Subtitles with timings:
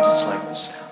[0.00, 0.86] I just like the sound.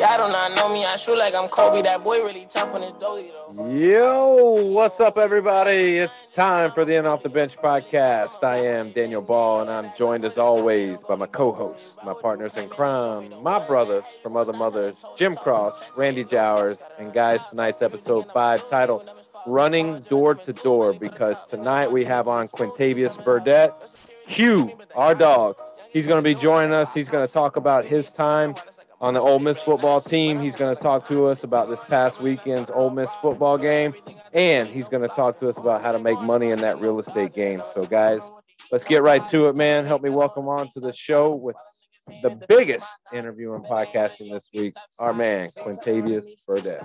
[0.00, 0.86] Y'all do not know me.
[0.86, 1.82] I shoot like I'm Kobe.
[1.82, 3.68] That boy really tough on his dozy though.
[3.68, 5.98] Yo, what's up, everybody?
[5.98, 8.42] It's time for the In Off the Bench podcast.
[8.42, 12.56] I am Daniel Ball, and I'm joined as always by my co hosts, my partners
[12.56, 18.32] in crime, my brothers from other mothers, Jim Cross, Randy Jowers, and guys, tonight's episode
[18.32, 19.10] five titled
[19.46, 23.72] Running Door to Door because tonight we have on Quintavious Burdett,
[24.26, 25.56] Hugh, our dog.
[25.90, 26.92] He's going to be joining us.
[26.94, 28.54] He's going to talk about his time
[29.00, 30.40] on the Ole Miss football team.
[30.40, 33.94] He's going to talk to us about this past weekend's Ole Miss football game,
[34.32, 37.00] and he's going to talk to us about how to make money in that real
[37.00, 37.60] estate game.
[37.74, 38.20] So, guys,
[38.70, 39.86] let's get right to it, man.
[39.86, 41.56] Help me welcome on to the show with
[42.22, 46.84] the biggest interview in podcasting this week, our man, Quintavious Burdett.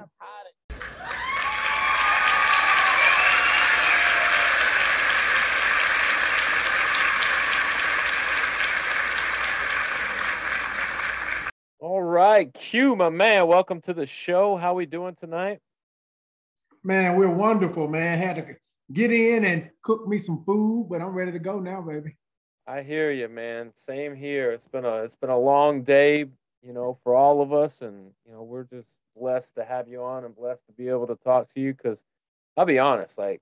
[11.87, 14.57] All right, Q, my man, welcome to the show.
[14.57, 15.59] How we doing tonight?
[16.83, 18.17] Man, we're wonderful, man.
[18.17, 18.55] Had to
[18.91, 22.17] get in and cook me some food, but I'm ready to go now, baby.
[22.65, 23.71] I hear you, man.
[23.75, 24.51] Same here.
[24.51, 26.25] It's been a it's been a long day,
[26.63, 30.01] you know, for all of us, and you know, we're just blessed to have you
[30.01, 31.71] on and blessed to be able to talk to you.
[31.71, 31.99] Because
[32.57, 33.41] I'll be honest, like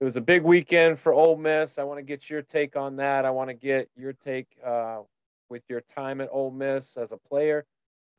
[0.00, 1.78] it was a big weekend for Ole Miss.
[1.78, 3.24] I want to get your take on that.
[3.24, 5.02] I want to get your take uh,
[5.48, 7.64] with your time at Ole Miss as a player.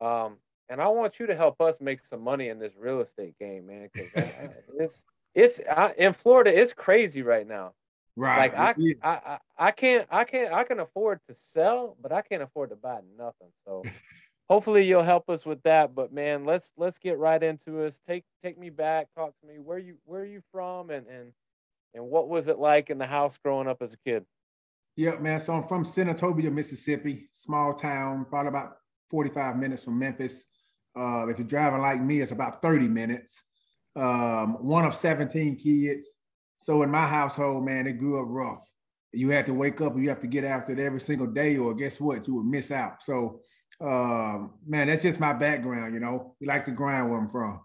[0.00, 0.36] Um,
[0.68, 3.66] and I want you to help us make some money in this real estate game,
[3.66, 3.88] man.
[3.92, 5.00] Because it's
[5.34, 7.72] it's I, in Florida, it's crazy right now.
[8.16, 8.50] Right.
[8.50, 12.22] Like I, I, I, I can't, I can't, I can afford to sell, but I
[12.22, 13.48] can't afford to buy nothing.
[13.66, 13.82] So,
[14.48, 15.94] hopefully, you'll help us with that.
[15.94, 18.00] But man, let's let's get right into us.
[18.08, 19.08] Take take me back.
[19.14, 19.58] Talk to me.
[19.58, 21.32] Where you where are you from, and and
[21.94, 24.24] and what was it like in the house growing up as a kid?
[24.96, 25.38] Yeah, man.
[25.38, 28.78] So I'm from Senatobia, Mississippi, small town, probably about
[29.10, 30.44] 45 minutes from Memphis.
[30.96, 33.42] Uh, if you're driving like me, it's about 30 minutes.
[33.94, 36.14] Um, one of 17 kids.
[36.58, 38.64] So in my household, man, it grew up rough.
[39.12, 41.56] You had to wake up and you have to get after it every single day,
[41.56, 42.26] or guess what?
[42.26, 43.02] You would miss out.
[43.02, 43.40] So,
[43.80, 45.94] um, man, that's just my background.
[45.94, 47.60] You know, we like to grind where I'm from.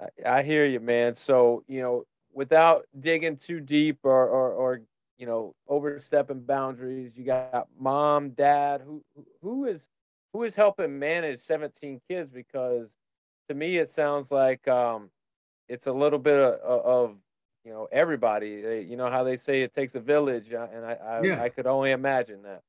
[0.00, 1.14] I, I hear you, man.
[1.14, 4.80] So, you know, without digging too deep or, or, or
[5.16, 8.82] you know, overstepping boundaries, you got mom, dad.
[8.84, 9.02] Who,
[9.42, 9.88] who is
[10.38, 12.96] who is helping manage 17 kids because
[13.48, 15.10] to me it sounds like um,
[15.68, 17.16] it's a little bit of, of
[17.64, 20.86] you know everybody they, you know how they say it takes a village uh, and
[20.86, 21.42] i I, Yeah.
[21.42, 22.62] I could only imagine that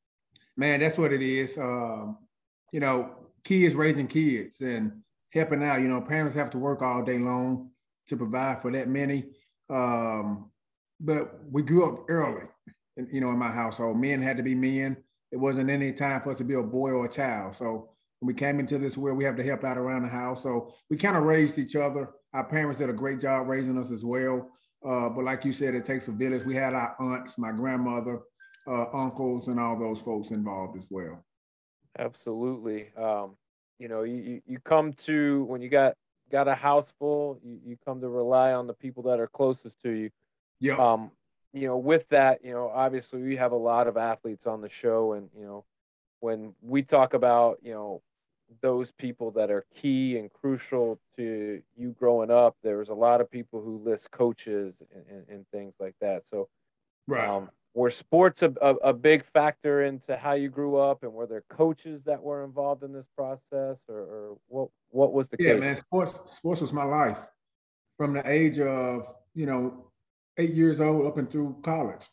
[0.60, 1.58] Man, that's what it is.
[1.58, 2.18] Um,
[2.74, 3.12] you know,
[3.46, 4.92] kids raising kids and
[5.32, 5.80] helping out.
[5.80, 7.70] You know, parents have to work all day long
[8.08, 9.28] to provide for that many.
[9.70, 10.52] Um,
[11.00, 12.46] but we grew up early,
[12.98, 14.98] and you know, in my household, men had to be men.
[15.32, 17.56] It wasn't any time for us to be a boy or a child.
[17.56, 20.44] So when we came into this world, we have to help out around the house.
[20.44, 22.10] So we kind of raised each other.
[22.34, 24.50] Our parents did a great job raising us as well.
[24.86, 26.44] Uh, but like you said, it takes a village.
[26.46, 28.22] We had our aunts, my grandmother,
[28.68, 31.24] uh, uncles, and all those folks involved as well.
[31.98, 33.36] absolutely um,
[33.80, 35.96] you know you, you you come to when you got
[36.32, 39.82] got a house full you, you come to rely on the people that are closest
[39.82, 40.10] to you
[40.60, 40.76] Yeah.
[40.78, 41.12] um,
[41.54, 44.70] you know, with that, you know, obviously we have a lot of athletes on the
[44.70, 45.66] show, and you know,
[46.20, 48.02] when we talk about, you know,
[48.62, 53.30] those people that are key and crucial to you growing up, there's a lot of
[53.30, 56.24] people who list coaches and, and, and things like that.
[56.32, 56.50] So,
[57.08, 57.28] right.
[57.28, 61.28] um, were sports a, a, a big factor into how you grew up, and were
[61.28, 64.70] there coaches that were involved in this process, or, or what?
[64.92, 65.60] What was the yeah, case?
[65.60, 65.76] man.
[65.76, 67.18] Sports sports was my life
[67.98, 69.89] from the age of you know
[70.40, 72.08] eight years old up and through college.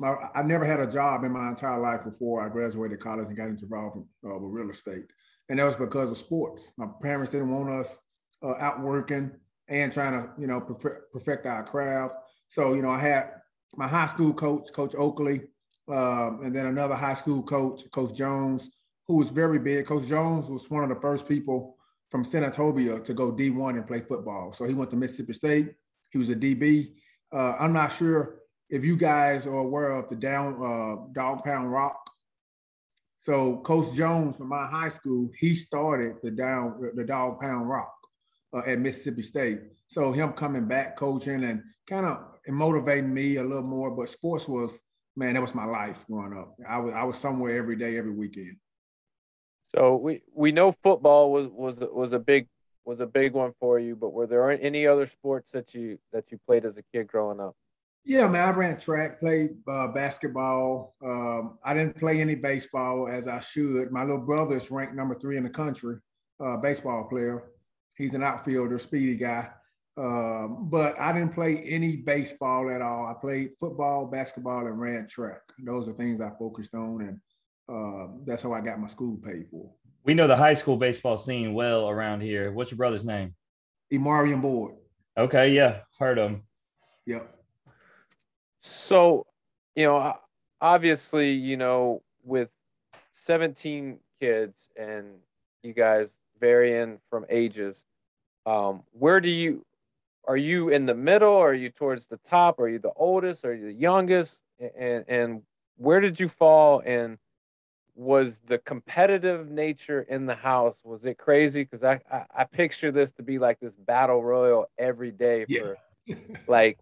[0.00, 3.36] My, I never had a job in my entire life before I graduated college and
[3.36, 5.04] got involved uh, with real estate,
[5.48, 6.70] and that was because of sports.
[6.76, 7.98] My parents didn't want us
[8.42, 9.30] uh, out working
[9.68, 12.14] and trying to you know perfect, perfect our craft.
[12.48, 13.30] So you know I had
[13.76, 15.42] my high school coach, Coach Oakley,
[15.88, 18.70] um, and then another high school coach, Coach Jones,
[19.06, 19.86] who was very big.
[19.86, 21.76] Coach Jones was one of the first people
[22.10, 24.52] from Senatobia to go D1 and play football.
[24.52, 25.74] So he went to Mississippi State.
[26.10, 26.92] He was a DB.
[27.32, 28.36] Uh, I'm not sure
[28.70, 31.98] if you guys are aware of the down uh, Dog Pound Rock.
[33.20, 37.92] So Coach Jones from my high school, he started the down the Dog Pound Rock
[38.54, 39.60] uh, at Mississippi State.
[39.86, 43.90] So him coming back coaching and kind of motivating me a little more.
[43.90, 44.72] But sports was
[45.18, 46.54] man, that was my life growing up.
[46.66, 48.56] I was I was somewhere every day, every weekend.
[49.74, 52.46] So we we know football was was was a big
[52.88, 56.24] was a big one for you, but were there any other sports that you that
[56.32, 57.54] you played as a kid growing up?
[58.02, 60.94] Yeah, man, I ran track, played uh, basketball.
[61.04, 63.92] Um, I didn't play any baseball as I should.
[63.92, 65.96] My little brother is ranked number three in the country,
[66.42, 67.50] uh, baseball player.
[67.98, 69.50] He's an outfielder, speedy guy.
[69.98, 73.06] Um, but I didn't play any baseball at all.
[73.06, 75.42] I played football, basketball, and ran track.
[75.58, 77.20] Those are things I focused on, and
[77.68, 79.70] uh, that's how I got my school paid for.
[80.08, 82.50] We know the high school baseball scene well around here.
[82.50, 83.34] What's your brother's name?
[83.92, 84.76] Emarian Board.
[85.18, 86.42] Okay, yeah, heard of him.
[87.04, 87.36] Yep.
[88.62, 89.26] So,
[89.76, 90.14] you know,
[90.62, 92.48] obviously, you know, with
[93.12, 95.08] 17 kids and
[95.62, 96.08] you guys
[96.40, 97.84] varying from ages,
[98.46, 99.66] um, where do you
[100.26, 101.36] are you in the middle?
[101.36, 102.58] Are you towards the top?
[102.60, 103.44] Are you the oldest?
[103.44, 104.40] Are you the youngest?
[104.74, 105.42] And and
[105.76, 106.82] where did you fall?
[106.86, 107.18] And
[107.98, 111.64] was the competitive nature in the house was it crazy?
[111.64, 115.76] Because I, I, I picture this to be like this battle royal every day for
[116.06, 116.14] yeah.
[116.46, 116.78] like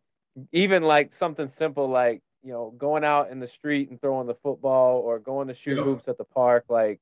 [0.53, 4.35] even like something simple like you know going out in the street and throwing the
[4.35, 5.83] football or going to shoot yeah.
[5.83, 7.01] hoops at the park like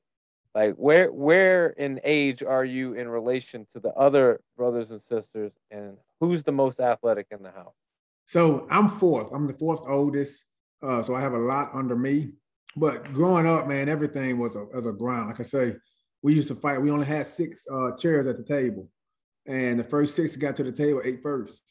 [0.54, 5.50] like where where in age are you in relation to the other brothers and sisters
[5.72, 7.74] and who's the most athletic in the house
[8.26, 10.44] so i'm fourth i'm the fourth oldest
[10.82, 12.30] uh, so i have a lot under me
[12.76, 15.74] but growing up man everything was a, as a grind like i say
[16.22, 18.88] we used to fight we only had six uh, chairs at the table
[19.46, 21.62] and the first six got to the table ate first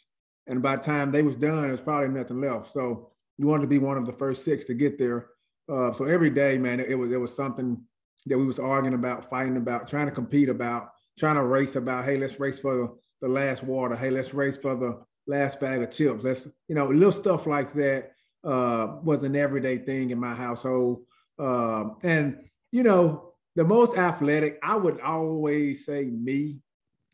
[0.48, 2.72] and by the time they was done, there's probably nothing left.
[2.72, 5.30] So you wanted to be one of the first six to get there.
[5.72, 7.82] Uh, so every day, man, it, it, was it was something
[8.26, 12.06] that we was arguing about, fighting about, trying to compete about, trying to race about.
[12.06, 13.96] Hey, let's race for the, the last water.
[13.96, 16.24] Hey, let's race for the last bag of chips.
[16.24, 18.12] Let's you know little stuff like that
[18.44, 21.04] uh, was an everyday thing in my household.
[21.40, 22.38] Um, and
[22.72, 26.60] you know the most athletic, I would always say me,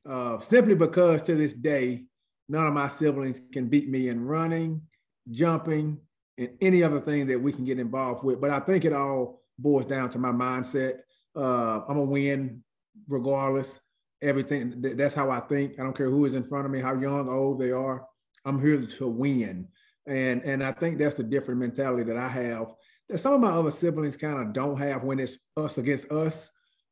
[0.09, 2.03] uh, simply because to this day
[2.49, 4.81] none of my siblings can beat me in running,
[5.29, 5.97] jumping,
[6.37, 8.41] and any other thing that we can get involved with.
[8.41, 10.99] But I think it all boils down to my mindset.
[11.35, 12.63] Uh, I'm gonna win
[13.07, 13.79] regardless.
[14.21, 15.79] Everything that's how I think.
[15.79, 18.05] I don't care who is in front of me, how young, old they are.
[18.43, 19.67] I'm here to win,
[20.09, 22.73] and and I think that's the different mentality that I have.
[23.07, 26.49] That some of my other siblings kind of don't have when it's us against us.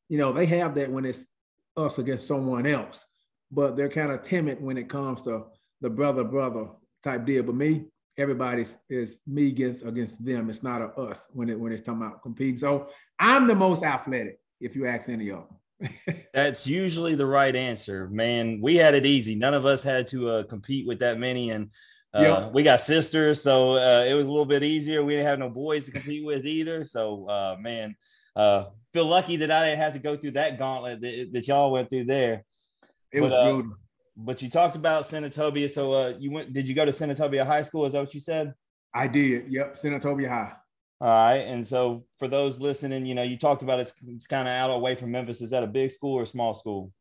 [0.10, 1.26] You know, they have that when it's
[1.76, 3.06] us against someone else
[3.52, 5.46] but they're kind of timid when it comes to
[5.82, 6.68] the brother brother
[7.04, 7.44] type deal.
[7.44, 7.86] But me,
[8.18, 10.50] everybody's is me against against them.
[10.50, 12.58] It's not a us when it when it's talking about competing.
[12.58, 15.90] So I'm the most athletic, if you ask any of them.
[16.34, 18.60] That's usually the right answer, man.
[18.62, 19.36] We had it easy.
[19.36, 21.70] None of us had to uh, compete with that many, and
[22.14, 22.54] yep.
[22.54, 25.04] we got sisters, so uh, it was a little bit easier.
[25.04, 26.84] We didn't have no boys to compete with either.
[26.84, 27.96] So, uh, man,
[28.36, 31.72] uh, feel lucky that I didn't have to go through that gauntlet that, that y'all
[31.72, 32.44] went through there.
[33.12, 33.74] It was uh, brutal.
[34.16, 35.70] But you talked about Senatobia.
[35.70, 36.54] So uh, you went?
[36.54, 37.86] Did you go to Senatobia High School?
[37.86, 38.54] Is that what you said?
[38.94, 39.52] I did.
[39.52, 40.54] Yep, Senatobia High.
[41.00, 41.36] All right.
[41.48, 44.72] And so for those listening, you know, you talked about it's it's kind of out
[44.72, 45.42] away from Memphis.
[45.42, 46.92] Is that a big school or a small school?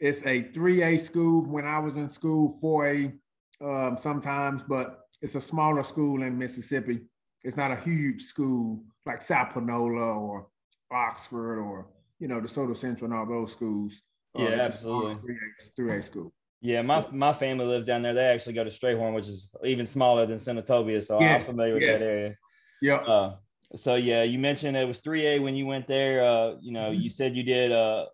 [0.00, 1.44] It's a 3A school.
[1.46, 3.18] When I was in school, 4A
[3.60, 7.00] um, sometimes, but it's a smaller school in Mississippi.
[7.44, 10.48] It's not a huge school like South Panola or
[10.90, 11.86] Oxford or
[12.18, 14.00] you know DeSoto Central and all those schools.
[14.34, 15.34] Oh, yeah, absolutely.
[15.76, 16.32] Through A school.
[16.60, 18.14] Yeah, my my family lives down there.
[18.14, 21.36] They actually go to Strayhorn, which is even smaller than Senatobia, so yeah.
[21.36, 21.98] I'm familiar with yeah.
[21.98, 22.36] that area.
[22.82, 22.96] Yeah.
[22.96, 23.36] Uh,
[23.76, 26.24] so yeah, you mentioned it was 3A when you went there.
[26.24, 27.00] Uh, you know, mm-hmm.
[27.00, 28.06] you said you did uh,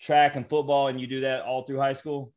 [0.00, 2.32] track and football, and you do that all through high school.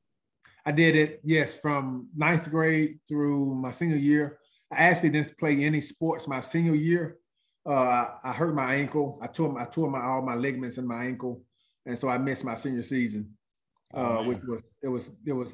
[0.66, 4.40] I did it, yes, from ninth grade through my senior year.
[4.72, 7.18] I actually didn't play any sports my senior year.
[7.66, 9.20] Uh, I hurt my ankle.
[9.22, 11.44] I tore I tore my all my ligaments in my ankle
[11.90, 13.36] and so I missed my senior season,
[13.94, 15.52] oh, uh, which was it was it was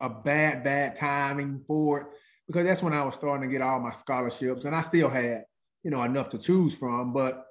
[0.00, 2.06] a bad bad timing for it
[2.46, 5.44] because that's when I was starting to get all my scholarships, and I still had
[5.82, 7.46] you know enough to choose from, but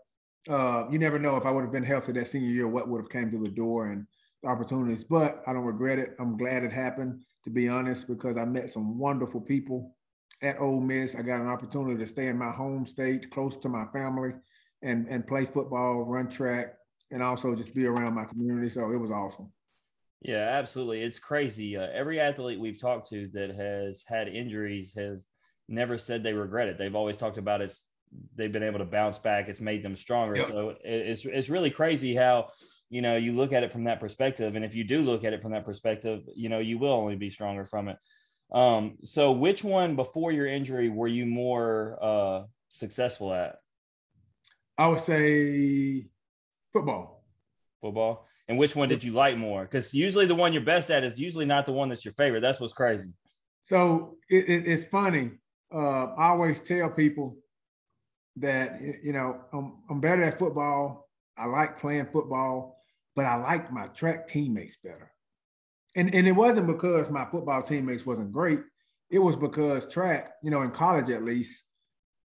[0.47, 3.01] uh, you never know if I would have been healthy that senior year, what would
[3.01, 4.05] have came through the door and
[4.46, 5.03] opportunities.
[5.03, 6.15] But I don't regret it.
[6.19, 9.96] I'm glad it happened, to be honest, because I met some wonderful people
[10.41, 11.15] at Ole Miss.
[11.15, 14.31] I got an opportunity to stay in my home state, close to my family,
[14.81, 16.75] and and play football, run track,
[17.12, 18.69] and also just be around my community.
[18.69, 19.51] So it was awesome.
[20.22, 21.01] Yeah, absolutely.
[21.01, 21.77] It's crazy.
[21.77, 25.25] Uh, every athlete we've talked to that has had injuries has
[25.69, 26.77] never said they regret it.
[26.77, 27.86] They've always talked about it's
[28.36, 29.48] they've been able to bounce back.
[29.48, 30.38] It's made them stronger.
[30.38, 30.48] Yep.
[30.48, 32.50] So it's it's really crazy how
[32.89, 34.55] you know you look at it from that perspective.
[34.55, 37.15] And if you do look at it from that perspective, you know you will only
[37.15, 37.98] be stronger from it.
[38.51, 43.58] Um, so which one before your injury were you more uh, successful at?
[44.77, 46.08] I would say
[46.72, 47.24] Football.
[47.81, 48.27] Football.
[48.48, 49.63] And which one did you like more?
[49.63, 52.41] Because usually the one you're best at is usually not the one that's your favorite.
[52.41, 53.13] That's what's crazy.
[53.63, 55.31] So it, it, it's funny.
[55.74, 57.38] Uh, I always tell people
[58.38, 61.08] that you know I'm, I'm better at football.
[61.38, 62.78] I like playing football,
[63.19, 65.11] but I liked my track teammates better.
[65.93, 68.61] And and it wasn't because my football teammates wasn't great.
[69.09, 71.63] It was because track, you know, in college at least,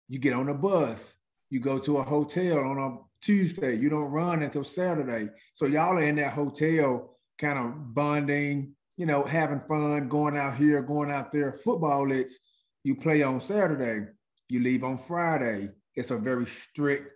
[0.07, 1.15] you get on a bus,
[1.49, 5.31] you go to a hotel on a Tuesday, you don't run until Saturday.
[5.55, 10.57] So y'all are in that hotel kind of bonding, you know, having fun, going out
[10.57, 11.53] here, going out there.
[11.53, 12.37] Football, it's
[12.83, 14.11] you play on Saturday,
[14.47, 15.69] you leave on Friday.
[15.95, 17.09] It's a very strict,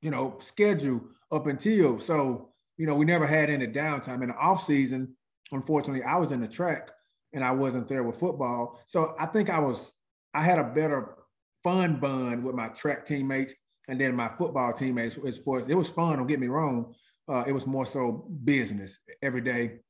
[0.00, 4.36] you know, schedule up until so, you know, we never had any downtime in the
[4.36, 5.16] off season.
[5.52, 6.90] Unfortunately, I was in the track
[7.32, 8.80] and I wasn't there with football.
[8.86, 9.92] So I think I was,
[10.34, 11.16] I had a better
[11.64, 13.54] fun bond with my track teammates
[13.88, 15.18] and then my football teammates.
[15.26, 16.94] As far as it was fun, don't get me wrong.
[17.28, 19.80] Uh, it was more so business every day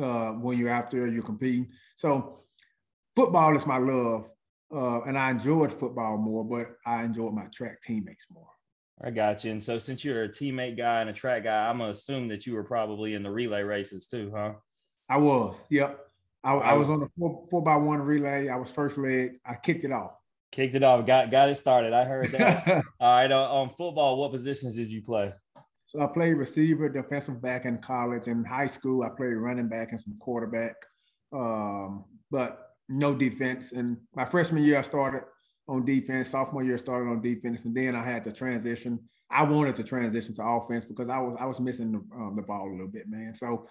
[0.00, 1.68] uh, when you're out there, you're competing.
[1.96, 2.44] So
[3.16, 4.28] football is my love.
[4.74, 8.51] Uh, and I enjoyed football more, but I enjoyed my track teammates more.
[9.00, 9.52] I got you.
[9.52, 12.46] And so, since you're a teammate guy and a track guy, I'm gonna assume that
[12.46, 14.54] you were probably in the relay races too, huh?
[15.08, 15.56] I was.
[15.70, 15.98] Yep.
[16.44, 18.48] I, I was on the four, four by one relay.
[18.48, 19.38] I was first leg.
[19.46, 20.12] I kicked it off.
[20.50, 21.06] Kicked it off.
[21.06, 21.92] Got got it started.
[21.92, 22.66] I heard that.
[23.00, 23.30] All right.
[23.30, 25.32] Uh, on football, what positions did you play?
[25.86, 28.26] So I played receiver, defensive back in college.
[28.26, 30.74] In high school, I played running back and some quarterback,
[31.32, 33.72] um, but no defense.
[33.72, 35.24] And my freshman year, I started
[35.72, 36.30] on defense.
[36.30, 38.98] Sophomore year, started on defense, and then I had to transition.
[39.30, 42.42] I wanted to transition to offense because I was I was missing the, um, the
[42.42, 43.34] ball a little bit, man.
[43.34, 43.66] So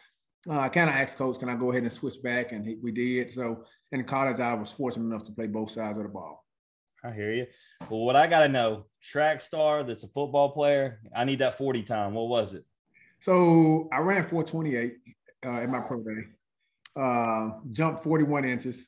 [0.50, 2.51] uh, I kind of asked coach, can I go ahead and switch back?
[2.51, 3.31] And he, we did.
[3.34, 6.43] So in college, I was fortunate enough to play both sides of the ball.
[7.03, 7.46] I hear you.
[7.89, 11.58] Well, what I got to know, track star that's a football player, I need that
[11.58, 12.13] 40 time.
[12.13, 12.63] What was it?
[13.22, 14.93] So I ran 428
[15.46, 16.27] uh, in my pro day,
[17.00, 18.88] uh, jumped 41 inches.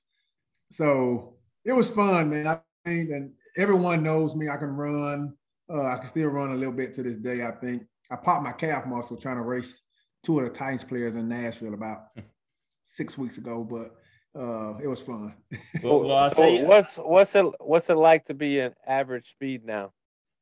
[0.72, 2.48] So it was fun, man.
[2.48, 4.50] I and everyone knows me.
[4.50, 5.34] I can run.
[5.70, 7.84] Uh, I can still run a little bit to this day, I think.
[8.12, 9.82] I popped my calf muscle trying to race
[10.24, 12.08] two of the Titans players in Nashville about
[12.96, 13.96] six weeks ago, but
[14.40, 15.34] uh, it was fun.
[15.82, 19.94] well, well so what's what's it what's it like to be an average speed now?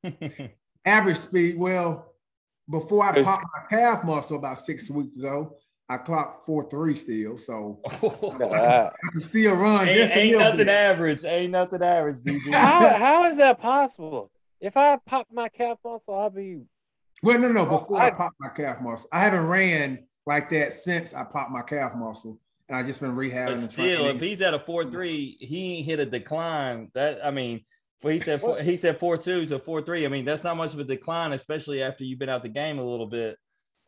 [0.85, 1.57] average speed.
[1.57, 2.13] Well,
[2.69, 5.57] before I popped my calf muscle about six weeks ago,
[5.91, 7.37] I clocked four three still.
[7.37, 9.89] So I, can, still run.
[9.89, 11.25] Ain't, ain't nothing average.
[11.25, 12.41] Ain't nothing average, dude.
[12.53, 14.31] how how is that possible?
[14.61, 16.61] If I pop my calf muscle, I'll be
[17.21, 17.65] well, no, no.
[17.65, 21.51] Before I, I popped my calf muscle, I haven't ran like that since I popped
[21.51, 23.59] my calf muscle, and I just been rehabbing.
[23.59, 26.89] But still, if he's at a four three, he ain't hit a decline.
[26.93, 27.65] That I mean,
[28.01, 30.05] he said four, he said four two to four three.
[30.05, 32.79] I mean, that's not much of a decline, especially after you've been out the game
[32.79, 33.37] a little bit.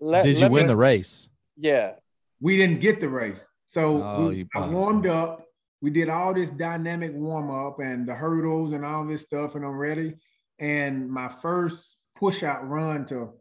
[0.01, 1.29] Let, Did you win me, the race?
[1.57, 1.93] Yeah,
[2.39, 5.45] we didn't get the race, so oh, we, I warmed up.
[5.81, 9.65] We did all this dynamic warm up and the hurdles and all this stuff, and
[9.65, 10.15] I'm ready.
[10.57, 13.33] And my first push out run to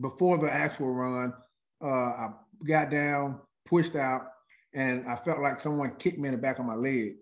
[0.00, 1.34] before the actual run.
[1.82, 2.28] Uh, I
[2.66, 4.26] got down, pushed out,
[4.72, 7.16] and I felt like someone kicked me in the back of my leg.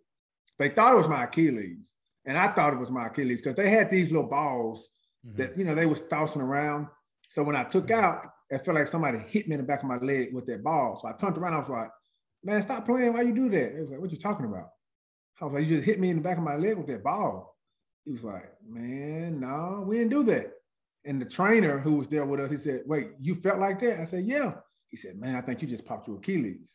[0.59, 1.95] They thought it was my Achilles,
[2.25, 4.89] and I thought it was my Achilles because they had these little balls
[5.27, 5.39] mm-hmm.
[5.39, 6.89] that you know they was tossing around.
[7.29, 8.05] So when I took mm-hmm.
[8.05, 10.63] out, it felt like somebody hit me in the back of my leg with that
[10.63, 10.99] ball.
[11.01, 11.55] So I turned around.
[11.55, 11.91] I was like,
[12.43, 13.13] "Man, stop playing!
[13.13, 14.71] Why you do that?" It was like, "What you talking about?"
[15.41, 17.05] I was like, "You just hit me in the back of my leg with that
[17.05, 17.57] ball."
[18.05, 20.53] He was like, "Man, no, we didn't do that."
[21.05, 24.01] And the trainer who was there with us, he said, Wait, you felt like that?
[24.01, 24.53] I said, Yeah.
[24.89, 26.71] He said, Man, I think you just popped your Achilles.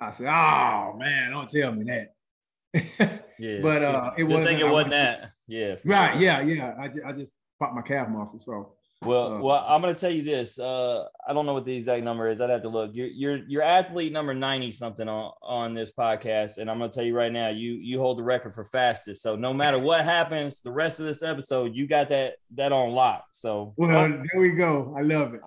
[0.00, 3.22] I said, Oh man, don't tell me that.
[3.38, 3.60] yeah.
[3.62, 5.32] But uh it wasn't think it wasn't that.
[5.46, 5.76] Yeah.
[5.84, 6.22] Right, sure.
[6.22, 6.74] yeah, yeah.
[6.80, 8.40] I, just, I just popped my calf muscle.
[8.40, 10.58] So well, uh, well, I'm going to tell you this.
[10.58, 12.40] Uh, I don't know what the exact number is.
[12.40, 12.90] I'd have to look.
[12.94, 16.94] You're you're, you're athlete number 90 something on, on this podcast, and I'm going to
[16.94, 19.22] tell you right now, you you hold the record for fastest.
[19.22, 22.90] So no matter what happens, the rest of this episode, you got that that on
[22.90, 23.24] lock.
[23.30, 24.94] So well, there we go.
[24.96, 25.40] I love it.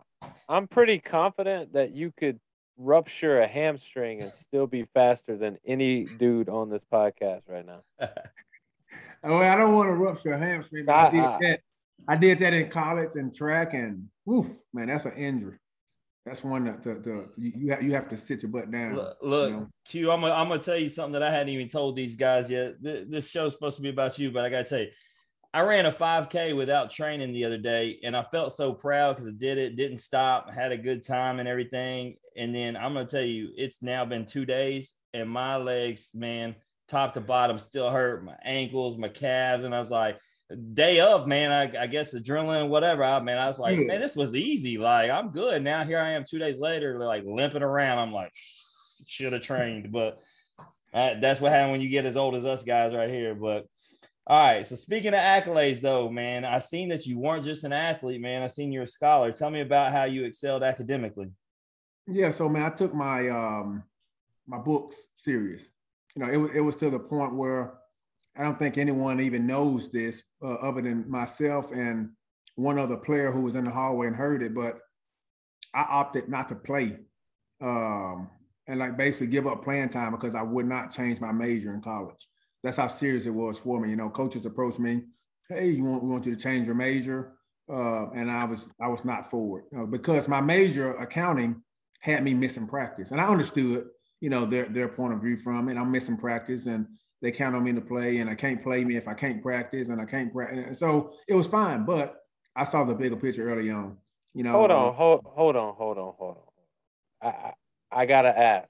[0.49, 2.39] I'm pretty confident that you could
[2.77, 7.81] rupture a hamstring and still be faster than any dude on this podcast right now.
[9.23, 10.87] well, I don't want to rupture a hamstring.
[10.89, 11.59] I, I did that
[12.07, 15.57] I did that in college and track, and woof, man, that's an injury.
[16.25, 18.95] That's one that the, the, you have you have to sit your butt down.
[18.95, 19.67] Look, look you know?
[19.85, 22.49] Q, I'm gonna, I'm gonna tell you something that I hadn't even told these guys
[22.49, 22.81] yet.
[22.81, 24.89] This show's supposed to be about you, but I gotta tell you,
[25.53, 29.31] I ran a 5K without training the other day, and I felt so proud because
[29.31, 32.17] I did it, didn't stop, had a good time and everything.
[32.35, 36.55] And then I'm gonna tell you, it's now been two days, and my legs, man,
[36.89, 38.25] top to bottom, still hurt.
[38.25, 40.19] My ankles, my calves, and I was like,
[40.55, 43.03] day of, man, I, I guess adrenaline, whatever.
[43.03, 44.77] I man, I was like, man, this was easy.
[44.77, 45.63] Like, I'm good.
[45.63, 47.99] Now here I am two days later, like limping around.
[47.99, 48.31] I'm like,
[49.05, 50.19] should have trained, but
[50.93, 53.35] Uh, that's what happened when you get as old as us guys right here.
[53.35, 53.67] But
[54.25, 54.65] all right.
[54.65, 58.41] So speaking of accolades, though, man, I seen that you weren't just an athlete, man.
[58.41, 59.31] I seen you're a scholar.
[59.31, 61.29] Tell me about how you excelled academically.
[62.07, 62.31] Yeah.
[62.31, 63.83] So man, I took my um
[64.47, 65.63] my books serious.
[66.15, 67.73] You know, it was it was to the point where
[68.37, 72.09] I don't think anyone even knows this uh, other than myself and
[72.55, 74.53] one other player who was in the hallway and heard it.
[74.53, 74.79] But
[75.73, 76.97] I opted not to play
[77.61, 78.29] um,
[78.67, 81.81] and like basically give up playing time because I would not change my major in
[81.81, 82.27] college.
[82.63, 83.89] That's how serious it was for me.
[83.89, 85.03] You know, coaches approached me,
[85.49, 87.33] "Hey, you want we want you to change your major,"
[87.71, 91.61] uh, and I was I was not forward know, because my major accounting
[92.01, 93.85] had me missing practice, and I understood
[94.19, 95.77] you know their their point of view from it.
[95.77, 96.87] I'm missing practice, and
[97.21, 99.89] they count on me to play, and I can't play me if I can't practice,
[99.89, 100.79] and I can't practice.
[100.79, 102.17] So it was fine, but
[102.55, 103.97] I saw the bigger picture early on.
[104.33, 106.37] You know, hold on, hold, hold on, hold on, hold
[107.21, 107.33] on.
[107.33, 107.53] I,
[107.91, 108.69] I gotta ask.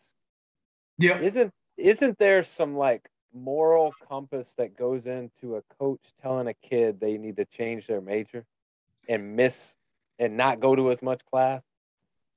[0.97, 1.19] Yeah.
[1.19, 6.99] Isn't isn't there some like moral compass that goes into a coach telling a kid
[6.99, 8.45] they need to change their major
[9.07, 9.75] and miss
[10.19, 11.61] and not go to as much class?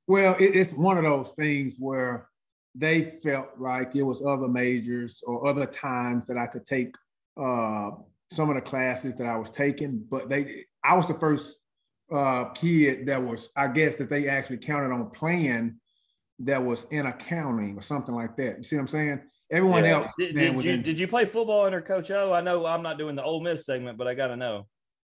[0.06, 2.29] Well, it, it's one of those things where
[2.74, 6.94] they felt like it was other majors or other times that I could take
[7.40, 7.90] uh,
[8.32, 11.56] some of the classes that I was taking, but they I was the first
[12.12, 15.76] uh, kid that was I guess that they actually counted on playing
[16.40, 18.58] that was in accounting or something like that.
[18.58, 19.20] You see what I'm saying?
[19.50, 19.90] Everyone yeah.
[19.90, 20.12] else.
[20.18, 22.32] Did, did you, in, did you play football under Coach O?
[22.32, 24.66] I know I'm not doing the Ole Miss segment, but I got to know.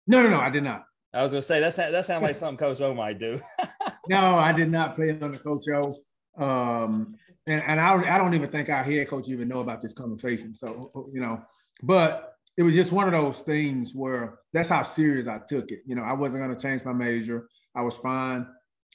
[0.06, 0.84] No, no, no, I did not.
[1.12, 3.38] I was gonna say that's that sounds like something Coach O might do.
[4.08, 5.96] no, I did not play under Coach O.
[6.42, 7.16] Um,
[7.50, 10.54] and, and I, I don't even think our head coach even know about this conversation.
[10.54, 11.42] So you know,
[11.83, 15.80] but it was just one of those things where that's how serious I took it.
[15.87, 17.49] You know, I wasn't gonna change my major.
[17.75, 18.47] I was fine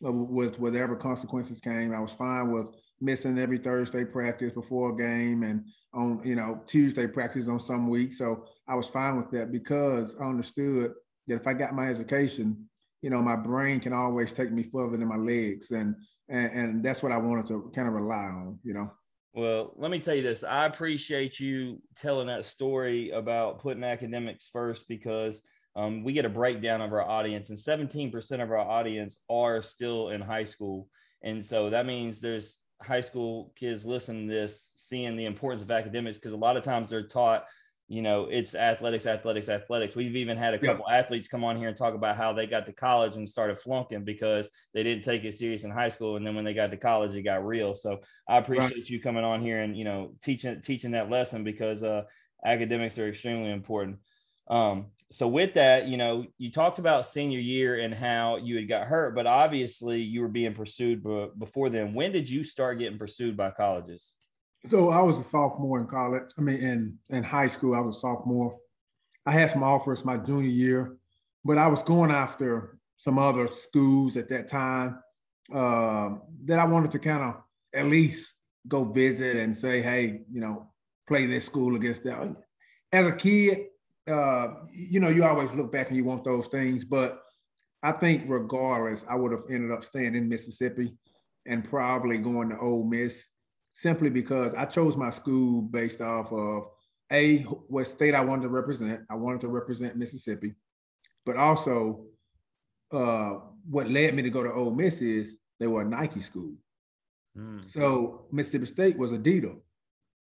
[0.02, 1.94] with whatever consequences came.
[1.94, 2.72] I was fine with
[3.02, 7.90] missing every Thursday practice before a game and on you know Tuesday practice on some
[7.90, 8.18] weeks.
[8.18, 10.94] So I was fine with that because I understood
[11.28, 12.70] that if I got my education,
[13.02, 15.96] you know, my brain can always take me further than my legs, and
[16.30, 18.92] and, and that's what I wanted to kind of rely on, you know.
[19.34, 20.44] Well, let me tell you this.
[20.44, 25.42] I appreciate you telling that story about putting academics first because
[25.76, 30.10] um, we get a breakdown of our audience, and 17% of our audience are still
[30.10, 30.88] in high school.
[31.22, 35.72] And so that means there's high school kids listening to this, seeing the importance of
[35.72, 37.46] academics, because a lot of times they're taught,
[37.88, 39.95] you know, it's athletics, athletics, athletics.
[39.95, 40.98] We've even had a couple yeah.
[40.98, 44.04] athletes come on here and talk about how they got to college and started flunking
[44.04, 46.15] because they didn't take it serious in high school.
[46.15, 47.76] And then when they got to college, it got real.
[47.76, 48.89] So I appreciate right.
[48.89, 52.04] you coming on here and, you know, teaching, teaching that lesson because uh,
[52.43, 54.00] academics are extremely important.
[54.48, 58.67] Um, so with that, you know, you talked about senior year and how you had
[58.67, 61.04] got hurt, but obviously you were being pursued
[61.38, 61.93] before then.
[61.93, 64.13] When did you start getting pursued by colleges?
[64.69, 66.32] So I was a sophomore in college.
[66.38, 68.58] I mean, in in high school, I was a sophomore.
[69.25, 70.97] I had some offers my junior year,
[71.43, 74.99] but I was going after some other schools at that time
[75.54, 76.12] uh,
[76.45, 77.36] that I wanted to kind of
[77.73, 78.34] at least
[78.67, 80.71] go visit and say, hey, you know,
[81.08, 82.36] play this school against that.
[82.91, 83.65] As a kid,
[84.08, 87.21] uh, you know, you always look back and you want those things, but
[87.84, 90.95] I think regardless, I would have ended up staying in Mississippi
[91.45, 93.25] and probably going to Ole Miss
[93.76, 96.70] simply because I chose my school based off of
[97.12, 99.02] a what state I wanted to represent.
[99.10, 100.54] I wanted to represent Mississippi,
[101.26, 102.06] but also
[102.92, 106.54] uh, what led me to go to Ole Miss is they were a Nike school.
[107.38, 107.70] Mm.
[107.70, 109.60] So Mississippi State was Adidas.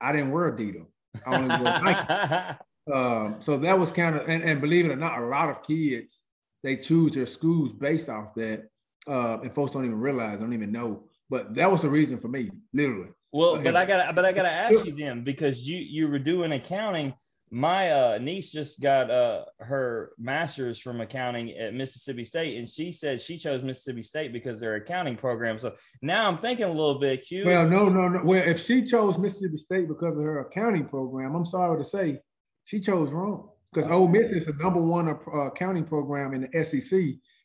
[0.01, 0.87] I didn't wear Adidas.
[1.27, 2.59] I only wore Nike.
[2.93, 5.63] Um, so that was kind of, and, and, believe it or not, a lot of
[5.63, 6.23] kids
[6.65, 8.65] they choose their schools based off that,
[9.07, 11.05] uh, and folks don't even realize, don't even know.
[11.31, 13.11] But that was the reason for me, literally.
[13.33, 16.19] Well, but I got, but I got to ask you then because you you were
[16.19, 17.15] doing accounting.
[17.55, 22.93] My uh, niece just got uh, her master's from accounting at Mississippi State, and she
[22.93, 25.59] said she chose Mississippi State because their accounting program.
[25.59, 27.27] So now I'm thinking a little bit.
[27.27, 27.45] Q.
[27.45, 28.23] Well, no, no, no.
[28.25, 32.21] Well, if she chose Mississippi State because of her accounting program, I'm sorry to say
[32.65, 36.65] she chose wrong because Ole Miss is the number one uh, accounting program in the
[36.65, 37.01] SEC.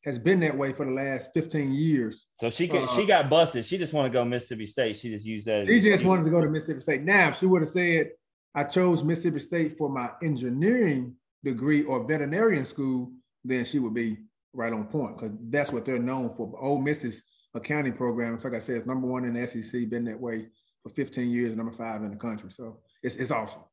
[0.08, 2.28] Has been that way for the last 15 years.
[2.36, 3.66] So she uh, she got busted.
[3.66, 4.96] She just want to go Mississippi State.
[4.96, 5.68] She just used that.
[5.68, 7.04] She just wanted to go to Mississippi State.
[7.04, 8.12] Now, if she would have said,
[8.56, 13.12] "I chose Mississippi State for my engineering degree or veterinarian school,"
[13.44, 14.16] then she would be
[14.54, 16.48] right on point because that's what they're known for.
[16.48, 17.22] But Ole Miss's
[17.54, 19.90] accounting program, like I said, it's number one in the SEC.
[19.90, 20.48] Been that way
[20.84, 22.50] for 15 years, number five in the country.
[22.50, 23.64] So it's it's awesome.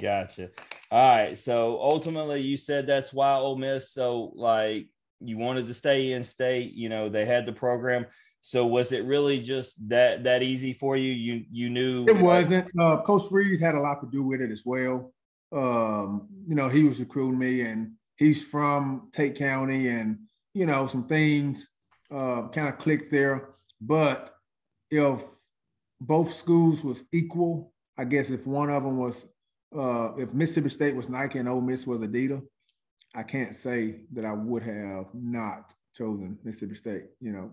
[0.00, 0.50] Gotcha.
[0.88, 1.36] All right.
[1.36, 3.90] So ultimately, you said that's why Ole Miss.
[3.92, 4.86] So like
[5.20, 6.72] you wanted to stay in state.
[6.72, 8.06] You know they had the program.
[8.42, 11.12] So was it really just that that easy for you?
[11.12, 12.68] You you knew it wasn't.
[12.78, 15.12] Uh, Coach Freeze had a lot to do with it as well.
[15.52, 20.18] Um, you know, he was recruiting me, and he's from Tate County, and
[20.54, 21.68] you know, some things
[22.10, 23.50] uh, kind of clicked there.
[23.80, 24.34] But
[24.90, 25.22] if
[26.00, 29.26] both schools was equal, I guess if one of them was,
[29.76, 32.42] uh, if Mississippi State was Nike and Ole Miss was Adidas,
[33.14, 37.04] I can't say that I would have not chosen Mississippi State.
[37.20, 37.50] You know,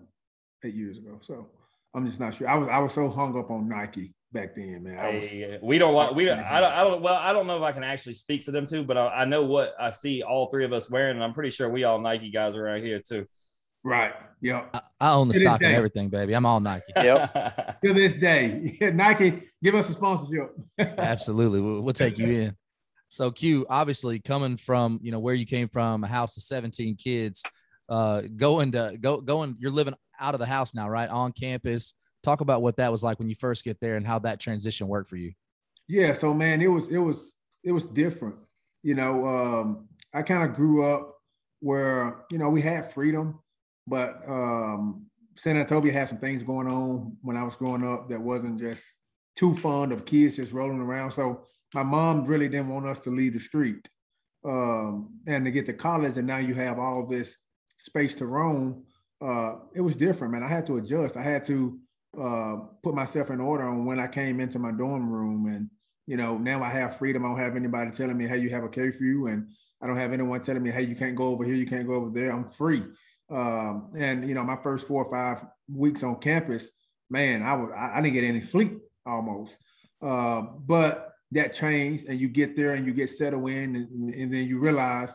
[0.64, 1.20] eight years ago.
[1.22, 1.48] So
[1.94, 2.48] I'm just not sure.
[2.48, 5.00] I was I was so hung up on Nike back then, man.
[5.00, 6.54] I was, hey, we don't like we mm-hmm.
[6.54, 8.66] I don't I don't well I don't know if I can actually speak for them
[8.66, 11.34] too, but I, I know what I see all three of us wearing, and I'm
[11.34, 13.26] pretty sure we all Nike guys around here too.
[13.84, 14.14] Right.
[14.42, 14.66] Yeah.
[14.74, 16.34] I, I, own the to stock and everything, baby.
[16.34, 16.84] I'm all Nike.
[16.96, 17.82] Yep.
[17.84, 20.50] to this day, Nike, give us a sponsorship.
[20.78, 22.58] Absolutely, we'll, we'll take you in.
[23.10, 26.96] So, Q, obviously coming from you know where you came from, a house of 17
[26.96, 27.44] kids,
[27.90, 29.56] uh, going to go going.
[29.60, 31.10] You're living out of the house now, right?
[31.10, 31.94] On campus.
[32.24, 34.88] Talk about what that was like when you first get there and how that transition
[34.88, 35.34] worked for you.
[35.88, 38.36] Yeah, so man, it was it was it was different.
[38.84, 41.16] You know, um, I kind of grew up
[41.60, 43.40] where you know we had freedom,
[43.86, 48.60] but um, Senatobia had some things going on when I was growing up that wasn't
[48.60, 48.84] just
[49.36, 51.12] too fond of kids just rolling around.
[51.12, 53.88] So my mom really didn't want us to leave the street
[54.46, 57.38] um, and to get to college, and now you have all this
[57.80, 58.84] space to roam
[59.22, 60.44] uh, it was different, man.
[60.44, 61.18] I had to adjust.
[61.18, 61.80] I had to
[62.20, 65.48] uh, put myself in order on when I came into my dorm room.
[65.48, 65.70] And,
[66.06, 67.26] you know, now I have freedom.
[67.26, 69.28] I don't have anybody telling me, hey, you have a curfew.
[69.28, 69.48] And
[69.82, 71.96] I don't have anyone telling me, hey, you can't go over here, you can't go
[71.96, 72.32] over there.
[72.32, 72.84] I'm free.
[73.30, 76.70] Um, and, you know, my first four or five weeks on campus,
[77.10, 79.58] man, I, was, I, I didn't get any sleep almost.
[80.02, 84.34] Uh, but that changed and you get there and you get settled in and, and
[84.34, 85.12] then you realize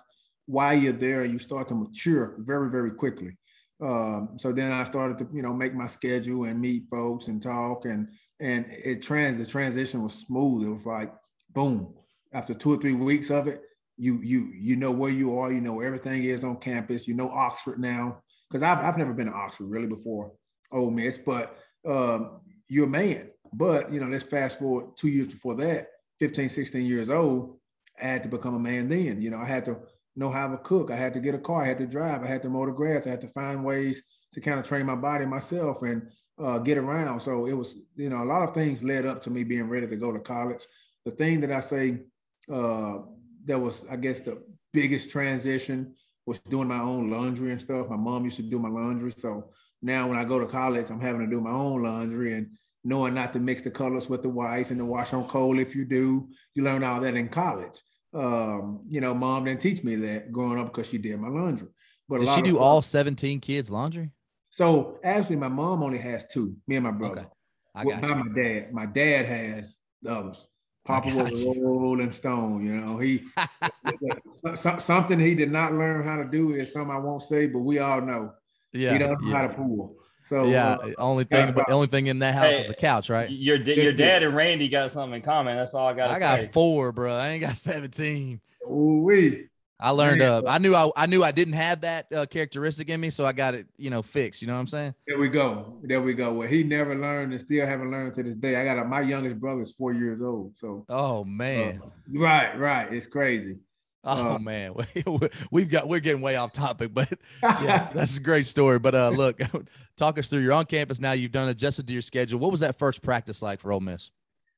[0.46, 3.36] why you're there and you start to mature very, very quickly.
[3.82, 7.42] Um, so then I started to, you know, make my schedule and meet folks and
[7.42, 8.08] talk and
[8.40, 10.66] and it trans the transition was smooth.
[10.66, 11.12] It was like
[11.50, 11.94] boom.
[12.32, 13.62] After two or three weeks of it,
[13.96, 17.14] you you you know where you are, you know where everything is on campus, you
[17.14, 18.20] know Oxford now.
[18.50, 20.32] Because I've I've never been to Oxford really before
[20.72, 21.56] Ole Miss, but
[21.88, 23.30] um, you're a man.
[23.52, 25.88] But you know, let's fast forward two years before that,
[26.22, 27.58] 15, 16 years old,
[28.00, 29.20] I had to become a man then.
[29.20, 29.76] You know, I had to
[30.14, 30.92] know how to cook.
[30.92, 31.64] I had to get a car.
[31.64, 32.22] I had to drive.
[32.22, 33.08] I had to mow the grass.
[33.08, 34.04] I had to find ways
[34.34, 36.06] to kind of train my body myself and
[36.40, 37.18] uh, get around.
[37.22, 39.88] So it was, you know, a lot of things led up to me being ready
[39.88, 40.62] to go to college.
[41.04, 42.02] The thing that I say
[42.48, 42.98] uh,
[43.46, 44.40] that was, I guess, the
[44.72, 45.92] biggest transition
[46.24, 47.88] was doing my own laundry and stuff.
[47.88, 49.12] My mom used to do my laundry.
[49.18, 49.50] So
[49.82, 52.46] now when I go to college, I'm having to do my own laundry and
[52.84, 55.58] knowing not to mix the colors with the whites and the wash on cold.
[55.58, 57.80] If you do, you learn all that in college
[58.14, 61.68] um, you know, mom didn't teach me that growing up because she did my laundry.
[62.08, 64.10] But did she do all 17 kids laundry?
[64.50, 67.22] So actually, my mom only has two, me and my brother.
[67.22, 67.28] Okay.
[67.74, 68.72] I got well, my dad.
[68.72, 70.46] My dad has the others.
[70.84, 72.98] Papa was a rolling stone, you know.
[72.98, 73.22] He
[74.78, 77.78] something he did not learn how to do is something I won't say, but we
[77.78, 78.32] all know.
[78.72, 79.36] Yeah, he doesn't know yeah.
[79.36, 79.96] how to pull.
[80.32, 82.74] So yeah, uh, only thing, but the only thing in that house hey, is the
[82.74, 83.28] couch, right?
[83.28, 85.58] Your your dad and Randy got something in common.
[85.58, 86.08] That's all I got.
[86.08, 86.20] I say.
[86.20, 87.14] got four, bro.
[87.14, 88.40] I ain't got seventeen.
[88.66, 89.48] We.
[89.78, 90.22] I learned.
[90.22, 93.26] Uh, I knew I, I knew I didn't have that uh, characteristic in me, so
[93.26, 94.40] I got it, you know, fixed.
[94.40, 94.94] You know what I'm saying?
[95.06, 95.80] There we go.
[95.82, 96.32] There we go.
[96.32, 98.56] Well, he never learned and still haven't learned to this day.
[98.56, 100.56] I got a, my youngest brother is four years old.
[100.56, 100.86] So.
[100.88, 101.82] Oh man.
[101.84, 102.90] Uh, right, right.
[102.90, 103.58] It's crazy.
[104.04, 104.74] Oh uh, man,
[105.50, 107.08] we've got we're getting way off topic, but
[107.42, 108.78] yeah, that's a great story.
[108.78, 109.40] But uh, look,
[109.96, 110.40] talk us through.
[110.40, 111.12] You're on campus now.
[111.12, 112.40] You've done adjusted to your schedule.
[112.40, 114.10] What was that first practice like for Ole Miss?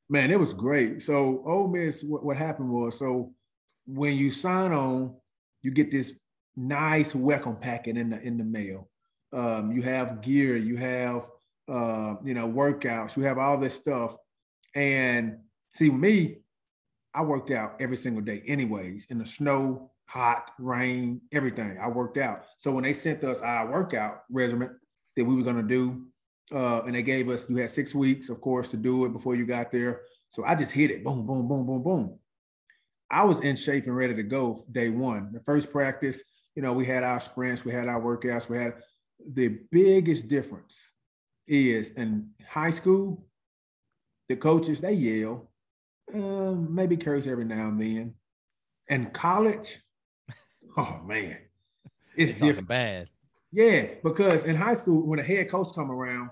[0.09, 1.03] Man, it was great.
[1.03, 3.35] So Ole Miss, what, what happened was, so
[3.87, 5.15] when you sign on,
[5.63, 6.13] you get this
[6.57, 8.89] nice welcome packet in the in the mail.
[9.31, 11.27] Um, you have gear, you have
[11.69, 14.17] uh, you know workouts, you have all this stuff.
[14.75, 15.41] And
[15.75, 16.39] see, me,
[17.15, 21.79] I worked out every single day, anyways, in the snow, hot, rain, everything.
[21.81, 22.45] I worked out.
[22.59, 24.79] So when they sent us our workout regimen
[25.17, 26.07] that we were going to do,
[26.53, 29.35] uh, and they gave us, you had six weeks, of course, to do it before
[29.35, 30.03] you got there.
[30.31, 32.19] So I just hit it, boom, boom, boom, boom, boom.
[33.11, 35.31] I was in shape and ready to go day one.
[35.33, 36.21] The first practice,
[36.57, 38.75] you know, we had our sprints, we had our workouts, we had
[39.27, 40.77] the biggest difference
[41.47, 43.27] is in high school,
[44.29, 45.51] the coaches, they yell,
[46.15, 48.15] um, maybe curse every now and then.
[48.89, 49.81] And college,
[50.77, 51.39] oh man,
[52.17, 52.69] it's different.
[52.69, 53.09] Bad.
[53.53, 56.31] Yeah, because in high school, when a head coach come around,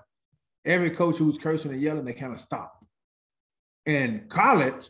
[0.65, 2.85] every coach who's cursing and yelling, they kind of stop.
[3.85, 4.89] In college,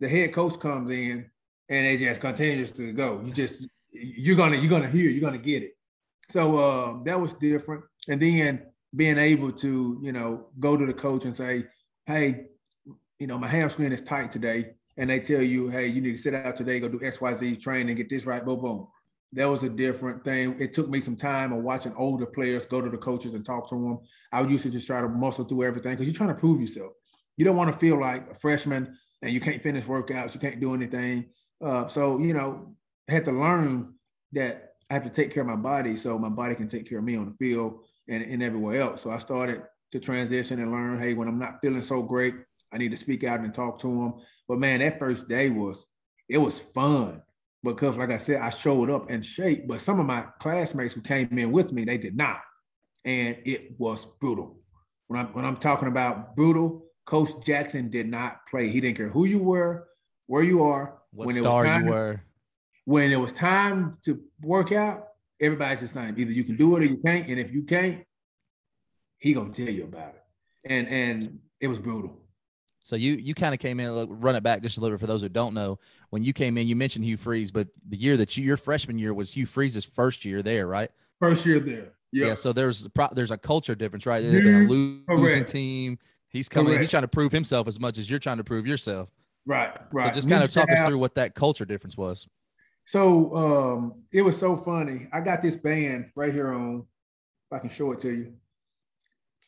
[0.00, 1.30] the head coach comes in
[1.68, 3.22] and it just continues to go.
[3.24, 5.76] You just you're gonna you're gonna hear you're gonna get it.
[6.28, 7.84] So uh, that was different.
[8.08, 8.62] And then
[8.94, 11.66] being able to, you know, go to the coach and say,
[12.06, 12.46] hey,
[13.22, 14.72] you know, my hamstring is tight today.
[14.96, 17.94] And they tell you, hey, you need to sit out today, go do XYZ training,
[17.94, 18.88] get this right, boom, boom.
[19.32, 20.56] That was a different thing.
[20.58, 23.68] It took me some time of watching older players go to the coaches and talk
[23.68, 24.00] to them.
[24.32, 26.94] I used to just try to muscle through everything because you're trying to prove yourself.
[27.36, 30.58] You don't want to feel like a freshman and you can't finish workouts, you can't
[30.58, 31.26] do anything.
[31.64, 32.74] Uh, so, you know,
[33.08, 33.94] I had to learn
[34.32, 36.98] that I have to take care of my body so my body can take care
[36.98, 39.02] of me on the field and, and everywhere else.
[39.02, 42.34] So I started to transition and learn, hey, when I'm not feeling so great,
[42.72, 44.14] I need to speak out and talk to them.
[44.48, 45.86] But man, that first day was
[46.28, 47.22] it was fun
[47.62, 49.68] because, like I said, I showed up in shape.
[49.68, 52.40] But some of my classmates who came in with me, they did not,
[53.04, 54.58] and it was brutal.
[55.08, 58.70] When I'm when I'm talking about brutal, Coach Jackson did not play.
[58.70, 59.88] He didn't care who you were,
[60.26, 62.22] where you are, what when star time, you were.
[62.84, 65.08] When it was time to work out,
[65.40, 66.14] everybody's the same.
[66.18, 67.28] Either you can do it or you can't.
[67.28, 68.04] And if you can't,
[69.18, 70.22] he gonna tell you about it.
[70.64, 72.21] And and it was brutal.
[72.82, 73.92] So you you kind of came in.
[73.94, 75.78] Look, run it back just a little bit for those who don't know.
[76.10, 78.98] When you came in, you mentioned Hugh Freeze, but the year that you your freshman
[78.98, 80.90] year was Hugh Freeze's first year there, right?
[81.20, 81.92] First year there.
[82.10, 82.26] Yep.
[82.28, 82.34] Yeah.
[82.34, 84.20] So there's there's a culture difference, right?
[84.20, 85.50] They're a losing Correct.
[85.50, 85.98] team.
[86.28, 86.72] He's coming.
[86.72, 86.80] Correct.
[86.80, 89.08] He's trying to prove himself as much as you're trying to prove yourself.
[89.46, 89.72] Right.
[89.92, 90.08] Right.
[90.08, 92.26] So just kind of talk us through what that culture difference was.
[92.84, 95.06] So um, it was so funny.
[95.12, 96.84] I got this band right here on.
[97.50, 98.32] If I can show it to you.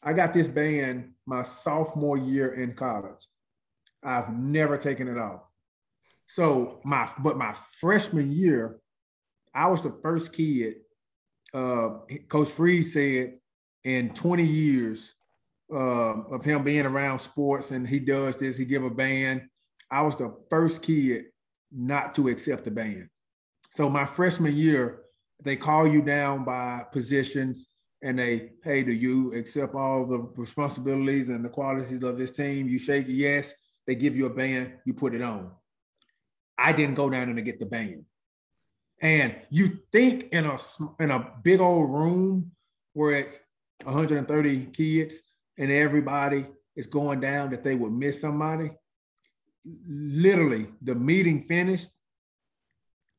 [0.03, 3.27] I got this band my sophomore year in college.
[4.03, 5.41] I've never taken it off.
[6.27, 8.81] So my but my freshman year,
[9.55, 10.77] I was the first kid.
[11.53, 13.35] Uh, Coach Freeze said
[13.85, 15.15] in 20 years
[15.73, 18.57] uh, of him being around sports, and he does this.
[18.57, 19.49] He give a ban.
[19.91, 21.27] I was the first kid
[21.71, 23.11] not to accept the ban.
[23.77, 25.03] So my freshman year,
[25.43, 27.69] they call you down by positions
[28.05, 32.69] and they, hey, do you accept all the responsibilities and the qualities of this team?
[32.69, 33.55] You shake yes.
[33.87, 35.51] They give you a band, you put it on.
[36.59, 38.05] I didn't go down there to get the band.
[39.01, 40.59] And you think in a
[41.01, 42.53] in a big old room
[42.93, 43.41] where it's
[43.85, 45.23] 130 kids
[45.59, 48.71] and everybody is going down that they would miss somebody.
[49.89, 51.89] Literally, the meeting finished.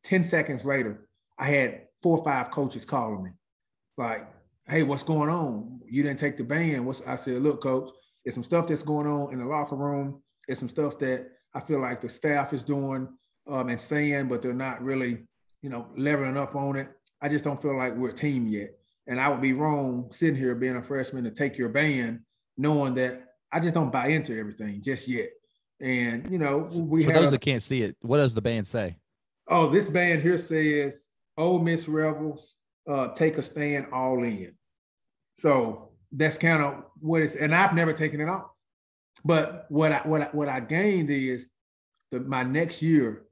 [0.03, 3.31] 10 seconds later, I had four or five coaches calling me,
[3.97, 4.27] like,
[4.67, 5.79] hey, what's going on?
[5.87, 6.85] You didn't take the band.
[6.85, 7.91] What's I said, look, coach,
[8.23, 10.21] there's some stuff that's going on in the locker room.
[10.47, 13.07] It's some stuff that I feel like the staff is doing
[13.47, 15.19] um, and saying, but they're not really,
[15.61, 16.89] you know, leveling up on it.
[17.21, 18.71] I just don't feel like we're a team yet.
[19.07, 22.21] And I would be wrong sitting here being a freshman to take your band,
[22.57, 25.29] knowing that I just don't buy into everything just yet.
[25.79, 28.65] And you know, we so those a, that can't see it, what does the band
[28.65, 28.97] say?
[29.47, 31.05] Oh, this band here says
[31.37, 32.55] Ole Miss Rebels
[32.87, 34.53] uh, take a stand all in.
[35.37, 38.45] So that's kind of what it's, and I've never taken it off.
[39.23, 41.47] But what I what I, what I gained is
[42.11, 43.23] the, my next year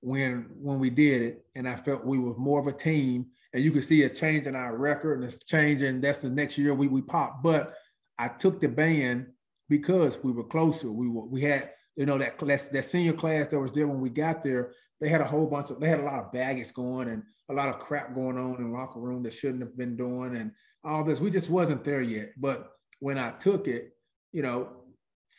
[0.00, 3.62] when when we did it, and I felt we were more of a team, and
[3.62, 6.00] you could see a change in our record, and it's changing.
[6.00, 7.42] That's the next year we we popped.
[7.42, 7.74] But
[8.18, 9.26] I took the band
[9.68, 10.90] because we were closer.
[10.90, 14.00] We were we had you know that class that senior class that was there when
[14.00, 14.72] we got there.
[15.00, 17.54] They had a whole bunch of they had a lot of baggage going and a
[17.54, 20.52] lot of crap going on in locker room that shouldn't have been doing and
[20.84, 21.20] all this.
[21.20, 22.30] We just wasn't there yet.
[22.36, 23.92] But when I took it,
[24.32, 24.68] you know,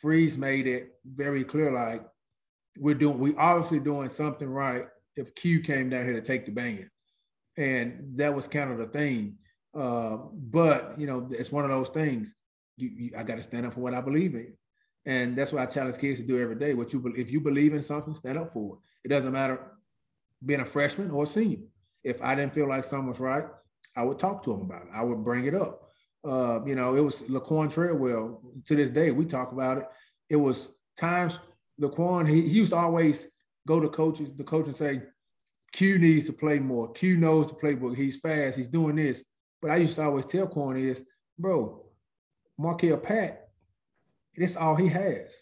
[0.00, 2.02] Freeze made it very clear like
[2.78, 6.52] we're doing we obviously doing something right if Q came down here to take the
[6.52, 6.88] band.
[7.56, 9.36] And that was kind of the thing.
[9.78, 12.34] Uh, but you know, it's one of those things.
[12.76, 14.54] You, you I got to stand up for what I believe in,
[15.04, 16.74] and that's what I challenge kids to do every day.
[16.74, 18.78] What you if you believe in something, stand up for it.
[19.04, 19.60] It doesn't matter
[20.44, 21.58] being a freshman or a senior.
[22.02, 23.44] If I didn't feel like something was right,
[23.96, 24.88] I would talk to them about it.
[24.94, 25.90] I would bring it up
[26.26, 28.42] uh, you know, it was Laquon Treadwell.
[28.66, 29.84] To this day, we talk about it.
[30.28, 31.38] It was times
[31.80, 33.28] Laquon, he, he used to always
[33.66, 35.02] go to coaches, the coach and say,
[35.72, 36.92] Q needs to play more.
[36.92, 37.96] Q knows the playbook.
[37.96, 38.58] He's fast.
[38.58, 39.24] He's doing this.
[39.62, 41.04] But I used to always tell Quan is,
[41.38, 41.84] bro,
[42.58, 43.40] Markell Pack,
[44.36, 45.32] that's all he has.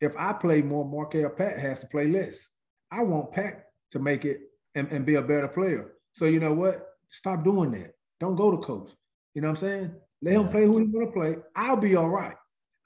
[0.00, 2.46] If I play more, Markell Pack has to play less.
[2.90, 4.40] I want Pack to make it
[4.74, 5.92] and, and be a better player.
[6.12, 6.86] So you know what?
[7.10, 7.94] Stop doing that.
[8.20, 8.90] Don't go to coach.
[9.34, 9.94] You know what I'm saying?
[10.22, 11.36] Let him play who he want to play.
[11.54, 12.34] I'll be all right.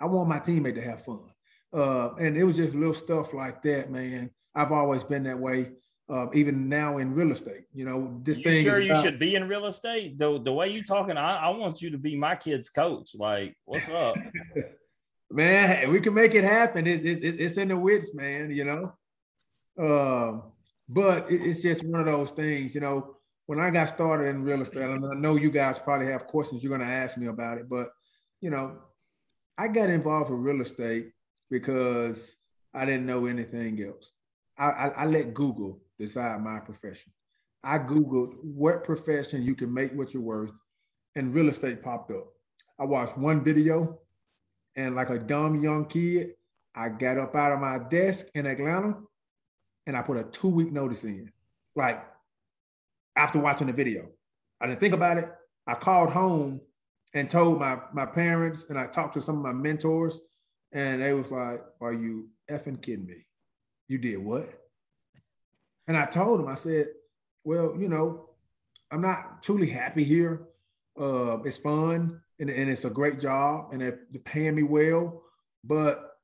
[0.00, 1.20] I want my teammate to have fun.
[1.72, 4.30] Uh, and it was just little stuff like that, man.
[4.54, 5.72] I've always been that way.
[6.10, 8.64] Uh, even now in real estate, you know, this you thing.
[8.64, 10.18] Sure, you should be in real estate.
[10.18, 13.14] The the way you talking, I, I want you to be my kid's coach.
[13.14, 14.16] Like, what's up,
[15.30, 15.90] man?
[15.90, 16.86] We can make it happen.
[16.86, 18.50] It's it's, it's in the wits, man.
[18.50, 18.92] You know.
[19.78, 20.42] Um,
[20.88, 24.44] but it, it's just one of those things, you know when I got started in
[24.44, 27.26] real estate, and I know you guys probably have questions you're going to ask me
[27.26, 27.90] about it, but
[28.40, 28.78] you know,
[29.58, 31.10] I got involved with real estate
[31.50, 32.34] because
[32.72, 34.10] I didn't know anything else.
[34.56, 37.12] I, I, I let Google decide my profession.
[37.62, 40.52] I Googled what profession you can make what you're worth,
[41.14, 42.28] and real estate popped up.
[42.78, 43.98] I watched one video,
[44.76, 46.30] and like a dumb young kid,
[46.74, 48.96] I got up out of my desk in Atlanta
[49.86, 51.30] and I put a two week notice in.
[51.74, 52.04] Like
[53.16, 54.08] after watching the video,
[54.60, 55.28] I didn't think about it.
[55.66, 56.60] I called home
[57.14, 60.18] and told my, my parents, and I talked to some of my mentors,
[60.72, 63.26] and they was like, Are you effing kidding me?
[63.88, 64.48] You did what?
[65.86, 66.88] And I told them, I said,
[67.44, 68.30] Well, you know,
[68.90, 70.48] I'm not truly happy here.
[70.98, 75.22] Uh, it's fun and, and it's a great job and they're, they're paying me well,
[75.64, 76.18] but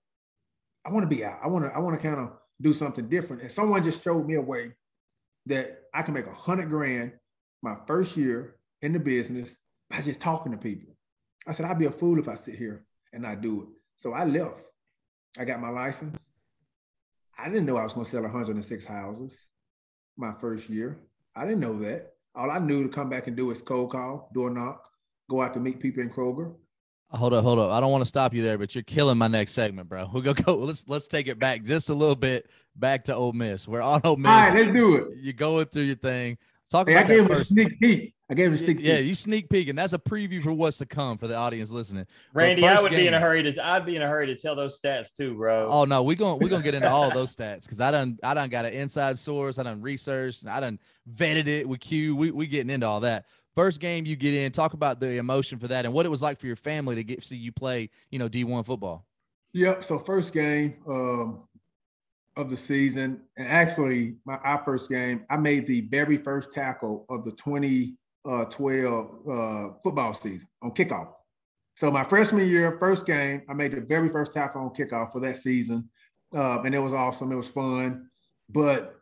[0.85, 1.39] I want to be out.
[1.43, 3.43] I want to, I want to kind of do something different.
[3.43, 4.73] And someone just showed me a way
[5.47, 7.13] that I can make a hundred grand
[7.63, 9.57] my first year in the business
[9.91, 10.95] by just talking to people.
[11.47, 13.69] I said, I'd be a fool if I sit here and not do it.
[13.97, 14.63] So I left.
[15.39, 16.29] I got my license.
[17.39, 19.39] I didn't know I was going to sell 106 houses
[20.17, 20.99] my first year.
[21.35, 22.15] I didn't know that.
[22.35, 24.85] All I knew to come back and do is cold call, door knock,
[25.31, 26.55] go out to meet people in Kroger.
[27.11, 27.71] Hold up, hold up.
[27.71, 30.11] I don't want to stop you there, but you're killing my next segment, bro.
[30.13, 30.57] We'll go go.
[30.57, 33.67] Let's let's take it back just a little bit back to Ole Miss.
[33.67, 34.31] We're on Ole Miss.
[34.31, 35.09] All right, let's do it.
[35.19, 36.37] You're going through your thing.
[36.71, 38.15] Talk Hey, about I gave him a sneak peek.
[38.31, 38.85] I gave him a sneak Yeah, peek.
[38.85, 41.71] Yeah, you sneak peek, and that's a preview for what's to come for the audience
[41.71, 42.05] listening.
[42.35, 43.67] Randy, I first would be in a hurry to.
[43.67, 45.67] I'd be in a hurry to tell those stats too, bro.
[45.71, 48.35] Oh no, we're gonna we're gonna get into all those stats because I done I
[48.35, 49.59] done got an inside source.
[49.59, 50.47] I done researched.
[50.47, 50.79] I done
[51.11, 52.15] vetted it with Q.
[52.17, 53.25] We we getting into all that.
[53.59, 56.23] First game you get in, talk about the emotion for that and what it was
[56.23, 59.05] like for your family to get see you play, you know, D one football.
[59.53, 59.83] Yep.
[59.83, 61.43] So first game um,
[62.37, 67.05] of the season, and actually my our first game, I made the very first tackle
[67.09, 71.09] of the 2012 uh, football season on kickoff.
[71.75, 75.19] So my freshman year, first game, I made the very first tackle on kickoff for
[75.23, 75.89] that season,
[76.33, 77.33] uh, and it was awesome.
[77.33, 78.09] It was fun,
[78.49, 78.98] but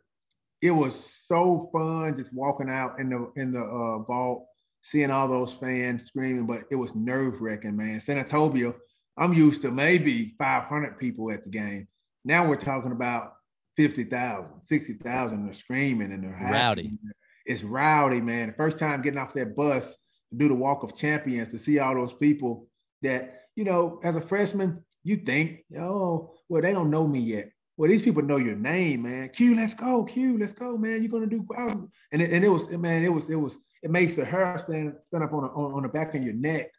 [0.63, 4.45] it was so fun just walking out in the in the uh, Vaught,
[4.83, 6.47] seeing all those fans screaming.
[6.47, 8.01] But it was nerve wracking, man.
[8.01, 8.75] Senatobia,
[9.17, 11.89] I'm used to maybe 500 people at the game.
[12.25, 13.35] Now we're talking about
[13.77, 15.45] 50,000, 60,000.
[15.45, 16.53] They're screaming and they're happy.
[16.53, 16.99] Rowdy.
[17.45, 18.49] It's rowdy, man.
[18.49, 19.97] The first time getting off that bus
[20.31, 22.69] to do the walk of champions to see all those people
[23.03, 27.51] that, you know, as a freshman, you think, oh, well, they don't know me yet.
[27.77, 29.29] Well, these people know your name, man.
[29.29, 30.05] Q, let's go.
[30.05, 31.03] Q, let's go, man.
[31.03, 31.91] You're gonna do well.
[32.13, 34.95] And it, and it was, man, it was, it was, it makes the hair stand
[35.01, 36.71] stand up on the, on, on the back of your neck.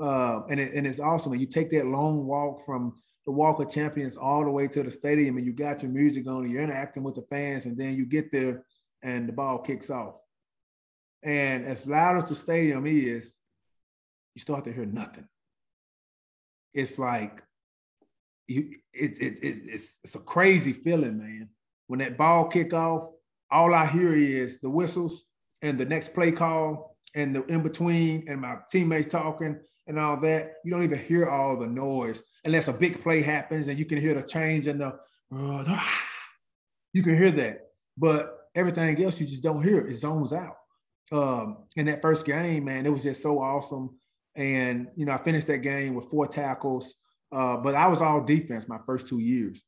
[0.00, 1.32] Uh, and it, and it's awesome.
[1.32, 2.94] And you take that long walk from
[3.26, 6.26] the Walk of Champions all the way to the stadium, and you got your music
[6.26, 8.64] on, and you're interacting with the fans, and then you get there,
[9.02, 10.22] and the ball kicks off.
[11.22, 13.34] And as loud as the stadium is,
[14.34, 15.26] you start to hear nothing.
[16.72, 17.42] It's like
[18.46, 21.48] you it, it, it, it's it's a crazy feeling, man.
[21.86, 23.08] When that ball kick off,
[23.50, 25.24] all I hear is the whistles
[25.62, 30.16] and the next play call and the in between and my teammates talking and all
[30.18, 30.54] that.
[30.64, 34.00] You don't even hear all the noise unless a big play happens and you can
[34.00, 34.98] hear the change and the
[36.92, 37.60] you can hear that.
[37.96, 39.86] But everything else you just don't hear.
[39.86, 40.56] It zones out.
[41.12, 43.96] Um, in that first game, man, it was just so awesome.
[44.34, 46.94] And you know, I finished that game with four tackles.
[47.32, 49.62] Uh, but I was all defense my first two years.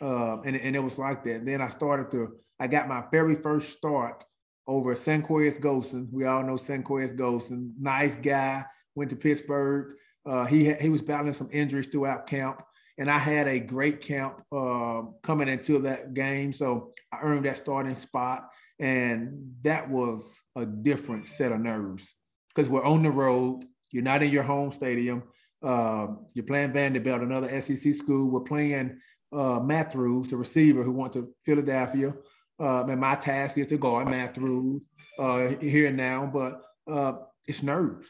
[0.00, 1.36] Uh, and, and it was like that.
[1.36, 4.24] And then I started to, I got my very first start
[4.66, 6.08] over Senquez Golson.
[6.12, 9.94] We all know Senquez Golson, nice guy, went to Pittsburgh.
[10.28, 12.62] Uh, he, had, he was battling some injuries throughout camp.
[12.98, 16.52] And I had a great camp uh, coming into that game.
[16.52, 18.48] So I earned that starting spot.
[18.80, 20.22] And that was
[20.56, 22.12] a different set of nerves
[22.54, 23.64] because we're on the road.
[23.90, 25.22] You're not in your home stadium.
[25.62, 28.30] Uh, you're playing Vanderbilt, another SEC school.
[28.30, 28.98] We're playing
[29.32, 32.14] uh, Matthews, the receiver who went to Philadelphia.
[32.60, 34.82] Uh, and my task is to guard Matthews
[35.18, 37.12] uh, here and now, but uh,
[37.46, 38.08] it's nerves.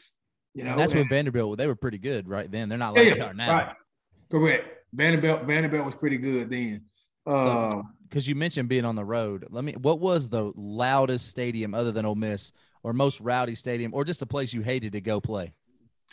[0.55, 2.69] You know, And that's when Vanderbilt they were pretty good right then.
[2.69, 3.51] They're not yeah, like they are now.
[3.53, 3.75] right.
[4.31, 4.67] Correct.
[4.93, 6.85] Vanderbilt, Vanderbilt was pretty good then.
[7.25, 9.45] Uh, So- Because you mentioned being on the road.
[9.49, 13.93] Let me what was the loudest stadium other than Ole Miss or most rowdy stadium
[13.93, 15.53] or just a place you hated to go play?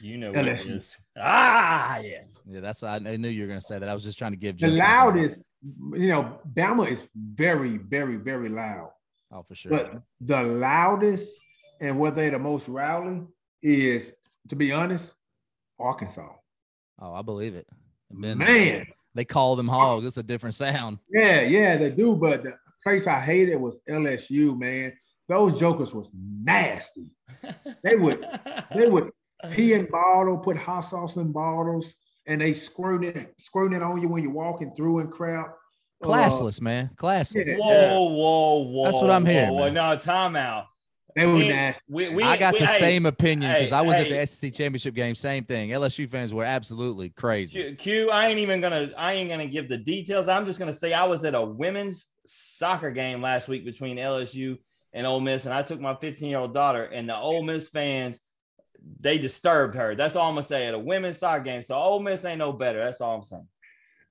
[0.01, 0.77] You know what it LSU.
[0.77, 0.97] is.
[1.19, 2.23] Ah, yeah.
[2.47, 3.89] Yeah, that's I, I knew you were gonna say that.
[3.89, 4.85] I was just trying to give the Joe something.
[4.85, 5.43] loudest,
[5.95, 8.91] you know, Bama is very, very, very loud.
[9.33, 9.71] Oh, for sure.
[9.71, 11.41] But the loudest
[11.81, 13.23] and where they the most rowdy
[13.63, 14.13] is,
[14.49, 15.15] to be honest,
[15.79, 16.29] Arkansas.
[17.01, 17.67] oh, I believe it.
[18.21, 20.07] Been- Man, they call them hogs.
[20.07, 20.99] It's a different sound.
[21.11, 22.15] yeah, yeah, they do.
[22.15, 24.57] But the place I hated was LSU.
[24.59, 24.93] Man,
[25.29, 27.11] those jokers was nasty.
[27.83, 28.25] They would,
[28.75, 29.11] they would,
[29.53, 31.95] He in bottle, put hot sauce in bottles,
[32.27, 35.55] and they squirting it, squirting it on you when you're walking through and crap.
[36.03, 36.91] Uh, Classless, uh, man.
[36.97, 37.47] Classless.
[37.47, 37.57] Yeah.
[37.59, 38.85] Whoa, whoa, whoa.
[38.85, 39.53] That's what I'm hearing.
[39.53, 40.67] Whoa, no, timeout.
[41.17, 41.81] They were nasty.
[41.89, 44.03] We, we, I got we, the hey, same opinion because hey, I was hey.
[44.03, 45.15] at the SEC championship game.
[45.15, 45.71] Same thing.
[45.71, 47.53] LSU fans were absolutely crazy.
[47.53, 48.91] Q, Q, I ain't even gonna.
[48.99, 50.29] I ain't gonna give the details.
[50.29, 54.59] I'm just gonna say I was at a women's soccer game last week between LSU
[54.93, 57.71] and Ole Miss, and I took my 15 year old daughter, and the Ole Miss
[57.71, 58.21] fans
[59.01, 59.95] they disturbed her.
[59.95, 61.63] That's all I'm gonna say at a women's soccer game.
[61.63, 62.85] So Ole Miss ain't no better.
[62.85, 63.49] That's all I'm saying.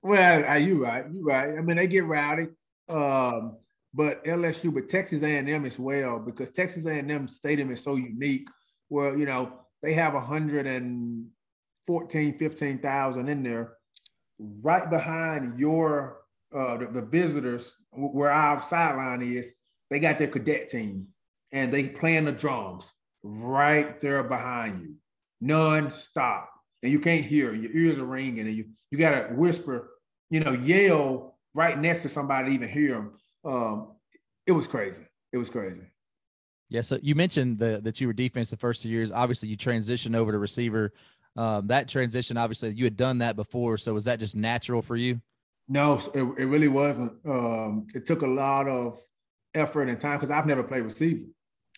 [0.02, 1.56] Well, you right, you right.
[1.56, 2.48] I mean, they get rowdy.
[2.88, 3.58] Um,
[3.92, 8.48] but LSU, but Texas A&M as well, because Texas A&M Stadium is so unique.
[8.88, 9.52] Where you know
[9.82, 13.72] they have 114, 15,000 in there,
[14.38, 16.18] right behind your
[16.54, 19.50] uh, the, the visitors where our sideline is.
[19.90, 21.08] They got their cadet team,
[21.52, 22.92] and they playing the drums
[23.26, 24.94] right there behind you,
[25.40, 26.50] non-stop,
[26.82, 27.54] and you can't hear.
[27.54, 29.90] Your ears are ringing, and you you got to whisper,
[30.30, 33.12] you know, yell right next to somebody to even hear them
[33.46, 33.92] um,
[34.46, 35.02] it was crazy.
[35.32, 35.82] It was crazy.
[36.68, 36.80] Yeah.
[36.80, 39.12] So you mentioned the, that you were defense the first two years.
[39.12, 40.92] Obviously, you transitioned over to receiver.
[41.36, 43.78] Um, that transition, obviously, you had done that before.
[43.78, 45.20] So was that just natural for you?
[45.68, 47.12] No, it, it really wasn't.
[47.24, 48.98] Um, it took a lot of
[49.54, 51.24] effort and time because I've never played receiver.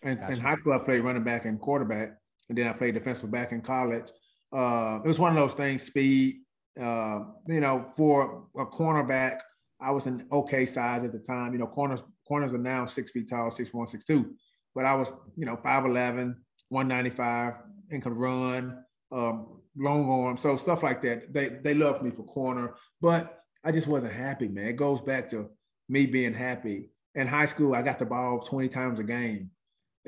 [0.03, 0.33] And gotcha.
[0.33, 2.17] in high school, I played running back and quarterback,
[2.49, 4.11] and then I played defensive back in college.
[4.55, 6.41] Uh, it was one of those things, speed.
[6.81, 9.39] Uh, you know, for a cornerback,
[9.81, 11.53] I was an okay size at the time.
[11.53, 14.35] You know, corners corners are now six feet tall, six one, six two.
[14.75, 16.37] But I was, you know, 5'11,
[16.69, 17.55] 195,
[17.91, 20.37] and could run, um, long arm.
[20.37, 21.33] So stuff like that.
[21.33, 24.69] They they loved me for corner, but I just wasn't happy, man.
[24.69, 25.51] It goes back to
[25.89, 26.91] me being happy.
[27.15, 29.51] In high school, I got the ball 20 times a game.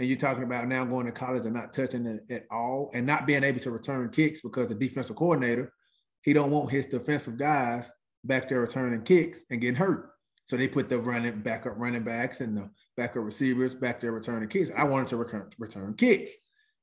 [0.01, 3.07] And you're talking about now going to college and not touching it at all and
[3.07, 5.75] not being able to return kicks because the defensive coordinator,
[6.23, 7.87] he don't want his defensive guys
[8.25, 10.13] back there returning kicks and getting hurt.
[10.47, 14.49] So they put the running backup running backs and the backup receivers back there returning
[14.49, 14.71] kicks.
[14.75, 16.33] I wanted to return return kicks.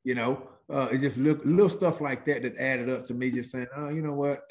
[0.04, 3.32] You know, uh, it's just little, little stuff like that that added up to me
[3.32, 4.44] just saying, oh, you know what,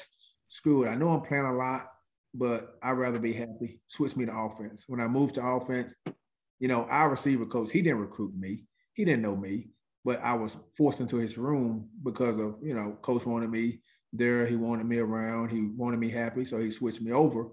[0.49, 0.89] screw it.
[0.89, 1.87] I know I'm playing a lot,
[2.33, 3.79] but I'd rather be happy.
[3.87, 4.83] Switch me to offense.
[4.87, 5.93] When I moved to offense,
[6.59, 8.65] you know, our receiver coach, he didn't recruit me.
[8.93, 9.67] He didn't know me,
[10.03, 13.79] but I was forced into his room because of, you know, coach wanted me
[14.13, 14.45] there.
[14.45, 15.49] He wanted me around.
[15.49, 17.49] He wanted me happy, so he switched me over.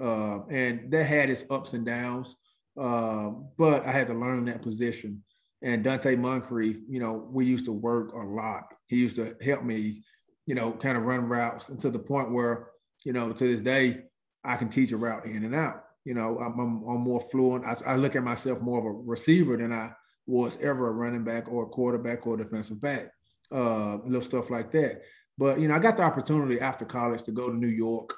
[0.00, 2.36] Uh, and that had its ups and downs,
[2.80, 5.24] uh, but I had to learn that position.
[5.60, 8.74] And Donte Moncrief, you know, we used to work a lot.
[8.86, 10.04] He used to help me,
[10.46, 12.68] you know, kind of run routes and to the point where,
[13.04, 14.02] you know, to this day,
[14.44, 15.82] I can teach a route in and out.
[16.08, 17.66] You know, I'm, I'm, I'm more fluent.
[17.66, 19.90] I, I, look at myself more of a receiver than I
[20.26, 23.10] was ever a running back or a quarterback or a defensive back.
[23.52, 25.02] Uh, little stuff like that.
[25.36, 28.14] But you know, I got the opportunity after college to go to New York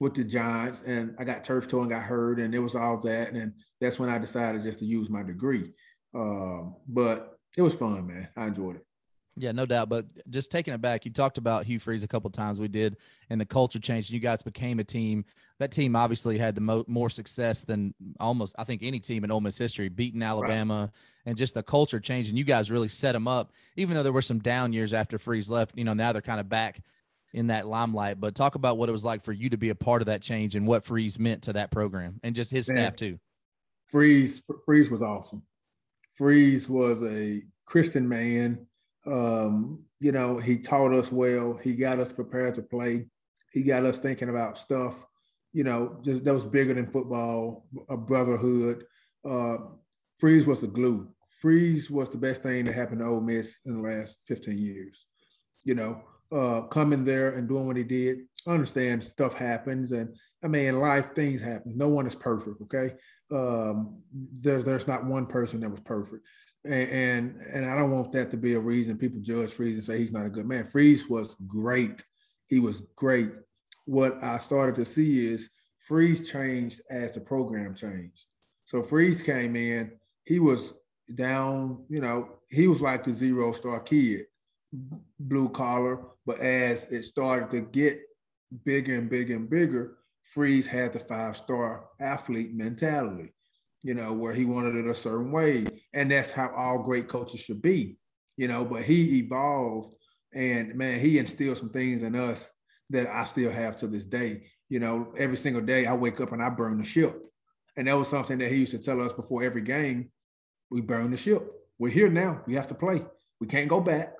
[0.00, 2.96] with the Giants, and I got turf toe and got hurt, and it was all
[3.00, 5.74] that, and that's when I decided just to use my degree.
[6.14, 8.28] Um, but it was fun, man.
[8.34, 8.85] I enjoyed it.
[9.38, 9.90] Yeah, no doubt.
[9.90, 12.58] But just taking it back, you talked about Hugh Freeze a couple times.
[12.58, 12.96] We did,
[13.28, 14.10] and the culture changed.
[14.10, 15.26] You guys became a team.
[15.58, 19.30] That team obviously had the mo- more success than almost I think any team in
[19.30, 20.90] Ole Miss history, beating Alabama, right.
[21.26, 22.30] and just the culture changed.
[22.30, 23.52] And you guys really set them up.
[23.76, 26.40] Even though there were some down years after Freeze left, you know now they're kind
[26.40, 26.80] of back
[27.34, 28.18] in that limelight.
[28.18, 30.22] But talk about what it was like for you to be a part of that
[30.22, 33.18] change and what Freeze meant to that program and just his Man, staff too.
[33.88, 35.42] Freeze, Freeze was awesome.
[36.12, 38.66] Freeze was a Christian man
[39.06, 41.58] um, you know, he taught us well.
[41.62, 43.06] He got us prepared to play.
[43.52, 44.94] He got us thinking about stuff,
[45.52, 48.84] you know, just, that was bigger than football, a brotherhood.
[49.28, 49.56] Uh,
[50.18, 51.08] Freeze was the glue.
[51.40, 55.06] Freeze was the best thing that happened to Ole Miss in the last 15 years.
[55.64, 56.02] You know,
[56.32, 58.18] uh, coming there and doing what he did.
[58.46, 61.76] I understand stuff happens, and I mean, in life things happen.
[61.76, 62.60] No one is perfect.
[62.62, 62.94] Okay,
[63.32, 66.24] um, there's there's not one person that was perfect
[66.66, 69.84] and, and and I don't want that to be a reason people judge Freeze and
[69.84, 70.66] say he's not a good man.
[70.66, 72.04] Freeze was great.
[72.46, 73.32] He was great.
[73.84, 78.26] What I started to see is Freeze changed as the program changed.
[78.64, 79.92] So Freeze came in,
[80.24, 80.72] he was
[81.14, 84.26] down, you know, he was like the zero star kid,
[85.20, 86.00] blue collar.
[86.26, 88.00] But as it started to get
[88.64, 93.32] bigger and bigger and bigger, Freeze had the five star athlete mentality
[93.86, 95.64] you know, where he wanted it a certain way.
[95.92, 97.98] And that's how all great coaches should be,
[98.36, 99.94] you know, but he evolved
[100.34, 102.50] and man, he instilled some things in us
[102.90, 104.48] that I still have to this day.
[104.68, 107.16] You know, every single day I wake up and I burn the ship.
[107.76, 110.10] And that was something that he used to tell us before every game.
[110.68, 111.48] We burn the ship.
[111.78, 112.40] We're here now.
[112.44, 113.04] We have to play.
[113.40, 114.14] We can't go back.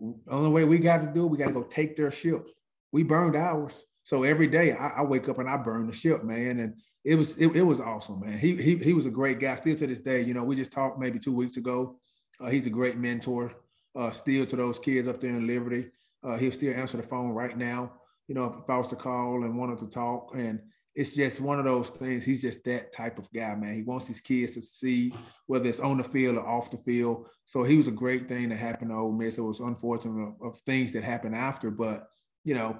[0.00, 2.48] The only way we got to do it, we got to go take their ship.
[2.90, 3.80] We burned ours.
[4.02, 6.58] So every day I, I, wake up and I burn the ship, man.
[6.58, 8.38] And it was it, it was awesome, man.
[8.38, 9.56] He, he he was a great guy.
[9.56, 11.96] Still to this day, you know, we just talked maybe two weeks ago.
[12.38, 13.54] Uh, he's a great mentor.
[13.96, 15.86] Uh, still to those kids up there in Liberty.
[16.22, 17.92] Uh, he'll still answer the phone right now.
[18.26, 20.60] You know, if I was to call and wanted to talk, and
[20.94, 22.24] it's just one of those things.
[22.24, 23.74] He's just that type of guy, man.
[23.74, 25.14] He wants his kids to see
[25.46, 27.26] whether it's on the field or off the field.
[27.46, 29.38] So he was a great thing that happened to Ole Miss.
[29.38, 32.08] It was unfortunate of, of things that happened after, but
[32.44, 32.76] you know,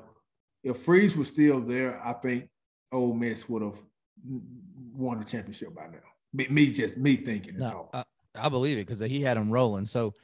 [0.62, 2.50] if Freeze was still there, I think
[2.92, 3.78] Ole Miss would have
[4.94, 5.98] won the championship by now.
[6.32, 7.58] Me, me just me thinking.
[7.58, 8.04] No, I,
[8.34, 9.86] I, believe it because he had them rolling.
[9.86, 10.14] So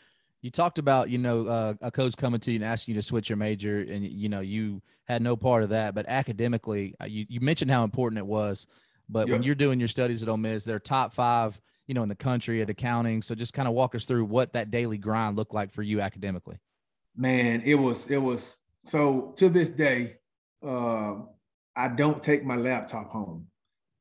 [0.43, 3.07] you talked about you know uh, a coach coming to you and asking you to
[3.07, 5.95] switch your major, and you know you had no part of that.
[5.95, 8.67] But academically, uh, you, you mentioned how important it was.
[9.09, 12.09] But when you're doing your studies at Ole Miss, they're top five, you know, in
[12.09, 13.21] the country at accounting.
[13.21, 16.01] So just kind of walk us through what that daily grind looked like for you
[16.01, 16.59] academically.
[17.17, 20.17] Man, it was it was so to this day,
[20.67, 21.17] uh,
[21.77, 23.47] I don't take my laptop home.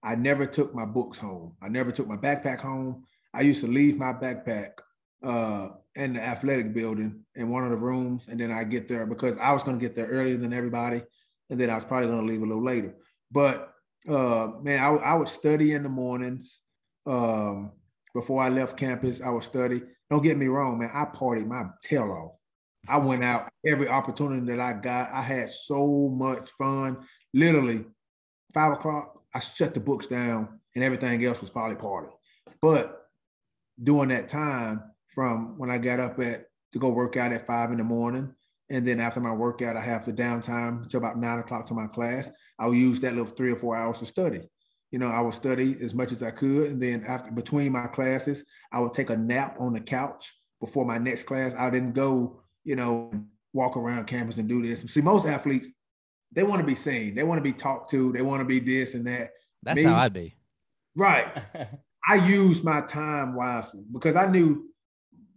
[0.03, 1.55] I never took my books home.
[1.61, 3.05] I never took my backpack home.
[3.33, 4.71] I used to leave my backpack
[5.23, 9.05] uh, in the athletic building in one of the rooms, and then I get there
[9.05, 11.01] because I was going to get there earlier than everybody,
[11.49, 12.95] and then I was probably going to leave a little later.
[13.31, 13.73] But
[14.07, 16.61] uh, man, I, I would study in the mornings.
[17.05, 17.71] Um,
[18.13, 19.81] before I left campus, I would study.
[20.09, 20.91] Don't get me wrong, man.
[20.93, 22.37] I partied my tail off.
[22.87, 25.11] I went out every opportunity that I got.
[25.11, 26.97] I had so much fun.
[27.33, 27.85] Literally,
[28.53, 32.09] five o'clock, I shut the books down and everything else was probably party.
[32.61, 33.07] But
[33.81, 37.71] during that time, from when I got up at to go work out at five
[37.71, 38.33] in the morning,
[38.69, 41.87] and then after my workout, I have the downtime until about nine o'clock to my
[41.87, 42.29] class.
[42.57, 44.49] I will use that little three or four hours to study.
[44.89, 47.87] You know, I would study as much as I could, and then after between my
[47.87, 51.53] classes, I would take a nap on the couch before my next class.
[51.57, 53.11] I didn't go, you know,
[53.53, 54.81] walk around campus and do this.
[54.91, 55.67] See, most athletes
[56.33, 57.15] they want to be seen.
[57.15, 58.11] They want to be talked to.
[58.11, 59.31] They want to be this and that.
[59.61, 60.35] That's Me, how I'd be.
[60.95, 61.27] Right.
[62.07, 64.69] I used my time wisely because I knew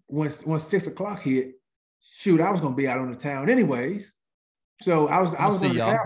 [0.08, 1.52] once once six o'clock hit,
[2.00, 4.12] shoot, I was gonna be out on the town anyways.
[4.82, 5.96] So I was I was see y'all.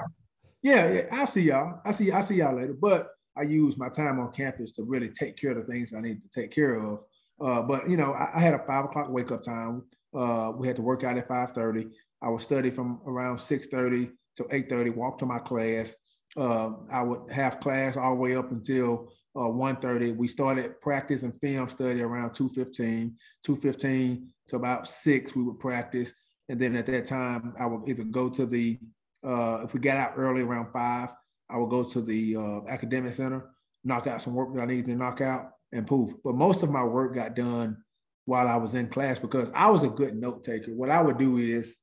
[0.63, 1.81] Yeah, yeah, I'll see y'all.
[1.85, 2.75] I see I see y'all later.
[2.75, 6.01] But I used my time on campus to really take care of the things I
[6.01, 7.01] need to take care of.
[7.41, 9.85] Uh, but you know, I, I, had a five o'clock wake up time.
[10.15, 11.89] Uh, we had to work out at five thirty.
[12.23, 14.11] I would study from around six thirty
[14.41, 15.95] till 8.30, walk to my class.
[16.37, 20.17] Uh, I would have class all the way up until uh, 1.30.
[20.17, 23.13] We started practice and film study around 2.15.
[23.47, 26.13] 2.15 to about 6, we would practice.
[26.49, 28.79] And then at that time, I would either go to the,
[29.25, 31.11] uh, if we got out early around 5,
[31.49, 33.51] I would go to the uh, academic center,
[33.85, 36.13] knock out some work that I needed to knock out, and poof.
[36.25, 37.77] But most of my work got done
[38.25, 40.73] while I was in class because I was a good note taker.
[40.73, 41.77] What I would do is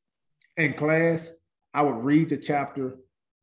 [0.57, 1.31] in class,
[1.77, 2.97] I would read the chapter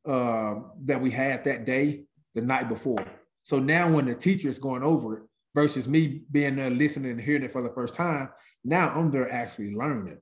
[0.05, 3.05] uh, that we had that day the night before.
[3.43, 5.23] So now when the teacher is going over it
[5.55, 8.27] versus me being there listening and hearing it for the first time,
[8.65, 10.17] now I'm there actually learning.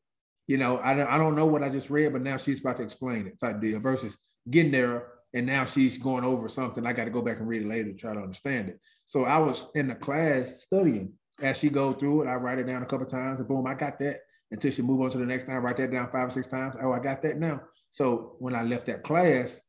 [0.46, 2.78] You know, I don't, I don't know what I just read, but now she's about
[2.78, 4.16] to explain it type deal versus
[4.48, 6.86] getting there and now she's going over something.
[6.86, 8.80] I got to go back and read it later to try to understand it.
[9.06, 12.28] So I was in the class studying as she go through it.
[12.28, 14.20] I write it down a couple times and boom, I got that
[14.52, 16.76] until she move on to the next time, write that down five or six times.
[16.80, 17.62] Oh, I got that now.
[17.94, 19.62] So when I left that class,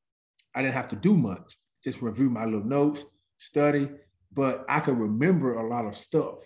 [0.54, 3.04] I didn't have to do much, just review my little notes,
[3.36, 3.90] study,
[4.32, 6.38] but I could remember a lot of stuff.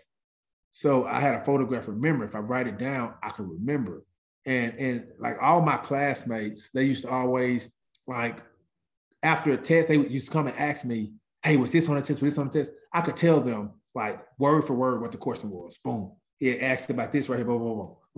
[0.73, 2.27] So I had a photographic memory.
[2.27, 4.03] If I write it down, I could remember.
[4.45, 7.71] And and like all my classmates, they used to always
[8.09, 8.43] like
[9.23, 11.13] after a test, they used to come and ask me,
[11.45, 12.21] "Hey, was this on the test?
[12.21, 15.19] Was this on the test?" I could tell them like word for word what the
[15.19, 15.79] question was.
[15.85, 16.11] Boom.
[16.41, 17.47] It asked about this right here.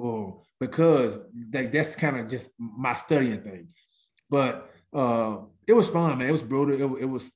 [0.00, 3.68] Well, because they, that's kind of just my studying thing.
[4.28, 6.28] But uh, it was fun, man.
[6.28, 6.74] It was brutal.
[6.74, 7.30] It, it, was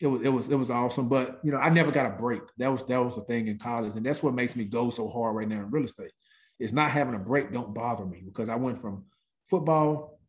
[0.00, 1.08] it was it was it was awesome.
[1.08, 2.42] But you know, I never got a break.
[2.58, 5.08] That was that was the thing in college, and that's what makes me go so
[5.08, 6.12] hard right now in real estate.
[6.58, 9.04] It's not having a break don't bother me because I went from
[9.48, 10.20] football,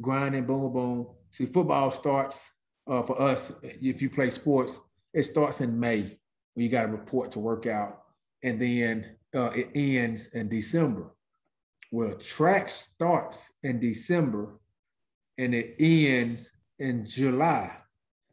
[0.00, 1.06] grinding, boom, boom, boom.
[1.30, 2.50] See, football starts
[2.86, 4.80] uh, for us if you play sports.
[5.14, 6.18] It starts in May
[6.54, 8.02] when you got to report to work out,
[8.42, 11.14] and then uh, it ends in December.
[11.90, 14.58] Well, track starts in December
[15.38, 17.72] and it ends in July.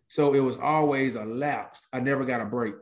[0.07, 1.81] So it was always a lapse.
[1.91, 2.75] I never got a break.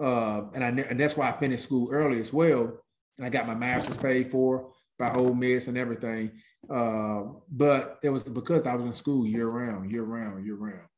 [0.00, 2.80] Uh, and I ne- and that's why I finished school early as well.
[3.16, 6.32] And I got my master's paid for by Ole Miss and everything.
[6.68, 10.88] Uh, but it was because I was in school year round, year round, year round.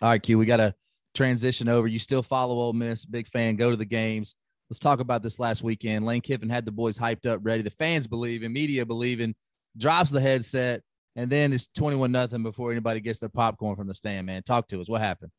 [0.00, 0.74] All right, Q, we got to
[1.14, 1.88] transition over.
[1.88, 4.34] You still follow Ole Miss, big fan, go to the games
[4.70, 6.04] Let's talk about this last weekend.
[6.04, 7.62] Lane Kiffin had the boys hyped up, ready.
[7.62, 9.34] The fans believe in, media believing,
[9.76, 10.82] drops the headset,
[11.16, 14.42] and then it's 21 nothing before anybody gets their popcorn from the stand, man.
[14.42, 14.88] Talk to us.
[14.88, 15.32] What happened?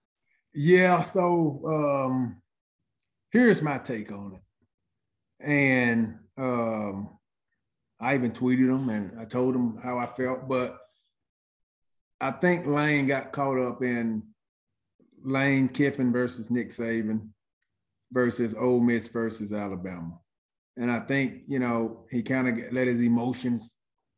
[0.53, 2.41] Yeah, so um
[3.31, 5.45] here's my take on it.
[5.45, 7.09] And um
[7.99, 10.79] I even tweeted him and I told him how I felt, but
[12.19, 14.23] I think Lane got caught up in
[15.21, 17.29] Lane Kiffin versus Nick Saban
[18.11, 20.19] versus Ole Miss versus Alabama.
[20.77, 23.75] And I think, you know, he kind of let his emotions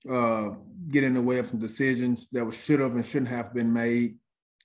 [0.09, 0.49] uh,
[0.89, 4.17] get in the way of some decisions that should have and shouldn't have been made.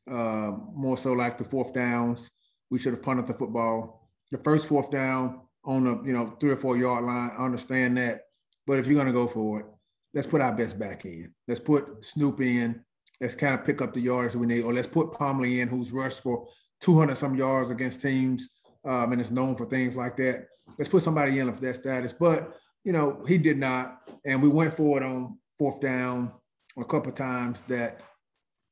[0.08, 2.30] Uh, more so like the fourth downs.
[2.70, 4.08] We should have punted the football.
[4.30, 7.96] The first fourth down on the, you know, three or four yard line, I understand
[7.96, 8.22] that.
[8.66, 9.66] But if you're going to go for it,
[10.14, 11.32] let's put our best back in.
[11.48, 12.80] Let's put Snoop in.
[13.20, 14.62] Let's kind of pick up the yards we need.
[14.62, 16.46] Or let's put Plumlee in, who's rushed for
[16.80, 18.48] 200 some yards against teams
[18.86, 20.46] um, and is known for things like that.
[20.78, 22.12] Let's put somebody in for that status.
[22.12, 26.32] But you know, he did not, and we went for it on fourth down
[26.78, 28.00] a couple times that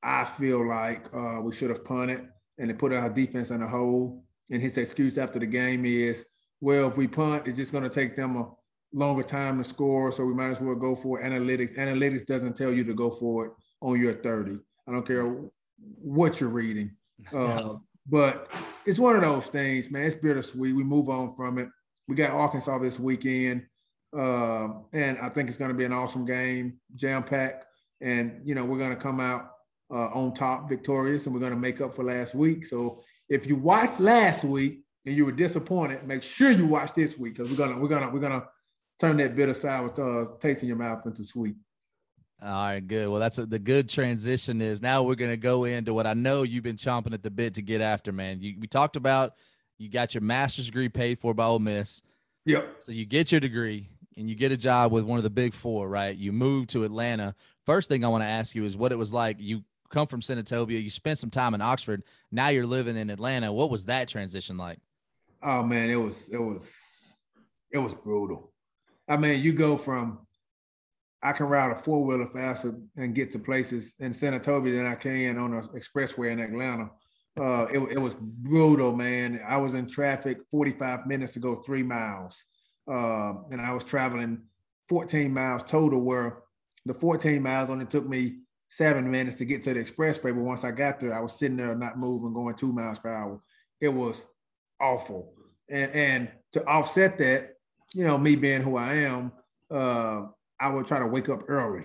[0.03, 3.69] I feel like uh, we should have punted and it put our defense in a
[3.69, 4.23] hole.
[4.51, 6.25] And his excuse after the game is,
[6.61, 8.51] well, if we punt, it's just going to take them a
[8.93, 11.25] longer time to score, so we might as well go for it.
[11.25, 11.77] analytics.
[11.77, 14.59] Analytics doesn't tell you to go for it on your 30.
[14.87, 15.35] I don't care
[15.77, 16.93] what you're reading.
[17.33, 17.77] Uh,
[18.07, 18.53] but
[18.87, 20.03] it's one of those things, man.
[20.03, 20.75] It's bittersweet.
[20.75, 21.69] We move on from it.
[22.07, 23.67] We got Arkansas this weekend,
[24.17, 27.67] uh, and I think it's going to be an awesome game, jam packed.
[28.01, 29.51] And you know, we're going to come out
[29.91, 32.67] uh, on top, victorious, and we're going to make up for last week.
[32.67, 37.19] So if you watched last week and you were disappointed, make sure you watch this
[37.19, 38.45] week because we're gonna we're gonna we're gonna
[38.99, 41.57] turn that bitter sour uh, taste in your mouth into sweet.
[42.43, 43.09] All right, good.
[43.09, 46.15] Well, that's a, the good transition is now we're going to go into what I
[46.15, 48.41] know you've been chomping at the bit to get after, man.
[48.41, 49.35] You, we talked about
[49.79, 52.03] you got your master's degree paid for by Ole Miss.
[52.45, 52.83] Yep.
[52.85, 55.55] So you get your degree and you get a job with one of the big
[55.55, 56.17] four, right?
[56.17, 57.35] You move to Atlanta.
[57.65, 59.39] First thing I want to ask you is what it was like.
[59.41, 62.03] You come from Senatobia, you spent some time in Oxford.
[62.31, 63.53] Now you're living in Atlanta.
[63.53, 64.79] What was that transition like?
[65.43, 66.73] Oh man, it was it was
[67.71, 68.53] it was brutal.
[69.09, 70.24] I mean, you go from
[71.25, 74.95] I can ride a four wheeler faster and get to places in Senatobia than I
[74.95, 76.91] can on an expressway in Atlanta.
[77.41, 79.41] Uh, it, it, was brutal, man.
[79.45, 82.45] I was in traffic 45 minutes to go three miles.
[82.87, 84.43] Uh, and I was traveling
[84.91, 86.43] 14 miles total, where
[86.85, 90.25] the 14 miles only took me seven minutes to get to the expressway.
[90.25, 93.09] But once I got there, I was sitting there not moving, going two miles per
[93.09, 93.41] hour.
[93.81, 94.27] It was
[94.79, 95.33] awful.
[95.71, 97.55] And, and to offset that,
[97.95, 99.33] you know, me being who I am,
[99.71, 100.27] uh,
[100.65, 101.85] I would try to wake up early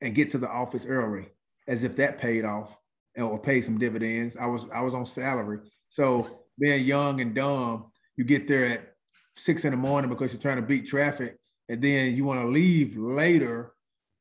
[0.00, 1.28] and get to the office early,
[1.68, 2.76] as if that paid off
[3.16, 4.36] or paid some dividends.
[4.36, 8.94] I was I was on salary, so being young and dumb, you get there at
[9.36, 11.38] six in the morning because you're trying to beat traffic,
[11.68, 13.72] and then you want to leave later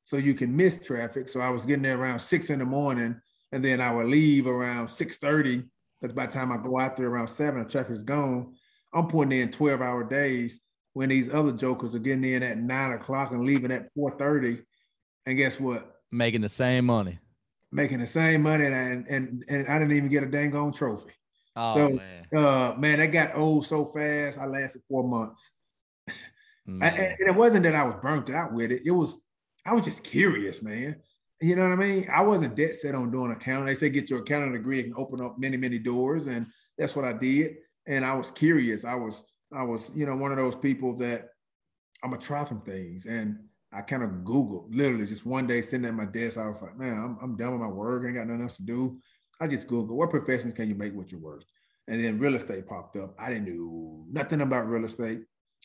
[0.05, 1.27] so you can miss traffic.
[1.27, 3.19] So I was getting there around six in the morning,
[3.51, 5.63] and then I would leave around six thirty.
[5.99, 8.53] Because by the time I go out there around seven, the traffic's gone.
[8.93, 10.61] I'm putting in 12 hour days
[10.97, 14.63] when these other jokers are getting in at nine o'clock and leaving at four thirty,
[15.27, 15.99] and guess what?
[16.11, 17.19] Making the same money.
[17.71, 21.11] Making the same money, and and and I didn't even get a dang on trophy.
[21.55, 24.39] Oh so, man, uh, man, that got old so fast.
[24.39, 25.51] I lasted four months,
[26.67, 26.83] Mm.
[26.83, 28.81] I- and it wasn't that I was burnt out with it.
[28.83, 29.17] It was
[29.67, 30.95] I was just curious, man.
[31.39, 32.09] You know what I mean?
[32.11, 33.67] I wasn't dead set on doing accounting.
[33.67, 37.05] They say get your accounting degree and open up many, many doors, and that's what
[37.05, 37.57] I did.
[37.85, 38.83] And I was curious.
[38.83, 39.23] I was
[39.53, 41.29] I was, you know, one of those people that
[42.03, 43.05] I'm gonna try some things.
[43.05, 43.39] And
[43.71, 46.37] I kind of Googled literally just one day sitting at my desk.
[46.37, 48.03] I was like, man, I'm, I'm done with my work.
[48.03, 48.99] I ain't got nothing else to do.
[49.39, 51.43] I just Googled what professions can you make with your work?
[51.87, 53.15] And then real estate popped up.
[53.17, 55.21] I didn't know nothing about real estate.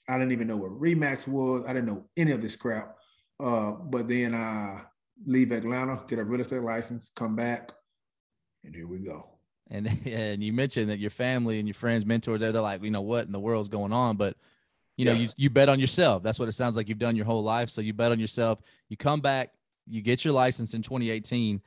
[0.08, 1.64] I didn't even know what RE/MAX was.
[1.66, 2.96] I didn't know any of this crap.
[3.40, 4.82] Uh, but then I
[5.24, 7.72] leave Atlanta, get a real estate license, come back,
[8.64, 9.31] and here we go.
[9.72, 12.90] And and you mentioned that your family and your friends, mentors, they're, they're like, you
[12.90, 14.16] know, what in the world's going on?
[14.16, 14.36] But
[14.96, 15.22] you know, Yeah.
[15.22, 16.22] you you bet on yourself.
[16.22, 17.70] That's what it sounds like you've done your whole life.
[17.70, 18.60] So you bet on yourself.
[18.88, 19.54] You come back,
[19.88, 21.60] you get your license in 2018,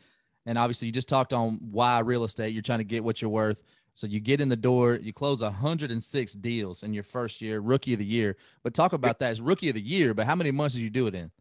[0.45, 2.53] and obviously you just talked on why real estate.
[2.53, 3.64] You're trying to get what you're worth.
[3.95, 7.93] So you get in the door, you close 106 deals in your first year, rookie
[7.93, 8.36] of the year.
[8.62, 10.14] But talk about that as rookie of the year.
[10.14, 11.32] But how many months did you do it in?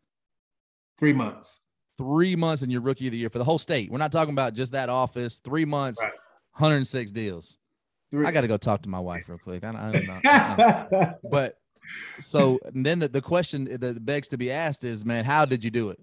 [0.99, 1.61] Three months.
[1.99, 3.91] Three months in your rookie of the year for the whole state.
[3.91, 5.41] We're not talking about just that office.
[5.41, 6.13] Three months, Right.
[6.57, 7.59] 106 deals.
[8.15, 9.65] I got to go talk to my wife real quick.
[9.65, 10.21] I, I don't know.
[10.25, 11.15] I don't know.
[11.31, 11.59] but
[12.21, 15.71] so then the, the question that begs to be asked is, man, how did you
[15.71, 15.99] do it?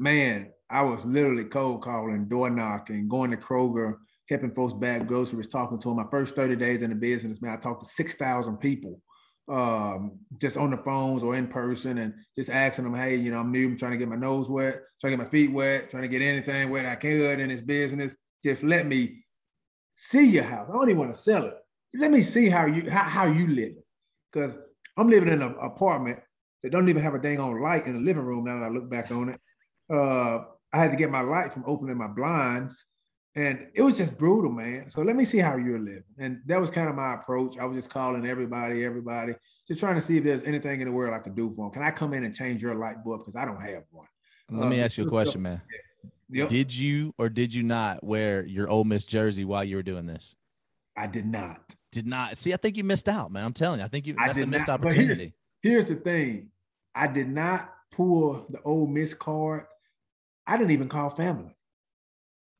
[0.00, 3.96] man, I was literally cold calling, door knocking, going to Kroger,
[4.28, 5.98] helping folks bag groceries, talking to them.
[5.98, 9.02] My first 30 days in the business, man, I talked to 6,000 people
[9.48, 13.40] um, just on the phones or in person and just asking them, hey, you know,
[13.40, 15.90] I'm new, I'm trying to get my nose wet, trying to get my feet wet,
[15.90, 18.16] trying to get anything wet I can in this business.
[18.42, 19.22] Just let me
[20.00, 20.66] see your house.
[20.68, 21.54] I don't even want to sell it.
[21.94, 23.74] Let me see how you how, how you live.
[24.32, 24.56] Because
[24.96, 26.18] I'm living in an apartment
[26.62, 28.68] that don't even have a dang on light in the living room now that I
[28.68, 29.40] look back on it.
[29.92, 32.84] Uh, I had to get my light from opening my blinds.
[33.36, 34.90] And it was just brutal, man.
[34.90, 36.02] So let me see how you're living.
[36.18, 37.58] And that was kind of my approach.
[37.58, 39.34] I was just calling everybody, everybody,
[39.68, 41.72] just trying to see if there's anything in the world I could do for them.
[41.72, 43.20] Can I come in and change your light bulb?
[43.20, 44.06] Because I don't have one.
[44.50, 45.62] Let me uh, ask you a question, man.
[46.30, 46.48] Yep.
[46.48, 50.06] Did you or did you not wear your Ole Miss jersey while you were doing
[50.06, 50.36] this?
[50.96, 51.74] I did not.
[51.90, 52.36] Did not.
[52.36, 53.44] See, I think you missed out, man.
[53.44, 53.84] I'm telling you.
[53.84, 55.34] I think you that's a missed not, opportunity.
[55.62, 56.50] Here's, here's the thing.
[56.94, 59.66] I did not pull the Ole Miss card.
[60.46, 61.56] I didn't even call family.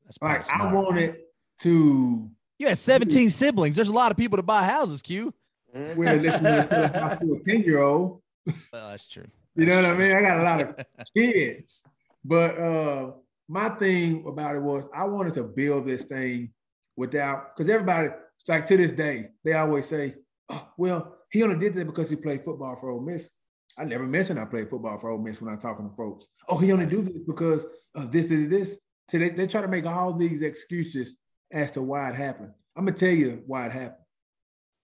[0.05, 0.61] That's like smart.
[0.61, 1.15] I wanted
[1.59, 2.29] to.
[2.59, 3.75] You had 17 siblings.
[3.75, 5.33] There's a lot of people to buy houses, Q.
[5.73, 8.21] Well, listen to a 10 year old.
[8.45, 9.25] Well, that's true.
[9.55, 10.15] you know what I mean?
[10.15, 11.83] I got a lot of kids.
[12.23, 13.11] But uh,
[13.47, 16.53] my thing about it was I wanted to build this thing
[16.95, 18.09] without, because everybody,
[18.47, 20.15] like to this day, they always say,
[20.49, 23.29] oh, well, he only did that because he played football for Ole Miss.
[23.77, 26.27] I never mentioned I played football for Ole Miss when I'm talking to folks.
[26.47, 27.65] Oh, he only do this because
[27.95, 28.77] of this, this, this.
[29.09, 31.17] So they, they try to make all these excuses
[31.51, 32.51] as to why it happened.
[32.75, 34.05] I'm gonna tell you why it happened.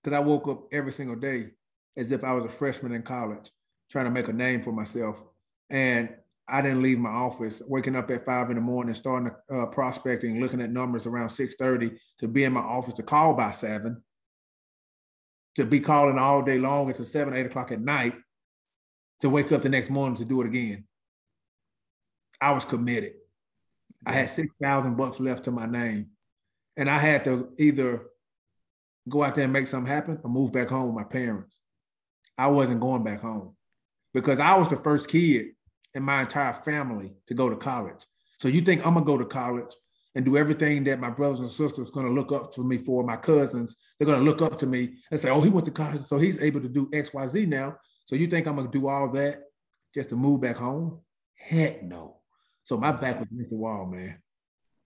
[0.04, 1.48] Because I woke up every single day
[1.98, 3.52] as if I was a freshman in college,
[3.90, 5.22] trying to make a name for myself.
[5.70, 6.10] And
[6.50, 10.40] I didn't leave my office, waking up at five in the morning, starting uh, prospecting,
[10.40, 14.02] looking at numbers around 6:30 to be in my office to call by seven,
[15.56, 18.16] to be calling all day long until seven, eight o'clock at night,
[19.22, 20.86] to wake up the next morning to do it again.
[22.40, 23.14] I was committed.
[24.06, 26.12] I had six thousand bucks left to my name,
[26.78, 28.04] and I had to either
[29.10, 31.60] go out there and make something happen or move back home with my parents.
[32.38, 33.56] I wasn't going back home
[34.14, 35.48] because I was the first kid
[35.98, 38.06] in my entire family to go to college.
[38.40, 39.74] So you think I'm gonna go to college
[40.14, 43.18] and do everything that my brothers and sisters gonna look up to me for, my
[43.18, 46.20] cousins, they're gonna look up to me and say, oh, he went to college, so
[46.20, 47.78] he's able to do X, Y, Z now.
[48.06, 49.42] So you think I'm gonna do all that
[49.96, 51.00] just to move back home?
[51.34, 52.18] Heck no.
[52.64, 54.20] So my back was against the wall, man.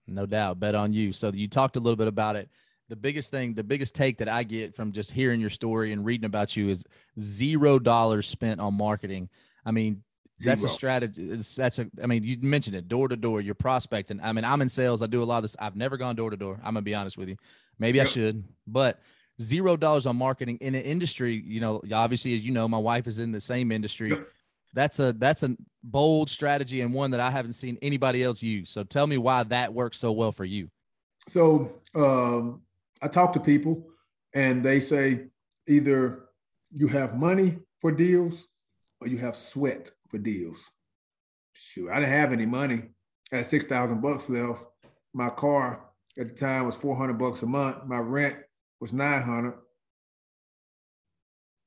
[0.06, 0.60] No doubt.
[0.60, 1.12] Bet on you.
[1.12, 2.48] So you talked a little bit about it.
[2.88, 6.04] The biggest thing, the biggest take that I get from just hearing your story and
[6.04, 6.84] reading about you is
[7.20, 9.28] zero dollars spent on marketing.
[9.64, 10.02] I mean,
[10.40, 10.56] Zero.
[10.56, 11.28] That's a strategy.
[11.56, 11.90] That's a.
[12.02, 12.88] I mean, you mentioned it.
[12.88, 14.18] Door to door, you're prospecting.
[14.22, 15.02] I mean, I'm in sales.
[15.02, 15.56] I do a lot of this.
[15.58, 16.58] I've never gone door to door.
[16.58, 17.36] I'm gonna be honest with you.
[17.78, 18.06] Maybe yep.
[18.06, 19.00] I should, but
[19.40, 21.42] zero dollars on marketing in an industry.
[21.46, 24.10] You know, obviously, as you know, my wife is in the same industry.
[24.10, 24.28] Yep.
[24.74, 25.54] That's a that's a
[25.84, 28.70] bold strategy and one that I haven't seen anybody else use.
[28.70, 30.68] So tell me why that works so well for you.
[31.28, 32.62] So um,
[33.02, 33.86] I talk to people,
[34.34, 35.26] and they say
[35.68, 36.24] either
[36.70, 38.48] you have money for deals
[39.00, 40.60] or you have sweat for deals.
[41.54, 42.82] Shoot, I didn't have any money.
[43.32, 44.62] I had six thousand bucks left.
[45.12, 47.84] My car at the time was four hundred bucks a month.
[47.86, 48.36] My rent
[48.80, 49.54] was nine hundred.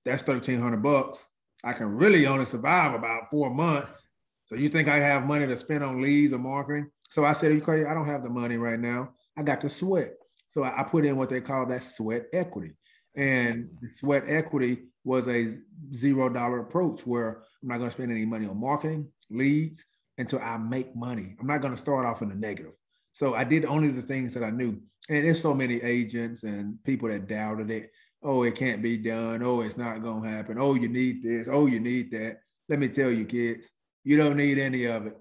[0.05, 1.27] That's thirteen hundred bucks.
[1.63, 4.07] I can really only survive about four months.
[4.45, 6.91] So you think I have money to spend on leads or marketing?
[7.09, 7.85] So I said, crazy?
[7.85, 9.15] I don't have the money right now.
[9.35, 10.13] I got to sweat.
[10.49, 12.73] So I put in what they call that sweat equity.
[13.15, 15.57] And the sweat equity was a
[15.93, 19.85] zero dollar approach where I'm not going to spend any money on marketing, leads
[20.17, 21.35] until I make money.
[21.39, 22.73] I'm not going to start off in the negative.
[23.13, 24.81] So I did only the things that I knew.
[25.09, 27.91] And there's so many agents and people that doubted it.
[28.23, 29.43] Oh, it can't be done.
[29.43, 30.57] Oh, it's not going to happen.
[30.57, 31.47] Oh, you need this.
[31.49, 32.39] Oh, you need that.
[32.67, 33.69] Let me tell you, kids,
[34.03, 35.15] you don't need any of it.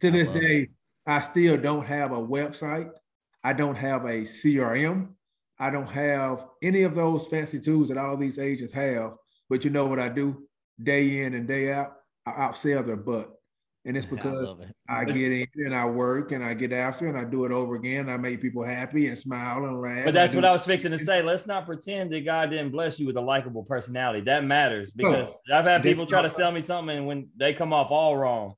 [0.00, 0.70] To this day, it.
[1.06, 2.90] I still don't have a website.
[3.42, 5.08] I don't have a CRM.
[5.64, 9.12] I don't have any of those fancy tools that all these agents have.
[9.48, 10.46] But you know what I do?
[10.82, 11.96] day in and day out,
[12.26, 13.30] I outsell their butt.
[13.86, 14.56] And it's because
[14.88, 17.52] I, I, get in and I work and I get after and I do it
[17.52, 18.08] over again.
[18.08, 20.06] I make people happy and smile and laugh.
[20.06, 21.22] But that's what I was fixing to say.
[21.22, 24.20] Let's not pretend that God didn't bless you with a likable personality.
[24.22, 27.72] That matters because I've had people try to sell me something and when they come
[27.72, 28.54] off all wrong.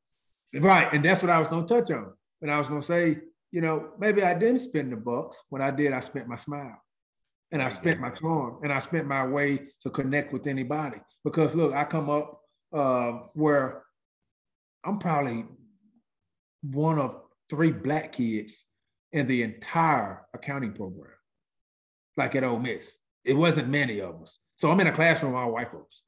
[0.54, 0.92] Right.
[0.92, 2.12] And that's what I was going to touch on.
[2.40, 3.18] And I was going to say,
[3.50, 5.42] you know, maybe I didn't spend the bucks.
[5.48, 6.80] When I did, I spent my smile
[7.52, 10.98] and I spent my charm and I spent my way to connect with anybody.
[11.24, 12.40] Because look, I come up
[12.72, 13.82] uh, where
[14.84, 15.44] I'm probably
[16.62, 18.64] one of three black kids
[19.12, 21.12] in the entire accounting program,
[22.16, 22.90] like at Ole Miss.
[23.24, 24.38] It wasn't many of us.
[24.56, 26.02] So I'm in a classroom all white folks.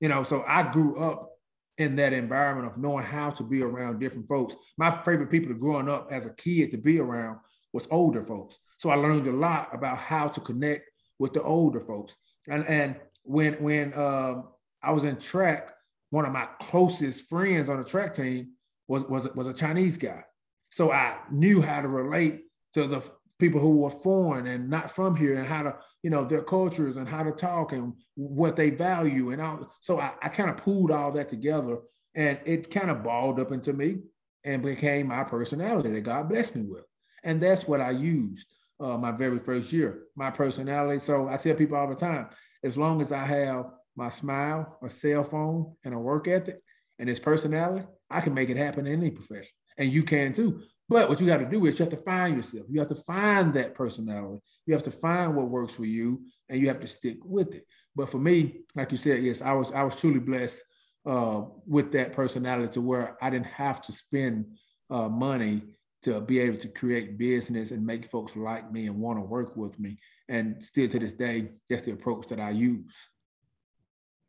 [0.00, 1.30] You know, so I grew up
[1.78, 4.54] in that environment of knowing how to be around different folks.
[4.76, 7.38] My favorite people to growing up as a kid to be around
[7.72, 8.58] was older folks.
[8.82, 12.16] So I learned a lot about how to connect with the older folks.
[12.48, 14.42] And, and when when uh,
[14.82, 15.70] I was in track,
[16.10, 18.54] one of my closest friends on the track team
[18.88, 20.24] was was was a Chinese guy.
[20.72, 22.40] So I knew how to relate
[22.74, 23.04] to the
[23.38, 26.96] people who were foreign and not from here and how to, you know, their cultures
[26.96, 29.30] and how to talk and what they value.
[29.30, 29.72] And all.
[29.80, 31.78] so I, I kind of pulled all that together
[32.16, 33.98] and it kind of balled up into me
[34.42, 36.84] and became my personality that God blessed me with.
[37.22, 38.46] And that's what I used
[38.82, 41.04] uh, my very first year, my personality.
[41.04, 42.28] So I tell people all the time,
[42.64, 43.66] as long as I have
[43.96, 46.60] my smile, a cell phone, and a work ethic,
[46.98, 49.52] and this personality, I can make it happen in any profession.
[49.78, 50.62] And you can too.
[50.88, 52.66] But what you got to do is you have to find yourself.
[52.68, 54.42] You have to find that personality.
[54.66, 57.66] You have to find what works for you, and you have to stick with it.
[57.94, 60.60] But for me, like you said, yes, I was I was truly blessed
[61.06, 64.46] uh, with that personality to where I didn't have to spend
[64.90, 65.62] uh, money
[66.02, 69.56] to be able to create business and make folks like me and want to work
[69.56, 69.98] with me.
[70.28, 72.92] And still to this day, that's the approach that I use.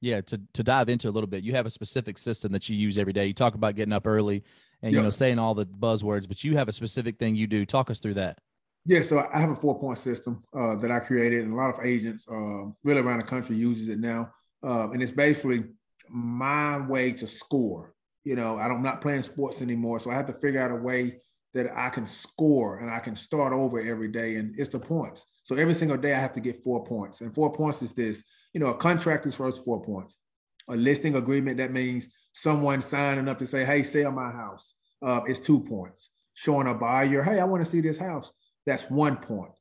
[0.01, 2.75] Yeah, to, to dive into a little bit, you have a specific system that you
[2.75, 3.25] use every day.
[3.25, 4.43] You talk about getting up early
[4.81, 4.99] and yep.
[4.99, 7.65] you know saying all the buzzwords, but you have a specific thing you do.
[7.65, 8.39] Talk us through that.
[8.85, 11.73] Yeah, so I have a four point system uh, that I created, and a lot
[11.73, 14.31] of agents uh, really around the country uses it now.
[14.61, 15.63] Uh, and it's basically
[16.09, 17.93] my way to score.
[18.25, 21.21] You know, I'm not playing sports anymore, so I have to figure out a way
[21.53, 24.35] that I can score and I can start over every day.
[24.35, 25.25] And it's the points.
[25.43, 27.21] So every single day I have to get four points.
[27.21, 28.23] And four points is this,
[28.53, 30.17] you know, a contract is worth four points.
[30.69, 34.73] A listing agreement, that means someone signing up to say, hey, sell my house.
[35.01, 36.09] Uh, it's two points.
[36.33, 38.31] Showing a buyer, hey, I want to see this house.
[38.65, 39.51] That's one point.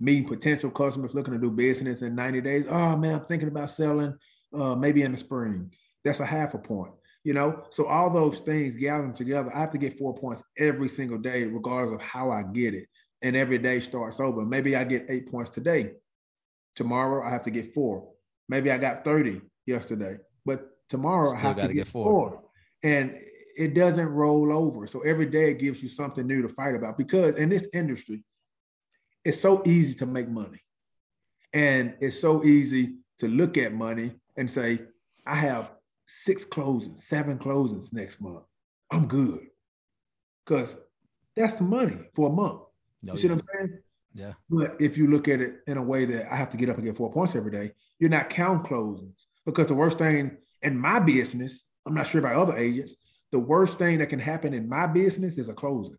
[0.00, 2.66] Meeting potential customers looking to do business in 90 days.
[2.68, 4.16] Oh man, I'm thinking about selling
[4.54, 5.72] uh, maybe in the spring.
[6.04, 6.92] That's a half a point
[7.24, 7.64] you know?
[7.70, 11.44] So all those things gathering together i have to get four points every single day
[11.44, 12.86] regardless of how i get it.
[13.24, 14.44] And every day starts over.
[14.44, 15.92] Maybe i get eight points today.
[16.76, 18.08] Tomorrow i have to get four.
[18.48, 22.04] Maybe i got 30 yesterday but tomorrow Still i have to get, get four.
[22.04, 22.42] four.
[22.82, 23.18] And
[23.56, 24.86] it doesn't roll over.
[24.86, 28.24] So every day it gives you something new to fight about because in this industry
[29.24, 30.60] it's so easy to make money.
[31.52, 34.80] And it's so easy to look at money and say
[35.26, 35.70] i have
[36.24, 38.44] six closings, seven closings next month.
[38.90, 39.40] I'm good.
[40.44, 40.76] Because
[41.36, 42.60] that's the money for a month.
[43.02, 43.34] No, you see yeah.
[43.34, 43.78] what I'm saying?
[44.14, 44.32] Yeah.
[44.50, 46.76] But if you look at it in a way that I have to get up
[46.76, 49.14] and get four points every day, you're not count closings.
[49.46, 52.94] Because the worst thing in my business, I'm not sure about other agents,
[53.32, 55.96] the worst thing that can happen in my business is a closing.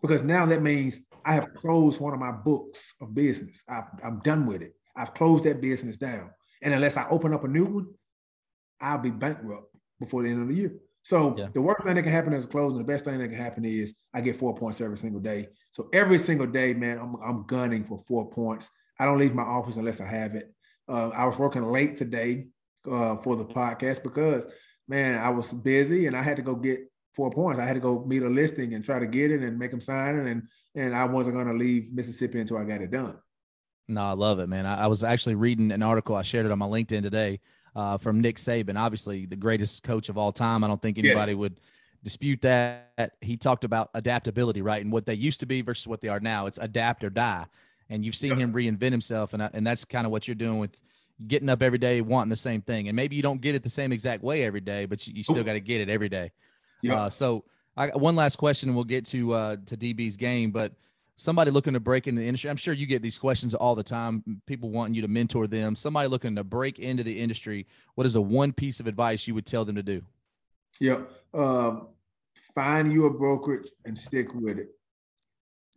[0.00, 3.62] Because now that means I have closed one of my books of business.
[3.68, 4.74] i am done with it.
[4.96, 6.30] I've closed that business down.
[6.62, 7.86] And unless I open up a new one,
[8.84, 10.74] I'll be bankrupt before the end of the year.
[11.02, 11.48] So yeah.
[11.52, 12.78] the worst thing that can happen is a closing.
[12.78, 15.48] The best thing that can happen is I get four points every single day.
[15.72, 18.70] So every single day, man, I'm, I'm gunning for four points.
[18.98, 20.52] I don't leave my office unless I have it.
[20.88, 22.46] Uh, I was working late today
[22.90, 24.46] uh, for the podcast because,
[24.88, 26.80] man, I was busy and I had to go get
[27.14, 27.58] four points.
[27.58, 29.80] I had to go meet a listing and try to get it and make them
[29.80, 30.26] sign it.
[30.26, 30.42] And,
[30.74, 33.16] and I wasn't going to leave Mississippi until I got it done.
[33.88, 34.64] No, I love it, man.
[34.64, 36.16] I, I was actually reading an article.
[36.16, 37.40] I shared it on my LinkedIn today
[37.74, 40.64] uh, from Nick Saban, obviously the greatest coach of all time.
[40.64, 41.38] I don't think anybody yes.
[41.38, 41.60] would
[42.02, 43.12] dispute that.
[43.20, 44.82] He talked about adaptability, right?
[44.82, 46.46] And what they used to be versus what they are now.
[46.46, 47.46] It's adapt or die.
[47.90, 49.34] And you've seen him reinvent himself.
[49.34, 50.80] And, and that's kind of what you're doing with
[51.26, 52.88] getting up every day, wanting the same thing.
[52.88, 55.24] And maybe you don't get it the same exact way every day, but you, you
[55.24, 56.32] still got to get it every day.
[56.82, 57.02] Yeah.
[57.02, 57.44] Uh, so
[57.76, 60.72] I, one last question and we'll get to, uh, to DB's game, but
[61.16, 63.82] somebody looking to break into the industry i'm sure you get these questions all the
[63.82, 65.74] time people wanting you to mentor them.
[65.74, 69.34] Somebody looking to break into the industry what is the one piece of advice you
[69.34, 70.02] would tell them to do?
[70.80, 71.02] Yeah
[71.32, 71.88] um,
[72.54, 74.68] find your brokerage and stick with it.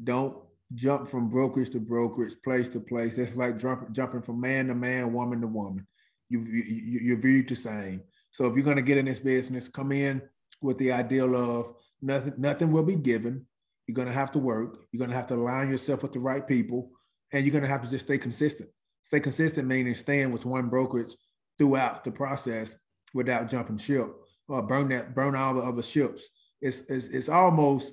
[0.03, 0.37] Don't
[0.73, 3.17] jump from brokerage to brokerage place to place.
[3.17, 5.87] It's like jump, jumping from man to man woman to woman.
[6.29, 8.01] You, you you're viewed the same.
[8.31, 10.21] So if you're going to get in this business come in
[10.61, 13.45] with the ideal of nothing nothing will be given
[13.87, 14.77] you're going to have to work.
[14.91, 16.91] You're going to have to align yourself with the right people,
[17.31, 18.69] and you're going to have to just stay consistent.
[19.03, 21.15] Stay consistent meaning staying with one brokerage
[21.57, 22.75] throughout the process
[23.13, 24.07] without jumping ship
[24.49, 26.29] or burn that burn all the other ships.
[26.61, 27.91] It's it's, it's almost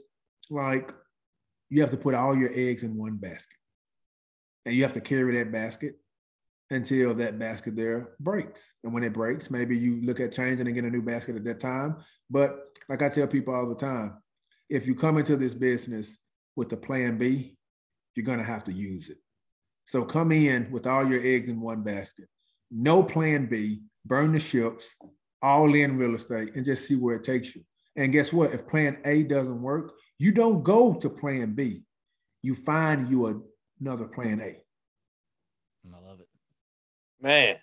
[0.51, 0.93] like
[1.71, 3.57] you have to put all your eggs in one basket,
[4.67, 5.95] and you have to carry that basket
[6.71, 8.63] until that basket there breaks.
[8.83, 11.45] And when it breaks, maybe you look at changing and get a new basket at
[11.45, 11.97] that time.
[12.29, 14.15] But like I tell people all the time,
[14.75, 16.19] if you come into this business
[16.57, 17.57] with a plan B,
[18.17, 19.19] you're going to have to use it.
[19.85, 22.27] So come in with all your eggs in one basket.
[22.73, 24.97] No plan B, burn the ships,
[25.41, 27.63] all in real estate, and just see where it takes you.
[27.95, 28.53] And guess what?
[28.53, 31.85] If plan A doesn't work, you don't go to plan B.
[32.43, 33.45] You find you
[33.81, 34.61] another plan A.
[35.87, 36.29] I love it.
[37.21, 37.57] Man,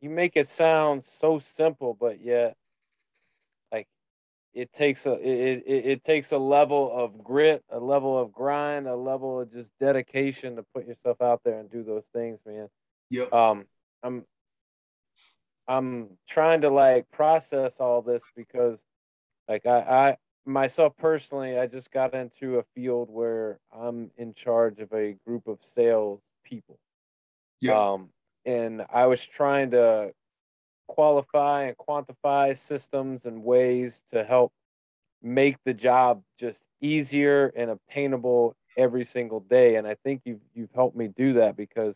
[0.00, 2.56] you make it sound so simple, but yet like
[4.54, 8.86] it takes a it, it, it takes a level of grit, a level of grind,
[8.86, 12.68] a level of just dedication to put yourself out there and do those things, man.
[13.10, 13.32] Yep.
[13.32, 13.64] Um
[14.02, 14.24] I'm
[15.66, 18.80] I'm trying to like process all this because
[19.48, 20.16] like I, I
[20.48, 25.46] myself personally, I just got into a field where I'm in charge of a group
[25.46, 26.78] of sales people.
[27.60, 27.92] Yeah.
[27.92, 28.08] Um,
[28.44, 30.12] and I was trying to
[30.88, 34.52] qualify and quantify systems and ways to help
[35.22, 39.76] make the job just easier and obtainable every single day.
[39.76, 41.94] And I think you've you've helped me do that because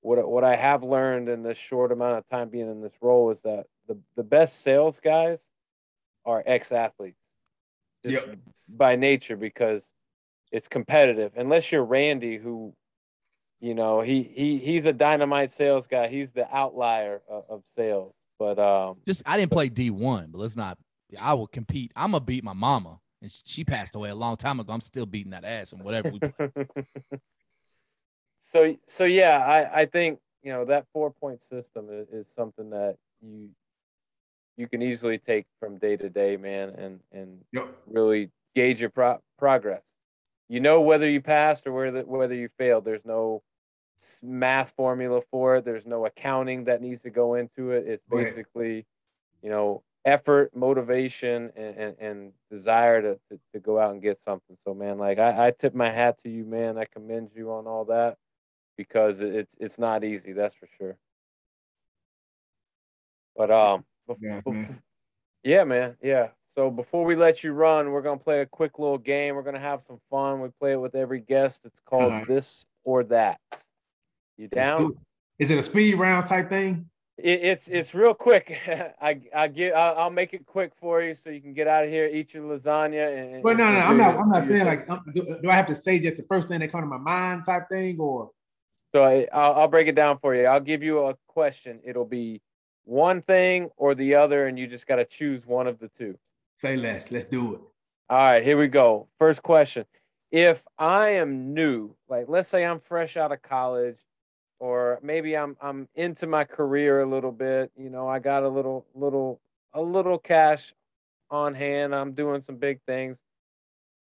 [0.00, 3.30] what what I have learned in this short amount of time being in this role
[3.30, 5.38] is that the the best sales guys
[6.24, 7.16] are ex athletes
[8.04, 8.36] Yep.
[8.68, 9.86] by nature because
[10.52, 11.32] it's competitive.
[11.36, 12.74] Unless you're Randy, who,
[13.60, 16.08] you know, he he he's a dynamite sales guy.
[16.08, 18.14] He's the outlier of, of sales.
[18.40, 20.78] But um, Just I didn't play D one, but let's not.
[21.20, 21.92] I will compete.
[21.94, 24.72] I'm gonna beat my mama, and she passed away a long time ago.
[24.72, 26.48] I'm still beating that ass and whatever we play.
[28.40, 32.70] so so yeah, I I think you know that four point system is, is something
[32.70, 33.50] that you
[34.56, 37.76] you can easily take from day to day, man, and and Yep.
[37.86, 39.82] really gauge your pro- progress.
[40.48, 42.84] You know whether you passed or whether whether you failed.
[42.86, 43.49] There's no s-
[44.22, 45.64] math formula for it.
[45.64, 47.86] There's no accounting that needs to go into it.
[47.86, 48.24] It's Right.
[48.24, 48.86] basically,
[49.42, 54.18] you know, effort, motivation, and, and, and desire to, to, to go out and get
[54.24, 54.56] something.
[54.64, 56.78] So, man, like I, I tip my hat to you, man.
[56.78, 58.16] I commend you on all that
[58.76, 60.32] because it's it's not easy.
[60.32, 60.96] That's for sure.
[63.36, 63.84] But um,
[64.20, 64.82] Yeah, bef- man.
[65.42, 65.96] yeah, man.
[66.02, 66.28] Yeah.
[66.56, 69.34] So before we let you run, we're gonna play a quick little game.
[69.34, 70.40] We're gonna have some fun.
[70.40, 71.60] We play it with every guest.
[71.64, 73.38] It's called this or that.
[74.40, 74.94] You down?
[75.38, 76.88] Is it a speed round type thing?
[77.18, 78.58] It, it's it's real quick.
[79.02, 81.84] I I get I'll, I'll make it quick for you so you can get out
[81.84, 83.34] of here, eat your lasagna.
[83.34, 84.16] And, Well, no, no, I'm not.
[84.16, 86.60] I'm not saying like, um, do, do I have to say just the first thing
[86.60, 88.30] that come to my mind type thing, or
[88.94, 90.46] So I, I'll, I'll break it down for you.
[90.46, 91.80] I'll give you a question.
[91.84, 92.40] It'll be
[92.84, 96.16] one thing or the other, and you just got to choose one of the two.
[96.56, 97.10] say less?
[97.10, 97.60] Let's do it.
[98.08, 99.08] All right, here we go.
[99.18, 99.84] First question.
[100.30, 103.98] If I am new, like let's say I'm fresh out of college,
[104.60, 108.48] or maybe I'm I'm into my career a little bit, you know, I got a
[108.48, 109.40] little little
[109.72, 110.72] a little cash
[111.30, 113.16] on hand, I'm doing some big things.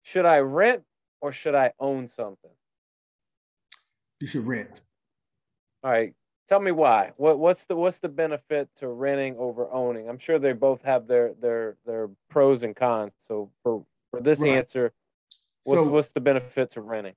[0.02, 0.82] Should I rent
[1.20, 2.50] or should I own something?
[4.20, 4.80] You should rent.
[5.84, 6.14] All right,
[6.48, 7.12] tell me why.
[7.16, 10.08] What what's the what's the benefit to renting over owning?
[10.08, 13.12] I'm sure they both have their their their pros and cons.
[13.26, 14.56] So for for this Right.
[14.56, 14.92] answer,
[15.64, 17.14] what's So- what's the benefit to renting?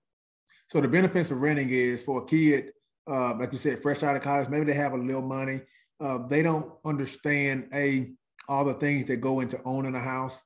[0.68, 2.74] So the benefits of renting is for a kid,
[3.12, 5.62] uh, like you said, fresh out of college, maybe they have a little money.
[6.00, 8.12] Uh, they don't understand a
[8.48, 10.42] all the things that go into owning a house.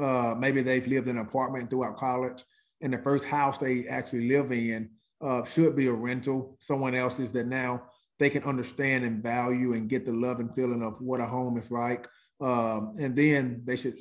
[0.00, 2.44] Uh, maybe they've lived in an apartment throughout college,
[2.80, 4.90] and the first house they actually live in
[5.20, 7.82] uh, should be a rental, someone else's that now
[8.18, 11.58] they can understand and value and get the love and feeling of what a home
[11.58, 12.06] is like.
[12.40, 13.98] Um, and then they should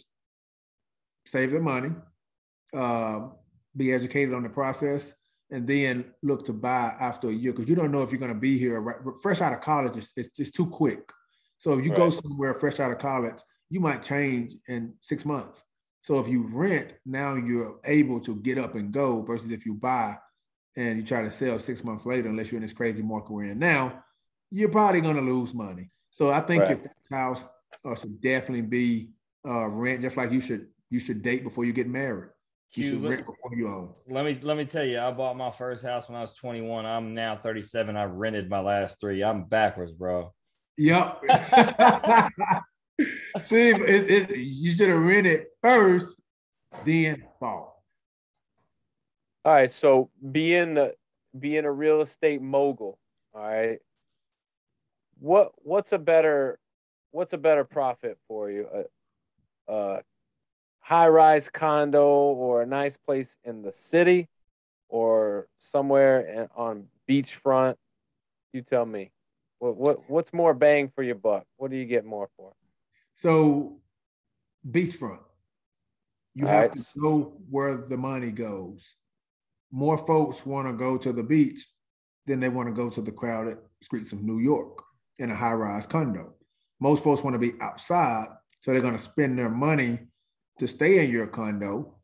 [1.25, 1.91] save their money,
[2.73, 3.27] uh,
[3.75, 5.15] be educated on the process,
[5.51, 8.33] and then look to buy after a year because you don't know if you're going
[8.33, 8.79] to be here.
[8.79, 11.11] Right, fresh out of college, it's, it's just too quick.
[11.57, 13.37] So if you go somewhere fresh out of college,
[13.69, 15.63] you might change in six months.
[16.01, 19.73] So if you rent, now you're able to get up and go versus if you
[19.73, 20.17] buy
[20.77, 23.43] and you try to sell six months later, unless you're in this crazy market we're
[23.45, 24.03] in now,
[24.49, 25.91] you're probably going to lose money.
[26.11, 26.83] So I think your Right.
[26.83, 27.43] first house
[27.85, 29.09] uh, should definitely be
[29.47, 32.29] uh, rent, just like you should you should date before you get married.
[32.75, 33.93] You Q, should let, rent before you own.
[34.07, 36.85] let me let me tell you, I bought my first house when I was 21.
[36.85, 37.95] I'm now 37.
[37.97, 39.23] I've rented my last three.
[39.23, 40.33] I'm backwards, bro.
[40.77, 41.23] Yep.
[43.41, 46.15] See, it, it, you should have rented first,
[46.85, 47.73] then bought.
[49.45, 50.93] All right, so being the
[51.37, 52.99] being a real estate mogul,
[53.33, 53.79] all right.
[55.19, 56.59] What what's a better
[57.11, 58.67] what's a better profit for you?
[59.67, 60.01] A, a
[60.89, 64.27] high rise condo or a nice place in the city
[64.87, 67.75] or somewhere on beachfront?
[68.53, 69.11] You tell me.
[69.59, 71.45] What what what's more bang for your buck?
[71.57, 72.53] What do you get more for?
[73.15, 73.81] So,
[74.67, 75.19] beachfront.
[76.33, 76.73] You All have right.
[76.73, 78.81] to know where the money goes.
[79.71, 81.67] More folks want to go to the beach
[82.25, 84.81] than they want to go to the crowded streets of New York
[85.19, 86.33] in a high rise condo.
[86.79, 88.29] Most folks want to be outside,
[88.61, 90.08] so they're going to spend their money
[90.59, 91.95] to stay in your condo,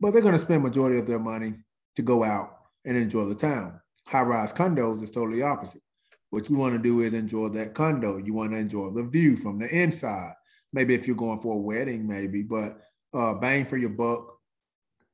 [0.00, 1.54] but they're going to spend majority of their money
[1.96, 3.80] to go out and enjoy the town.
[4.06, 5.82] High rise condos is totally opposite.
[6.30, 8.16] What you want to do is enjoy that condo.
[8.16, 10.32] You want to enjoy the view from the inside.
[10.72, 12.80] Maybe if you're going for a wedding, maybe, but
[13.12, 14.38] uh, bang for your buck,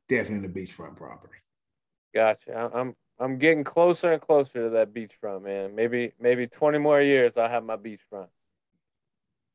[0.09, 1.35] definitely the beachfront property.
[2.15, 2.71] Gotcha.
[2.75, 5.75] I'm I'm getting closer and closer to that beachfront, man.
[5.75, 8.29] Maybe maybe 20 more years I'll have my beachfront.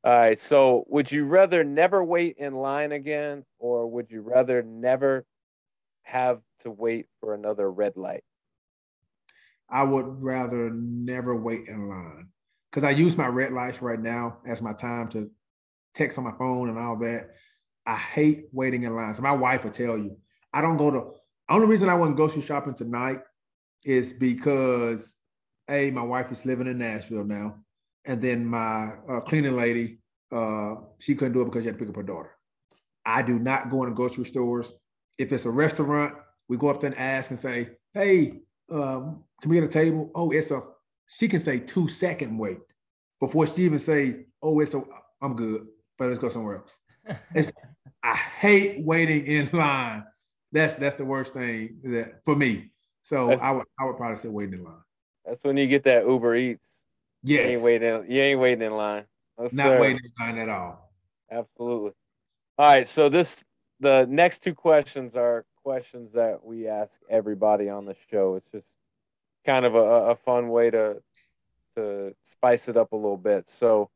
[0.06, 0.38] All right.
[0.38, 5.26] So would you rather never wait in line again or would you rather never
[6.04, 8.22] have to wait for another red light?
[9.68, 12.28] I would rather never wait in line
[12.70, 15.28] because I use my red lights right now as my time to
[15.92, 17.30] text on my phone and all that.
[17.84, 19.16] I hate waiting in lines.
[19.16, 20.16] So my wife will tell you,
[20.52, 21.10] I don't go to,
[21.48, 23.22] only reason I wouldn't grocery shopping tonight
[23.82, 25.16] is because,
[25.68, 27.56] A, my wife is living in Nashville now.
[28.06, 29.98] And then my uh, cleaning lady,
[30.32, 32.30] uh, she couldn't do it because she had to pick up her daughter.
[33.04, 34.72] I do not go into grocery stores.
[35.18, 36.14] If it's a restaurant,
[36.48, 38.40] we go up there and ask and say, hey,
[38.70, 40.10] um, can we get a table?
[40.14, 40.62] Oh, it's a,
[41.06, 42.58] she can say two second wait
[43.20, 44.82] before she even say, oh, it's a,
[45.20, 45.66] I'm good,
[45.98, 47.18] but let's go somewhere else.
[47.34, 47.52] It's,
[48.02, 50.04] I hate waiting in line.
[50.52, 52.70] That's that's the worst thing that for me.
[53.02, 54.82] So that's, I would I would probably say waiting in line.
[55.24, 56.75] That's when you get that Uber Eats.
[57.26, 57.50] Yes.
[57.50, 58.10] You ain't waiting.
[58.10, 59.04] You ain't waiting in line.
[59.36, 59.80] No, Not sir.
[59.80, 60.92] waiting in line at all.
[61.30, 61.90] Absolutely.
[62.56, 62.86] All right.
[62.86, 63.42] So this
[63.80, 68.36] the next two questions are questions that we ask everybody on the show.
[68.36, 68.68] It's just
[69.44, 69.78] kind of a,
[70.12, 71.02] a fun way to
[71.74, 73.50] to spice it up a little bit.
[73.50, 73.90] So,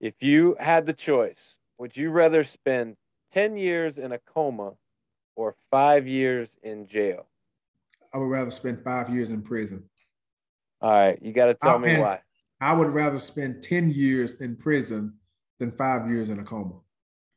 [0.00, 2.96] if you had the choice, would you rather spend
[3.30, 4.72] ten years in a coma
[5.36, 7.26] or five years in jail?
[8.12, 9.84] I would rather spend five years in prison.
[10.82, 12.20] All right, you got to tell I, me why.
[12.60, 15.14] I would rather spend ten years in prison
[15.58, 16.74] than five years in a coma.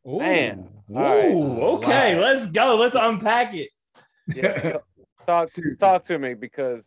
[0.07, 0.19] Ooh.
[0.19, 2.21] Man, Ooh, okay, wow.
[2.21, 2.75] let's go.
[2.75, 3.69] Let's unpack it.
[4.27, 4.77] Yeah,
[5.27, 6.83] talk talk to me because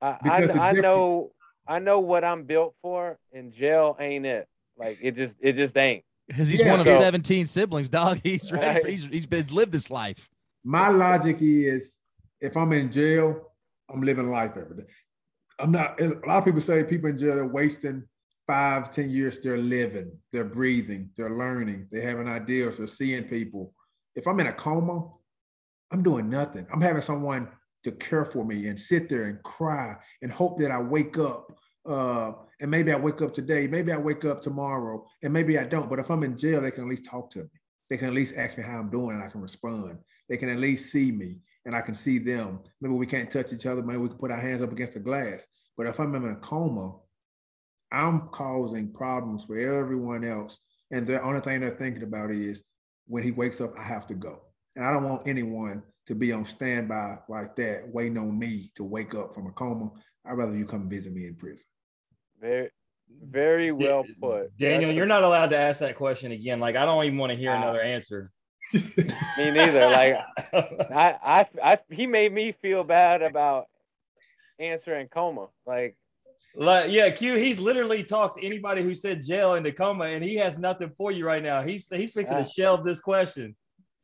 [0.00, 1.32] I because I, I know
[1.66, 4.48] I know what I'm built for, and jail ain't it.
[4.76, 6.04] Like it just it just ain't.
[6.28, 8.20] Because he's yeah, one of so, 17 siblings, dog.
[8.24, 8.66] He's ready.
[8.66, 8.82] Right.
[8.82, 10.28] For, he's he's been lived this life.
[10.62, 11.96] My logic is,
[12.38, 13.50] if I'm in jail,
[13.88, 14.82] I'm living life every day.
[15.58, 16.00] I'm not.
[16.00, 18.04] A lot of people say people in jail they're wasting
[18.46, 19.38] five, ten years.
[19.38, 23.74] They're living, they're breathing, they're learning, they have an ideas, they're seeing people.
[24.14, 25.10] If I'm in a coma,
[25.92, 26.66] I'm doing nothing.
[26.72, 27.48] I'm having someone
[27.84, 31.52] to care for me and sit there and cry and hope that I wake up.
[31.86, 35.64] Uh, and maybe I wake up today, maybe I wake up tomorrow, and maybe I
[35.64, 35.88] don't.
[35.88, 37.48] But if I'm in jail, they can at least talk to me.
[37.88, 39.98] They can at least ask me how I'm doing and I can respond.
[40.28, 41.38] They can at least see me
[41.68, 42.60] and I can see them.
[42.80, 43.82] Maybe we can't touch each other.
[43.82, 45.44] Maybe we can put our hands up against the glass.
[45.76, 46.96] But if I'm in a coma,
[47.92, 50.58] I'm causing problems for everyone else.
[50.90, 52.64] And the only thing they're thinking about is
[53.06, 54.40] when he wakes up, I have to go.
[54.76, 58.82] And I don't want anyone to be on standby like that, waiting on me to
[58.82, 59.90] wake up from a coma.
[60.24, 61.66] I'd rather you come visit me in prison.
[62.40, 62.70] Very,
[63.22, 64.56] very well put.
[64.56, 66.60] Daniel, you're not allowed to ask that question again.
[66.60, 68.32] Like, I don't even want to hear uh, another answer.
[68.74, 69.88] Me neither.
[69.90, 70.16] Like,
[70.52, 73.66] I, I, I, he made me feel bad about
[74.58, 75.48] answering coma.
[75.66, 75.96] Like,
[76.54, 77.36] like, yeah, Q.
[77.36, 81.12] He's literally talked to anybody who said jail into coma, and he has nothing for
[81.12, 81.62] you right now.
[81.62, 83.54] He's he's fixing uh, to shelve this question.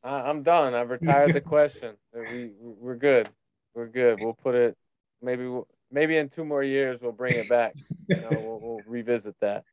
[0.04, 0.74] I'm done.
[0.74, 1.96] I've retired the question.
[2.12, 3.28] We we're good.
[3.74, 4.20] We're good.
[4.20, 4.76] We'll put it.
[5.22, 7.74] Maybe we'll, maybe in two more years we'll bring it back.
[8.08, 9.64] you know, we'll, we'll revisit that.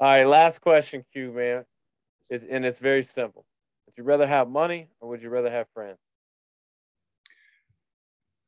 [0.00, 0.26] All right.
[0.26, 1.64] Last question, Q man,
[2.28, 3.46] is and it's very simple.
[3.96, 5.98] Would you rather have money or would you rather have friends?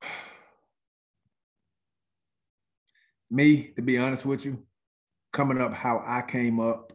[3.30, 4.62] Me, to be honest with you,
[5.34, 6.94] coming up how I came up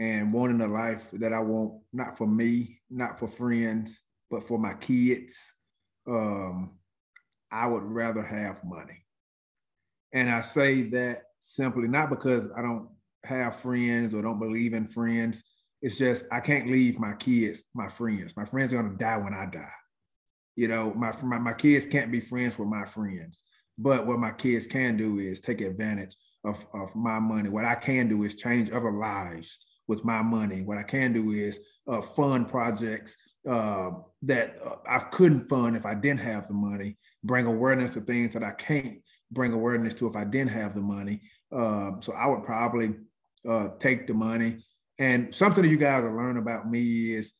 [0.00, 4.58] and wanting a life that I want, not for me, not for friends, but for
[4.58, 5.36] my kids,
[6.08, 6.78] um,
[7.52, 9.04] I would rather have money.
[10.12, 12.88] And I say that simply not because I don't
[13.24, 15.42] have friends or don't believe in friends.
[15.80, 18.36] It's just I can't leave my kids, my friends.
[18.36, 19.68] My friends are gonna die when I die.
[20.56, 23.44] You know, my, my, my kids can't be friends with my friends.
[23.78, 27.48] But what my kids can do is take advantage of, of my money.
[27.48, 29.56] What I can do is change other lives
[29.86, 30.62] with my money.
[30.62, 33.16] What I can do is uh, fund projects
[33.48, 33.90] uh,
[34.22, 38.34] that uh, I couldn't fund if I didn't have the money, bring awareness to things
[38.34, 38.98] that I can't
[39.30, 41.22] bring awareness to if I didn't have the money.
[41.52, 42.94] Um, so I would probably
[43.48, 44.64] uh, take the money.
[44.98, 47.32] And something that you guys will learn about me is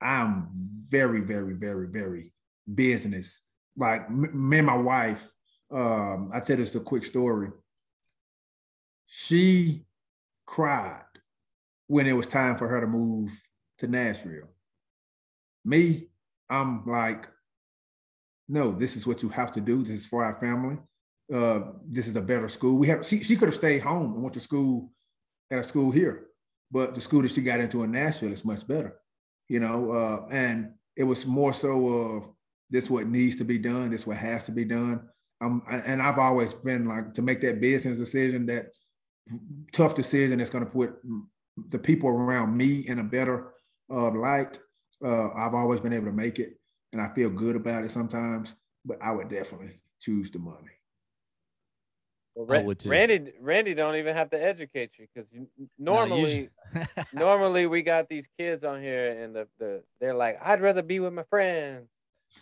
[0.00, 0.48] I'm
[0.90, 2.32] very, very, very, very
[2.74, 3.42] business.
[3.76, 5.26] Like me and my wife,
[5.70, 7.50] um, I tell this a quick story.
[9.06, 9.86] She
[10.46, 11.02] cried
[11.86, 13.30] when it was time for her to move
[13.78, 14.50] to Nashville.
[15.64, 16.08] Me,
[16.50, 17.28] I'm like,
[18.48, 19.82] no, this is what you have to do.
[19.82, 20.78] This is for our family.
[21.32, 22.78] uh, this is a better school.
[22.78, 24.92] We have she, she could have stayed home and went to school
[25.50, 26.26] at a school here,
[26.70, 28.96] but the school that she got into in Nashville is much better,
[29.48, 29.90] you know.
[29.92, 32.32] Uh, and it was more so of
[32.70, 35.08] this what needs to be done, this what has to be done.
[35.40, 38.66] Um, and I've always been like to make that business decision, that
[39.72, 40.96] tough decision that's going to put
[41.68, 43.52] the people around me in a better
[43.90, 44.58] uh, light.
[45.04, 46.58] Uh, I've always been able to make it,
[46.92, 48.56] and I feel good about it sometimes.
[48.84, 50.75] But I would definitely choose the money.
[52.36, 55.26] Well, Ra- Randy, Randy don't even have to educate you because
[55.78, 56.84] normally, no,
[57.14, 61.00] normally we got these kids on here and the, the they're like, I'd rather be
[61.00, 61.88] with my friends.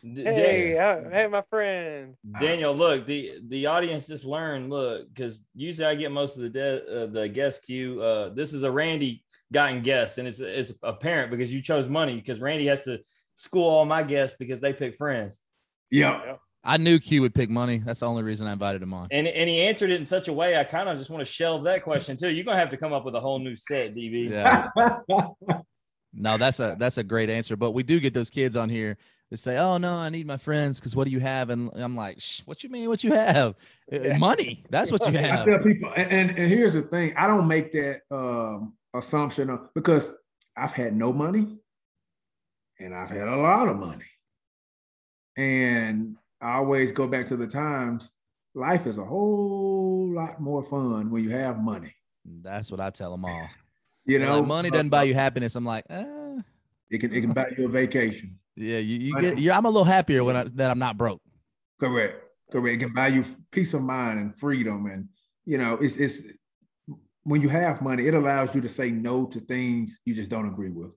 [0.03, 2.17] Hey, I, hey, my friend.
[2.41, 4.69] Daniel, look, the the audience just learned.
[4.69, 8.03] Look, because usually I get most of the de- uh, the guest queue.
[8.03, 9.23] Uh, this is a Randy
[9.53, 12.99] gotten guest, and it's it's apparent because you chose money because Randy has to
[13.37, 15.41] school all my guests because they pick friends.
[15.91, 16.37] Yeah.
[16.65, 17.79] I knew Q would pick money.
[17.85, 19.09] That's the only reason I invited him on.
[19.11, 20.57] And and he answered it in such a way.
[20.57, 22.31] I kind of just want to shelve that question too.
[22.31, 24.31] You're gonna have to come up with a whole new set, DB.
[24.31, 24.69] Yeah.
[26.15, 27.57] no, that's a that's a great answer.
[27.57, 28.97] But we do get those kids on here
[29.31, 31.97] that say, "Oh no, I need my friends because what do you have?" And I'm
[31.97, 32.89] like, "What you mean?
[32.89, 33.57] What you have?
[33.93, 34.65] Uh, money.
[34.71, 37.47] That's what you have." I tell people, and, and, and here's the thing: I don't
[37.47, 40.11] make that um, assumption of, because
[40.57, 41.59] I've had no money,
[42.81, 44.07] and I've had a lot of money,
[45.37, 48.13] and I always go back to the times.
[48.55, 51.95] Life is a whole lot more fun when you have money.
[52.43, 53.49] That's what I tell them all.
[54.07, 55.57] You know, like, money doesn't buy you happiness.
[55.57, 56.05] I'm like, eh.
[56.91, 58.39] it can it can buy you a vacation.
[58.55, 59.39] Yeah, you, you get.
[59.39, 61.23] you I'm a little happier when I, that I'm not broke.
[61.81, 62.23] Correct,
[62.53, 62.75] correct.
[62.75, 65.09] It can buy you peace of mind and freedom, and
[65.47, 66.21] you know, it's it's
[67.23, 70.47] when you have money, it allows you to say no to things you just don't
[70.47, 70.95] agree with.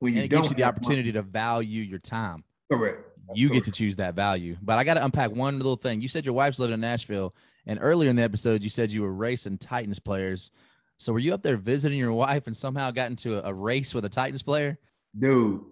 [0.00, 2.42] When you and it gives you the opportunity money, to value your time.
[2.70, 4.56] Correct you get to choose that value.
[4.62, 6.00] But I got to unpack one little thing.
[6.00, 7.34] You said your wife's living in Nashville,
[7.66, 10.50] and earlier in the episode, you said you were racing Titans players.
[10.98, 13.94] So were you up there visiting your wife and somehow got into a, a race
[13.94, 14.78] with a Titans player?
[15.18, 15.62] Dude,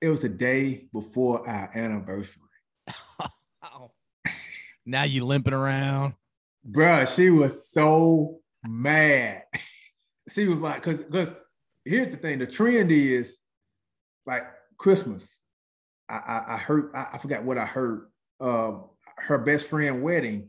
[0.00, 2.42] it was the day before our anniversary.
[4.86, 6.14] now you limping around.
[6.68, 9.42] Bruh, she was so mad.
[10.30, 11.32] she was like, because because
[11.84, 13.38] here's the thing: the trend is
[14.26, 14.44] like
[14.76, 15.39] Christmas.
[16.10, 18.08] I, I, heard, I, I, forgot what I heard.
[18.40, 18.72] Uh,
[19.16, 20.48] her best friend wedding.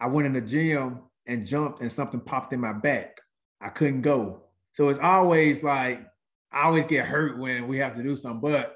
[0.00, 3.20] I went in the gym and jumped, and something popped in my back.
[3.60, 4.42] I couldn't go.
[4.72, 6.04] So it's always like
[6.52, 8.40] I always get hurt when we have to do something.
[8.40, 8.74] But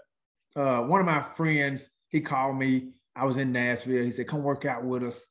[0.56, 2.90] uh, one of my friends, he called me.
[3.14, 4.04] I was in Nashville.
[4.04, 5.24] He said, "Come work out with us.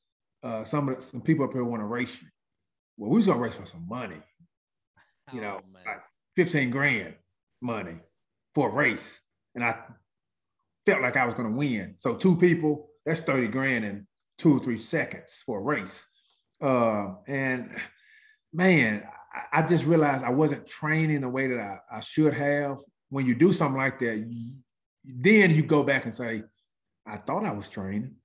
[0.43, 2.27] Uh, some of the, some people up here want to race you."
[2.97, 4.21] Well, we was gonna race for some money.
[5.33, 6.01] You know, oh, like
[6.35, 7.15] fifteen grand
[7.61, 7.95] money
[8.53, 9.19] for a race,
[9.55, 9.77] and I
[10.87, 11.95] felt like I was going to win.
[11.99, 14.07] So two people, that's 30 grand in
[14.37, 16.05] two or three seconds for a race.
[16.61, 17.69] Uh, and
[18.53, 19.03] man,
[19.51, 22.77] I, just realized I wasn't training the way that I, I should have.
[23.09, 24.53] When you do something like that, you,
[25.03, 26.43] then you go back and say,
[27.05, 28.15] I thought I was training,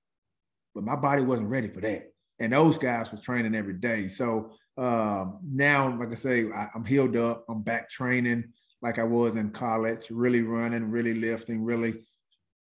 [0.73, 2.13] but my body wasn't ready for that.
[2.39, 4.07] And those guys was training every day.
[4.07, 7.43] So um, now, like I say, I, I'm healed up.
[7.49, 8.45] I'm back training
[8.81, 11.95] like I was in college, really running, really lifting, really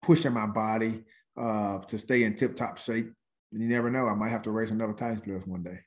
[0.02, 1.02] pushing my body
[1.36, 3.12] uh, to stay in tip top shape.
[3.52, 5.80] And you never know, I might have to race another Titans Plus one day.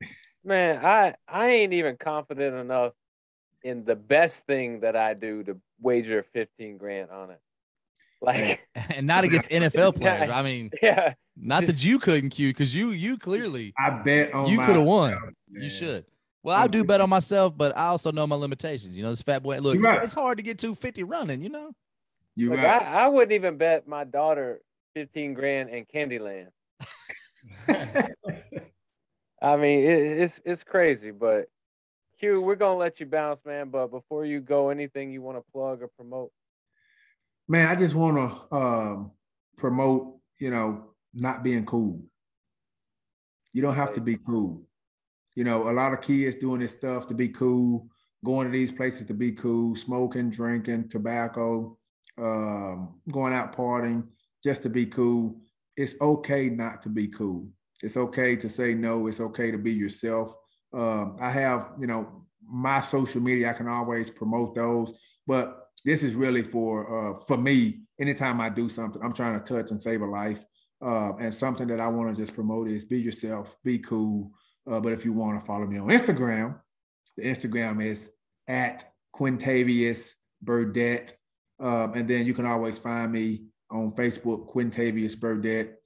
[0.44, 2.92] Man, I I ain't even confident enough
[3.62, 7.40] in the best thing that I do to wager 15 grand on it.
[8.22, 10.30] Like and not against NFL players.
[10.30, 11.14] I mean, yeah.
[11.36, 14.76] Not just, that you couldn't cue because you you clearly I bet on you could
[14.76, 15.10] have won.
[15.48, 15.62] Man.
[15.62, 16.04] You should.
[16.42, 18.96] Well, I do bet on myself, but I also know my limitations.
[18.96, 19.58] You know, this fat boy.
[19.58, 20.02] Look, right.
[20.02, 21.42] it's hard to get 250 running.
[21.42, 21.72] You know.
[22.40, 22.80] You like right.
[22.80, 24.62] I, I wouldn't even bet my daughter
[24.94, 26.46] 15 grand in Candyland.
[29.42, 31.50] I mean, it, it's it's crazy, but
[32.18, 33.68] Q, we're gonna let you bounce, man.
[33.68, 36.32] But before you go, anything you want to plug or promote?
[37.46, 39.10] Man, I just want to um,
[39.58, 42.02] promote, you know, not being cool.
[43.52, 44.62] You don't have to be cool.
[45.34, 47.90] You know, a lot of kids doing this stuff to be cool,
[48.24, 51.76] going to these places to be cool, smoking, drinking, tobacco,
[52.18, 54.04] um, going out partying
[54.44, 55.40] just to be cool.
[55.76, 57.48] It's okay not to be cool.
[57.82, 59.06] It's okay to say no.
[59.06, 60.34] It's okay to be yourself.
[60.72, 63.50] Um, I have, you know, my social media.
[63.50, 64.92] I can always promote those,
[65.26, 67.80] but this is really for uh, for me.
[68.00, 70.40] Anytime I do something, I'm trying to touch and save a life.
[70.82, 74.30] Uh, and something that I want to just promote is be yourself, be cool.
[74.70, 76.58] Uh, but if you want to follow me on Instagram,
[77.16, 78.10] the Instagram is
[78.48, 80.12] at Quintavious
[80.42, 81.16] Burdett.
[81.60, 85.76] Um, and then you can always find me on Facebook, Quintavious Burdett.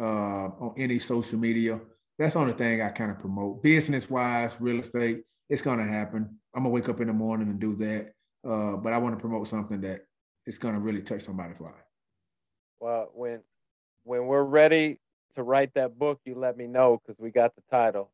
[0.00, 1.80] uh, on any social media.
[2.18, 3.62] That's the only thing I kind of promote.
[3.62, 6.38] Business wise, real estate, it's going to happen.
[6.54, 8.12] I'm going to wake up in the morning and do that.
[8.48, 10.06] Uh, but I want to promote something that
[10.46, 11.74] is going to really touch somebody's life.
[12.80, 13.40] Well, when
[14.04, 15.00] when we're ready
[15.36, 18.10] to write that book, you let me know because we got the title.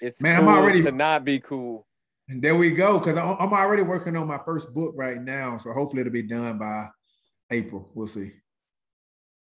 [0.00, 1.86] It's Man, cool I'm already to not be cool.
[2.28, 2.98] And there we go.
[2.98, 6.58] Because I'm already working on my first book right now, so hopefully it'll be done
[6.58, 6.88] by
[7.50, 7.90] April.
[7.94, 8.32] We'll see.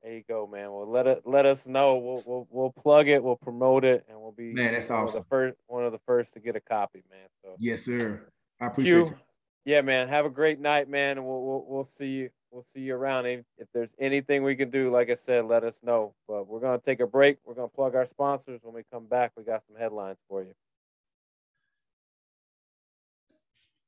[0.03, 0.71] There you go, man.
[0.71, 1.95] Well, let it let us know.
[1.97, 3.23] We'll we'll, we'll plug it.
[3.23, 4.73] We'll promote it, and we'll be man.
[4.73, 5.17] That's one awesome.
[5.17, 7.27] Of the first one of the first to get a copy, man.
[7.43, 8.27] So yes, sir.
[8.59, 9.05] I appreciate you.
[9.05, 9.15] you.
[9.63, 10.07] Yeah, man.
[10.07, 12.29] Have a great night, man, and we'll we'll, we'll see you.
[12.49, 13.27] We'll see you around.
[13.27, 16.15] If, if there's anything we can do, like I said, let us know.
[16.27, 17.37] But we're gonna take a break.
[17.45, 18.59] We're gonna plug our sponsors.
[18.63, 20.53] When we come back, we got some headlines for you.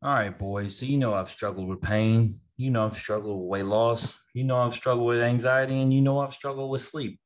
[0.03, 0.77] All right, boys.
[0.77, 2.41] So you know I've struggled with pain.
[2.57, 4.19] You know I've struggled with weight loss.
[4.34, 7.21] You know I've struggled with anxiety, and you know I've struggled with sleep.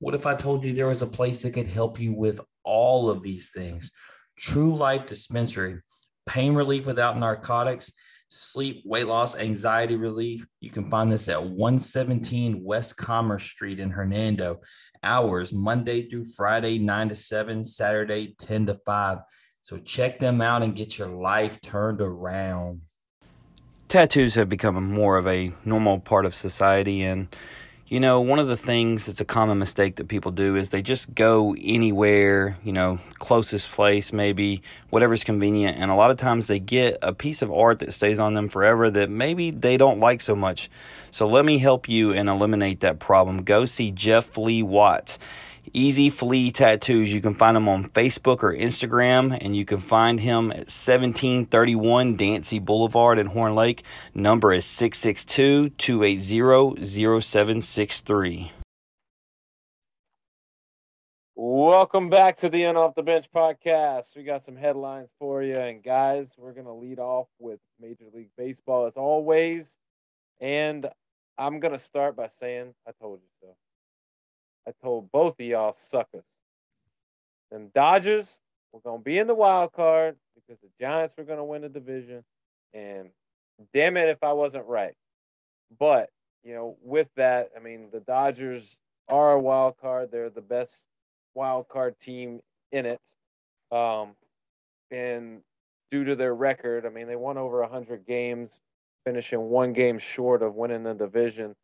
[0.00, 3.10] What if I told you there was a place that could help you with all
[3.10, 3.92] of these things?
[4.36, 5.80] True Life Dispensary,
[6.26, 7.92] pain relief without narcotics,
[8.28, 10.44] sleep, weight loss, anxiety relief.
[10.60, 14.62] You can find this at 117 West Commerce Street in Hernando.
[15.04, 19.18] Hours Monday through Friday, 9 to 7, Saturday, 10 to 5.
[19.66, 22.82] So check them out and get your life turned around.
[23.88, 27.26] Tattoos have become more of a normal part of society and
[27.88, 30.82] you know, one of the things that's a common mistake that people do is they
[30.82, 35.78] just go anywhere, you know, closest place, maybe whatever's convenient.
[35.78, 38.48] And a lot of times they get a piece of art that stays on them
[38.48, 40.70] forever that maybe they don't like so much.
[41.10, 43.42] So let me help you and eliminate that problem.
[43.42, 45.18] Go see Jeff Lee Watts.
[45.72, 47.12] Easy Flea Tattoos.
[47.12, 52.16] You can find him on Facebook or Instagram, and you can find him at 1731
[52.16, 53.82] Dancy Boulevard in Horn Lake.
[54.14, 58.52] Number is 662 280 0763.
[61.38, 64.16] Welcome back to the End Off the Bench podcast.
[64.16, 65.56] We got some headlines for you.
[65.56, 69.66] And guys, we're going to lead off with Major League Baseball as always.
[70.40, 70.86] And
[71.36, 73.54] I'm going to start by saying, I told you so.
[74.66, 76.24] I told both of y'all suckers.
[77.50, 78.38] And Dodgers
[78.72, 82.24] were to be in the wild card because the Giants were to win the division.
[82.74, 83.10] And
[83.72, 84.94] damn it if I wasn't right.
[85.78, 86.10] But,
[86.42, 88.76] you know, with that, I mean, the Dodgers
[89.08, 90.10] are a wild card.
[90.10, 90.86] They're the best
[91.34, 92.40] wild card team
[92.72, 93.00] in it.
[93.70, 94.10] Um,
[94.90, 95.40] and
[95.90, 98.58] due to their record, I mean, they won over 100 games,
[99.04, 101.54] finishing one game short of winning the division.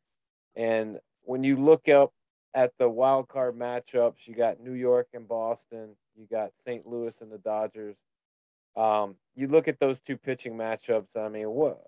[0.57, 2.13] And when you look up
[2.55, 6.87] at the wild card matchups, you got New York and Boston, you got St.
[6.87, 7.97] Louis and the Dodgers.
[8.77, 11.17] Um, you look at those two pitching matchups.
[11.17, 11.79] I mean, what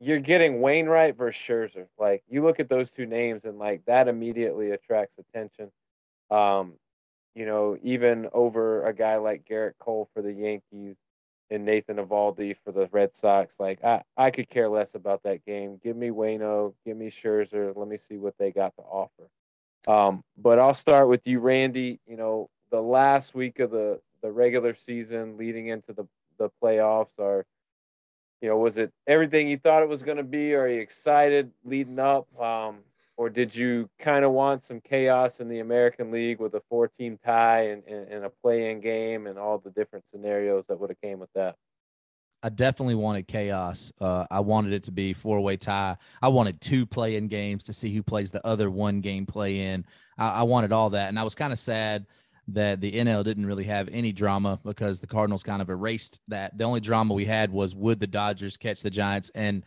[0.00, 1.86] you're getting Wainwright versus Scherzer.
[1.98, 5.70] Like you look at those two names, and like that immediately attracts attention.
[6.30, 6.74] Um,
[7.34, 10.96] you know, even over a guy like Gerrit Cole for the Yankees
[11.50, 13.54] and Nathan Eovaldi for the Red Sox.
[13.58, 15.80] Like I, I could care less about that game.
[15.82, 17.74] Give me Wayno, give me Scherzer.
[17.76, 19.28] Let me see what they got to offer.
[19.86, 22.00] Um, but I'll start with you, Randy.
[22.06, 26.04] You know, the last week of the the regular season leading into the
[26.38, 27.46] the playoffs are
[28.40, 31.50] you know was it everything you thought it was going to be are you excited
[31.64, 32.78] leading up um,
[33.16, 36.88] or did you kind of want some chaos in the american league with a four
[36.88, 40.90] team tie and, and, and a play-in game and all the different scenarios that would
[40.90, 41.56] have came with that
[42.42, 43.92] I definitely wanted chaos.
[44.00, 45.96] Uh, I wanted it to be four way tie.
[46.22, 49.62] I wanted two play in games to see who plays the other one game play
[49.62, 49.84] in.
[50.16, 51.08] I, I wanted all that.
[51.08, 52.06] And I was kind of sad
[52.48, 56.56] that the NL didn't really have any drama because the Cardinals kind of erased that.
[56.56, 59.30] The only drama we had was would the Dodgers catch the Giants?
[59.34, 59.64] And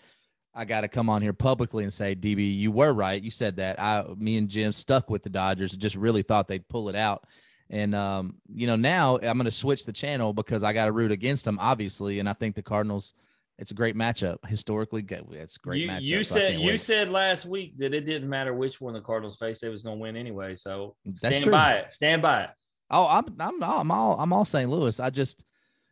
[0.54, 3.22] I got to come on here publicly and say, DB, you were right.
[3.22, 3.80] You said that.
[3.80, 5.72] I, me and Jim stuck with the Dodgers.
[5.72, 7.26] Just really thought they'd pull it out.
[7.70, 10.92] And um, you know, now I'm going to switch the channel because I got to
[10.92, 12.20] root against them, obviously.
[12.20, 13.14] And I think the Cardinals.
[13.60, 15.06] It's a great matchup historically.
[15.10, 16.02] It's a great you, matchup.
[16.02, 16.80] You so said you wait.
[16.80, 19.98] said last week that it didn't matter which one the Cardinals faced; they was going
[19.98, 20.56] to win anyway.
[20.56, 21.52] So That's stand true.
[21.52, 21.94] by it.
[21.94, 22.50] Stand by it.
[22.90, 24.70] Oh, I'm I'm I'm all I'm all St.
[24.70, 24.98] Louis.
[25.02, 25.44] I just,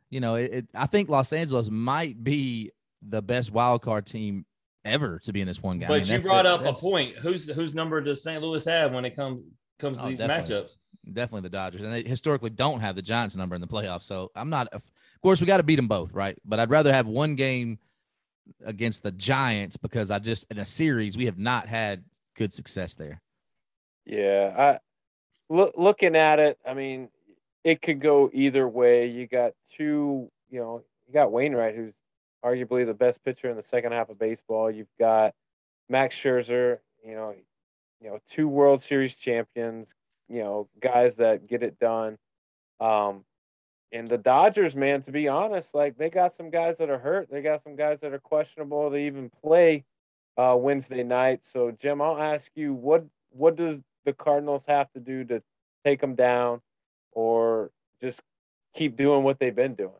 [0.10, 2.72] you know, it, it, I think Los Angeles might be
[3.08, 4.46] the best wild card team
[4.86, 5.88] ever to be in this one game.
[5.88, 7.18] But I mean, you brought that- up a point.
[7.18, 8.42] Whose whose number does St.
[8.42, 9.44] Louis have when it comes
[9.80, 10.56] comes to Oh, these definitely.
[10.56, 10.76] matchups?
[11.14, 14.04] Definitely the Dodgers, and they historically don't have the Giants number in the playoffs.
[14.04, 14.68] So I'm not.
[14.74, 14.84] Of
[15.22, 16.38] course, we got to beat them both, right?
[16.44, 17.80] But I'd rather have one game
[18.66, 22.04] against the Giants because I just in a series we have not had
[22.36, 23.22] good success there.
[24.06, 26.58] Yeah, I look looking at it.
[26.68, 27.10] I mean,
[27.64, 29.08] it could go either way.
[29.08, 30.30] You got two.
[30.50, 31.94] You know, you got Wainwright, who's
[32.44, 34.72] arguably the best pitcher in the second half of baseball.
[34.72, 35.34] You've got
[35.90, 36.80] Max Scherzer.
[37.06, 37.36] You know,
[38.02, 39.94] you know, two World Series champions,
[40.28, 42.18] you know, guys that get it done.
[42.80, 43.24] Um,
[43.92, 47.30] and the Dodgers, man, to be honest, like they got some guys that are hurt.
[47.32, 49.86] They got some guys that are questionable to even play
[50.38, 51.46] uh, Wednesday night.
[51.46, 55.42] So, Jim, I'll ask you what what does the Cardinals have to do to
[55.86, 56.62] take them down,
[57.12, 58.22] or just
[58.74, 59.92] keep doing what they've been doing?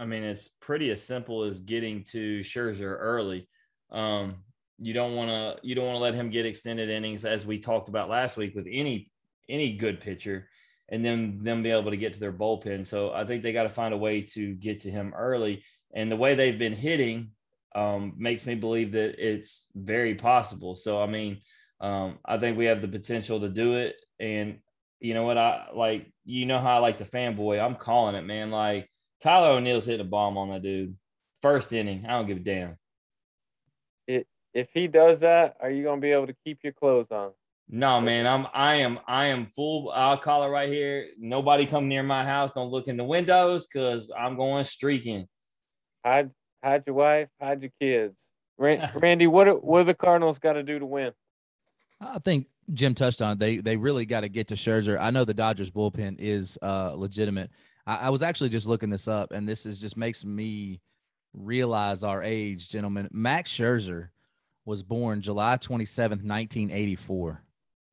[0.00, 3.46] I mean, it's pretty as simple as getting to Scherzer early.
[3.90, 4.36] Um,
[4.78, 7.58] you don't want to you don't want to let him get extended innings as we
[7.58, 9.06] talked about last week with any
[9.46, 10.48] any good pitcher
[10.88, 12.86] and then them be able to get to their bullpen.
[12.86, 15.62] So I think they got to find a way to get to him early.
[15.94, 17.32] And the way they've been hitting
[17.74, 20.76] um, makes me believe that it's very possible.
[20.76, 21.42] So I mean,
[21.78, 23.96] um, I think we have the potential to do it.
[24.18, 24.60] And
[24.98, 25.36] you know what?
[25.36, 27.62] I like, you know how I like the fanboy.
[27.62, 28.50] I'm calling it, man.
[28.50, 28.88] Like
[29.22, 30.96] Tyler O'Neill's hitting a bomb on that dude.
[31.42, 32.04] First inning.
[32.06, 32.76] I don't give a damn.
[34.06, 37.32] It, if he does that, are you gonna be able to keep your clothes on?
[37.68, 38.26] No, man.
[38.26, 39.90] I'm I am I am full.
[39.94, 41.08] I'll call it right here.
[41.18, 42.52] Nobody come near my house.
[42.52, 45.26] Don't look in the windows because I'm going streaking.
[46.04, 46.30] Hide
[46.62, 48.14] hide your wife, hide your kids.
[48.58, 51.12] Randy, what what do the Cardinals got to do to win?
[52.00, 53.38] I think Jim touched on it.
[53.38, 54.98] They they really got to get to Scherzer.
[55.00, 57.50] I know the Dodgers bullpen is uh, legitimate.
[57.90, 60.80] I, I, was actually just looking this up, and this is just makes me
[61.34, 63.08] realize our age, gentlemen.
[63.10, 64.08] Max Scherzer
[64.64, 67.42] was born July twenty seventh, nineteen eighty four.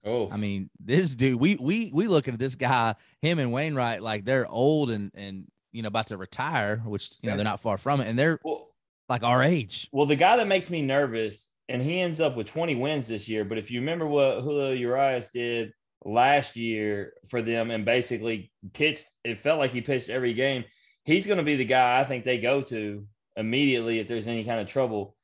[0.05, 1.39] Oh, I mean, this dude.
[1.39, 5.47] We we we look at this guy, him and Wainwright, like they're old and and
[5.71, 8.39] you know about to retire, which you know they're not far from it, and they're
[8.43, 8.69] well,
[9.09, 9.89] like our age.
[9.91, 13.27] Well, the guy that makes me nervous and he ends up with 20 wins this
[13.27, 13.43] year.
[13.43, 15.73] But if you remember what Julio Urias did
[16.05, 20.65] last year for them and basically pitched, it felt like he pitched every game.
[21.03, 23.05] He's going to be the guy I think they go to
[23.35, 25.15] immediately if there's any kind of trouble.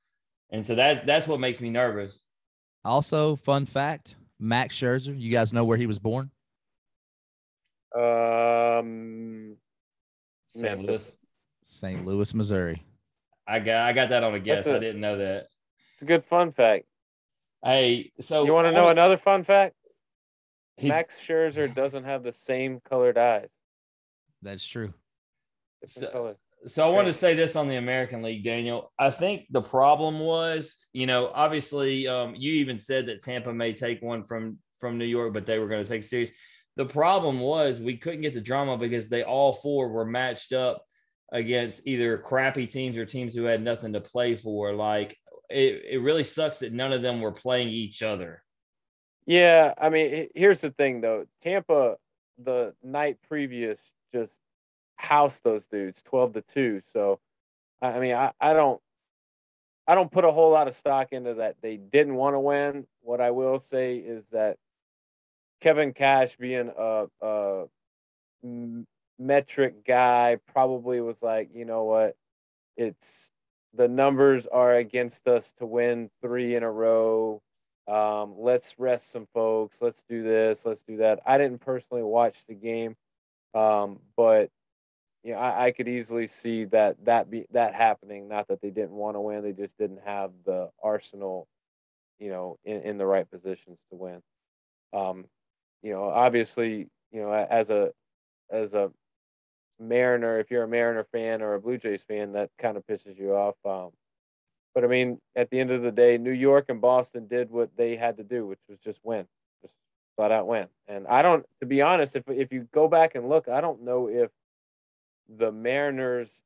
[0.51, 2.21] And so that's that's what makes me nervous.
[2.85, 5.19] Also, fun fact: Max Scherzer.
[5.19, 6.29] You guys know where he was born?
[7.95, 9.57] Um,
[10.47, 10.79] St.
[10.79, 11.15] Louis.
[11.63, 12.05] St.
[12.05, 12.83] Louis, Missouri.
[13.47, 14.65] I got I got that on a guess.
[14.65, 15.47] A, I didn't know that.
[15.93, 16.85] It's a good fun fact.
[17.63, 19.75] Hey, so you want to know another fun fact?
[20.81, 23.49] Max Scherzer doesn't have the same colored eyes.
[24.41, 24.93] That's true.
[25.85, 26.35] So,
[26.67, 28.91] so I want to say this on the American League, Daniel.
[28.97, 33.73] I think the problem was, you know, obviously, um, you even said that Tampa may
[33.73, 36.31] take one from from New York, but they were going to take series.
[36.75, 40.83] The problem was we couldn't get the drama because they all four were matched up
[41.31, 44.73] against either crappy teams or teams who had nothing to play for.
[44.73, 45.17] Like
[45.49, 48.43] it, it really sucks that none of them were playing each other.
[49.25, 51.25] Yeah, I mean, here's the thing though.
[51.41, 51.97] Tampa
[52.37, 53.79] the night previous
[54.13, 54.39] just
[54.95, 56.81] housed those dudes 12 to 2.
[56.91, 57.19] So
[57.81, 58.81] I mean, I, I don't
[59.87, 62.87] I don't put a whole lot of stock into that they didn't want to win.
[63.01, 64.57] What I will say is that
[65.61, 67.65] Kevin Cash being a, a
[69.19, 72.15] metric guy probably was like, you know what,
[72.77, 73.31] it's
[73.73, 77.41] the numbers are against us to win three in a row.
[77.88, 79.81] Um, let's rest some folks.
[79.81, 80.65] Let's do this.
[80.65, 81.19] Let's do that.
[81.26, 82.95] I didn't personally watch the game,
[83.53, 84.49] um, but
[85.23, 88.27] you know, I, I, could easily see that that be that happening.
[88.27, 91.47] Not that they didn't want to win; they just didn't have the arsenal,
[92.19, 94.22] you know, in, in the right positions to win.
[94.93, 95.26] Um,
[95.81, 97.91] you know, obviously, you know, as a
[98.49, 98.91] as a
[99.80, 103.18] Mariner, if you're a Mariner fan or a Blue Jays fan, that kind of pisses
[103.18, 103.55] you off.
[103.65, 103.91] Um,
[104.73, 107.69] but I mean, at the end of the day, New York and Boston did what
[107.77, 109.25] they had to do, which was just win,
[109.61, 109.75] just
[110.15, 110.67] flat out win.
[110.87, 113.83] And I don't, to be honest, if if you go back and look, I don't
[113.83, 114.31] know if
[115.29, 116.41] the Mariners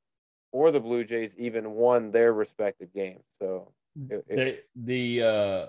[0.51, 3.23] or the Blue Jays even won their respective games.
[3.39, 3.71] So
[4.09, 5.65] it, it, the the uh,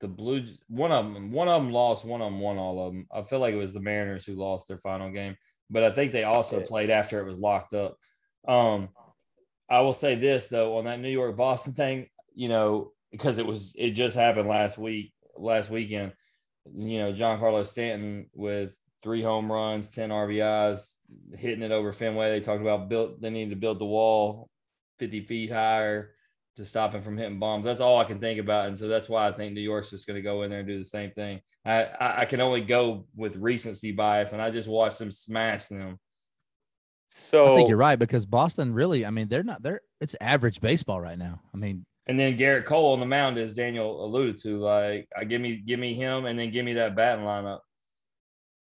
[0.00, 2.92] the Blue one of them one of them lost, one of them won all of
[2.92, 3.06] them.
[3.12, 5.36] I feel like it was the Mariners who lost their final game
[5.70, 7.96] but I think they also played after it was locked up.
[8.46, 8.90] Um,
[9.68, 13.46] I will say this though on that New York Boston thing, you know, because it
[13.46, 16.12] was it just happened last week, last weekend.
[16.74, 18.72] You know, Giancarlo Stanton with
[19.02, 20.94] three home runs, ten RBIs,
[21.36, 22.30] hitting it over Fenway.
[22.30, 24.48] They talked about built they needed to build the wall
[24.98, 26.12] fifty feet higher
[26.56, 27.64] to stop him from hitting bombs.
[27.64, 30.06] That's all I can think about, and so that's why I think New York's just
[30.06, 31.40] going to go in there and do the same thing.
[31.64, 35.66] I, I, I can only go with recency bias, and I just watched them smash
[35.66, 35.98] them.
[37.18, 40.60] So I think you're right because Boston really, I mean, they're not they're it's average
[40.60, 41.40] baseball right now.
[41.52, 45.24] I mean, and then Gerrit Cole on the mound, as Daniel alluded to, like I
[45.24, 47.60] give me give me him, and then give me that batting lineup.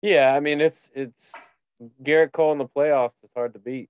[0.02, 1.32] Yeah, I mean it's it's
[2.02, 3.14] Gerrit Cole in the playoffs.
[3.22, 3.88] It's hard to beat.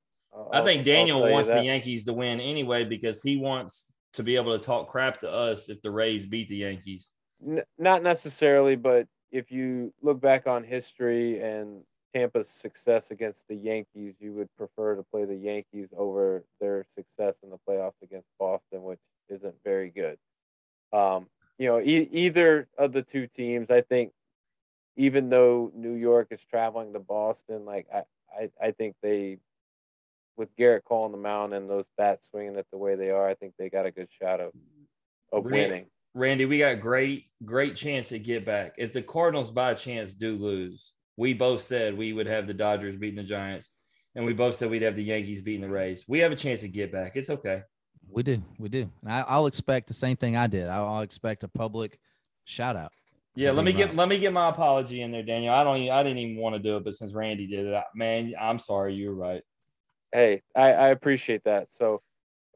[0.53, 4.57] I think Daniel wants the Yankees to win anyway because he wants to be able
[4.57, 7.11] to talk crap to us if the Rays beat the Yankees.
[7.45, 11.83] N- not necessarily, but if you look back on history and
[12.17, 17.37] Tampa's success against the Yankees, you would prefer to play the Yankees over their success
[17.43, 20.17] in the playoffs against Boston, which isn't very good.
[20.95, 21.27] Um,
[21.59, 24.13] you know, e- either of the two teams, I think,
[24.97, 29.37] even though New York is traveling to Boston, like I, I, I think they,
[30.39, 33.29] with Gerrit Cole on the mound and those bats swinging it the way they are,
[33.29, 34.53] I think they got a good shot of,
[35.33, 35.87] of winning.
[36.15, 38.73] Randy, we got great, great chance to get back.
[38.79, 42.97] If the Cardinals by chance do lose, we both said we would have the Dodgers
[42.97, 43.73] beating the Giants,
[44.15, 46.05] and we both said we'd have the Yankees beating the Rays.
[46.07, 47.17] We have a chance to get back.
[47.17, 47.63] It's okay.
[48.09, 50.69] We do, we do, and I, will expect the same thing I did.
[50.69, 51.99] I'll, I'll expect a public
[52.45, 52.93] shout out.
[53.35, 55.53] Yeah, let me get let me get my apology in there, Daniel.
[55.53, 57.75] I don't, even, I didn't even want to do it, but since Randy did it,
[57.75, 58.95] I, man, I'm sorry.
[58.95, 59.43] You're right.
[60.13, 61.75] Hey, I, I appreciate that.
[61.75, 62.01] So,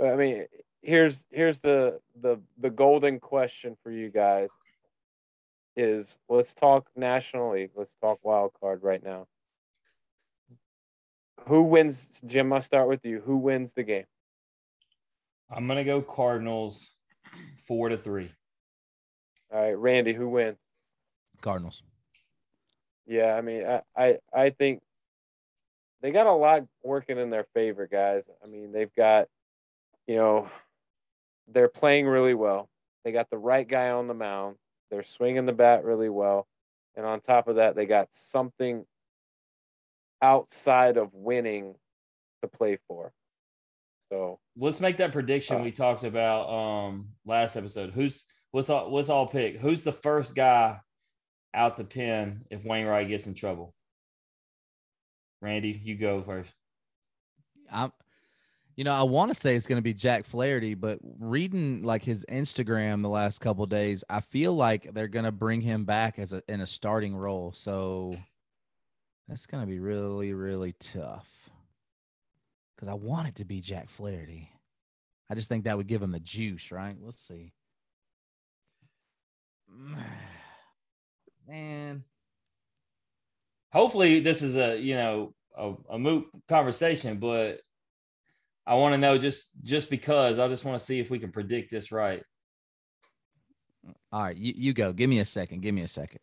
[0.02, 0.46] I mean,
[0.82, 4.48] here's here's the the the golden question for you guys
[5.76, 7.70] is let's talk nationally.
[7.74, 9.26] Let's talk wild card right now.
[11.46, 12.20] Who wins?
[12.26, 13.20] Jim, I'll start with you.
[13.24, 14.04] Who wins the game?
[15.50, 16.90] I'm gonna go Cardinals
[17.66, 18.30] four to three.
[19.52, 20.58] All right, Randy, who wins?
[21.40, 21.82] Cardinals.
[23.06, 24.80] Yeah, I mean, I, I, I think
[26.00, 28.22] they got a lot working in their favor, guys.
[28.44, 29.26] I mean, they've got,
[30.06, 30.48] you know,
[31.48, 32.68] they're playing really well.
[33.04, 34.56] They got the right guy on the mound.
[34.90, 36.46] They're swinging the bat really well.
[36.96, 38.84] And on top of that, they got something
[40.20, 41.74] outside of winning
[42.42, 43.12] to play for.
[44.10, 47.90] So let's make that prediction uh, we talked about um last episode.
[47.90, 49.56] Who's what's all what's all pick?
[49.58, 50.80] Who's the first guy
[51.54, 53.74] out the pen if Wainwright gets in trouble?
[55.40, 56.52] Randy, you go first.
[57.70, 57.92] I'm
[58.80, 62.02] you know, I want to say it's going to be Jack Flaherty, but reading like
[62.02, 66.18] his Instagram the last couple days, I feel like they're going to bring him back
[66.18, 67.52] as a in a starting role.
[67.52, 68.10] So
[69.28, 71.28] that's going to be really really tough.
[72.78, 74.50] Cuz I want it to be Jack Flaherty.
[75.28, 76.96] I just think that would give him the juice, right?
[77.02, 77.52] Let's see.
[81.46, 82.04] Man.
[83.74, 87.60] Hopefully this is a, you know, a, a moot conversation, but
[88.66, 91.32] I want to know just just because I just want to see if we can
[91.32, 92.22] predict this right.
[94.12, 94.92] All right, you, you go.
[94.92, 95.62] Give me a second.
[95.62, 96.20] Give me a second.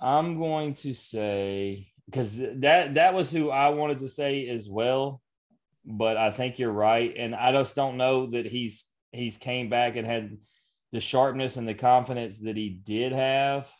[0.00, 5.22] I'm going to say because that that was who I wanted to say as well,
[5.84, 9.96] but I think you're right, and I just don't know that he's he's came back
[9.96, 10.38] and had
[10.90, 13.70] the sharpness and the confidence that he did have.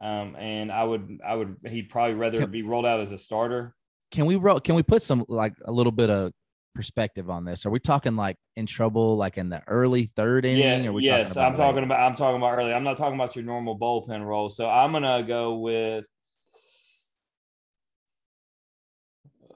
[0.00, 3.74] Um, and I would I would he'd probably rather be rolled out as a starter
[4.12, 6.32] can we can we put some like a little bit of
[6.74, 7.66] perspective on this?
[7.66, 10.84] Are we talking like in trouble, like in the early third inning?
[10.84, 12.00] Yeah, or we yes, talking I'm talking about.
[12.00, 12.72] I'm talking about early.
[12.72, 14.48] I'm not talking about your normal bullpen role.
[14.48, 16.06] So I'm gonna go with.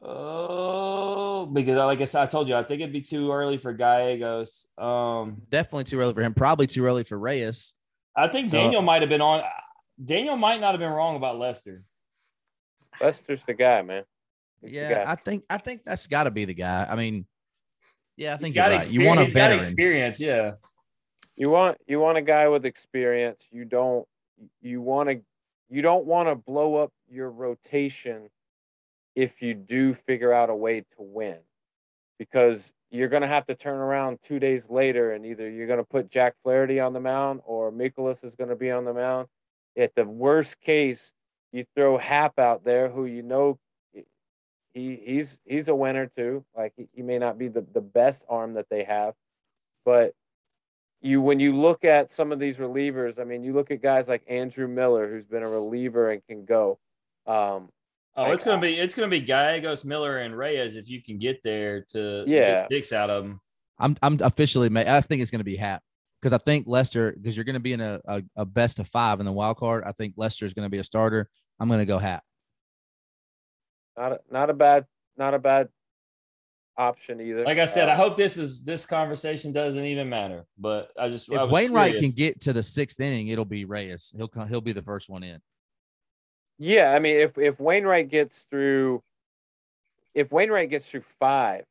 [0.03, 3.73] Oh, because like I said, I told you, I think it'd be too early for
[3.73, 4.67] Gallegos.
[4.79, 6.33] Um, definitely too early for him.
[6.33, 7.75] Probably too early for Reyes.
[8.15, 9.43] I think so, Daniel might have been on.
[10.03, 11.83] Daniel might not have been wrong about Lester.
[13.01, 14.05] Lester's the guy, man
[14.63, 16.87] yeah, I think I think that's got to be the guy.
[16.89, 17.27] I mean,
[18.17, 18.91] yeah, I think you are right.
[18.91, 20.53] You want a veteran experience, yeah.
[21.37, 23.45] You want you want a guy with experience.
[23.51, 24.07] You don't
[24.63, 25.21] you want to
[25.69, 28.31] you don't want to blow up your rotation
[29.15, 31.39] if you do figure out a way to win,
[32.19, 35.79] because you're going to have to turn around two days later and either you're going
[35.79, 38.95] to put Jack Flaherty on the mound or Mikolas is going to be on the
[38.95, 39.27] mound.
[39.77, 41.13] At the worst case,
[41.53, 43.59] you throw Happ out there, who you know
[44.77, 46.45] he he's he's a winner too.
[46.55, 49.15] Like he, he may not be the, the best arm that they have,
[49.85, 50.13] but
[51.01, 54.07] you when you look at some of these relievers, I mean, you look at guys
[54.07, 56.79] like Andrew Miller, who's been a reliever and can go.
[57.27, 57.71] Um,
[58.17, 61.43] oh, it's gonna be it's gonna be Gallegos, Miller, and Reyes if you can get
[61.43, 63.41] there to yeah six out of them.
[63.79, 65.83] I'm I'm officially I think it's gonna be Happ
[66.21, 69.21] because I think Lester because you're gonna be in a, a, a best of five
[69.21, 69.85] in the wild card.
[69.87, 71.31] I think Lester is gonna be a starter.
[71.59, 72.25] I'm gonna go Happ.
[73.97, 74.87] Not a, not a bad
[75.17, 75.69] not a bad
[76.77, 77.45] option either.
[77.45, 80.47] Like I said, uh, I hope this is this conversation doesn't even matter.
[80.59, 82.01] But I just if I Wainwright curious.
[82.01, 84.13] can get to the sixth inning, it'll be Reyes.
[84.17, 85.41] He'll come, he'll be the first one in.
[86.59, 89.03] Yeah, I mean, if if Wainwright gets through,
[90.15, 91.65] if Wainwright gets through five,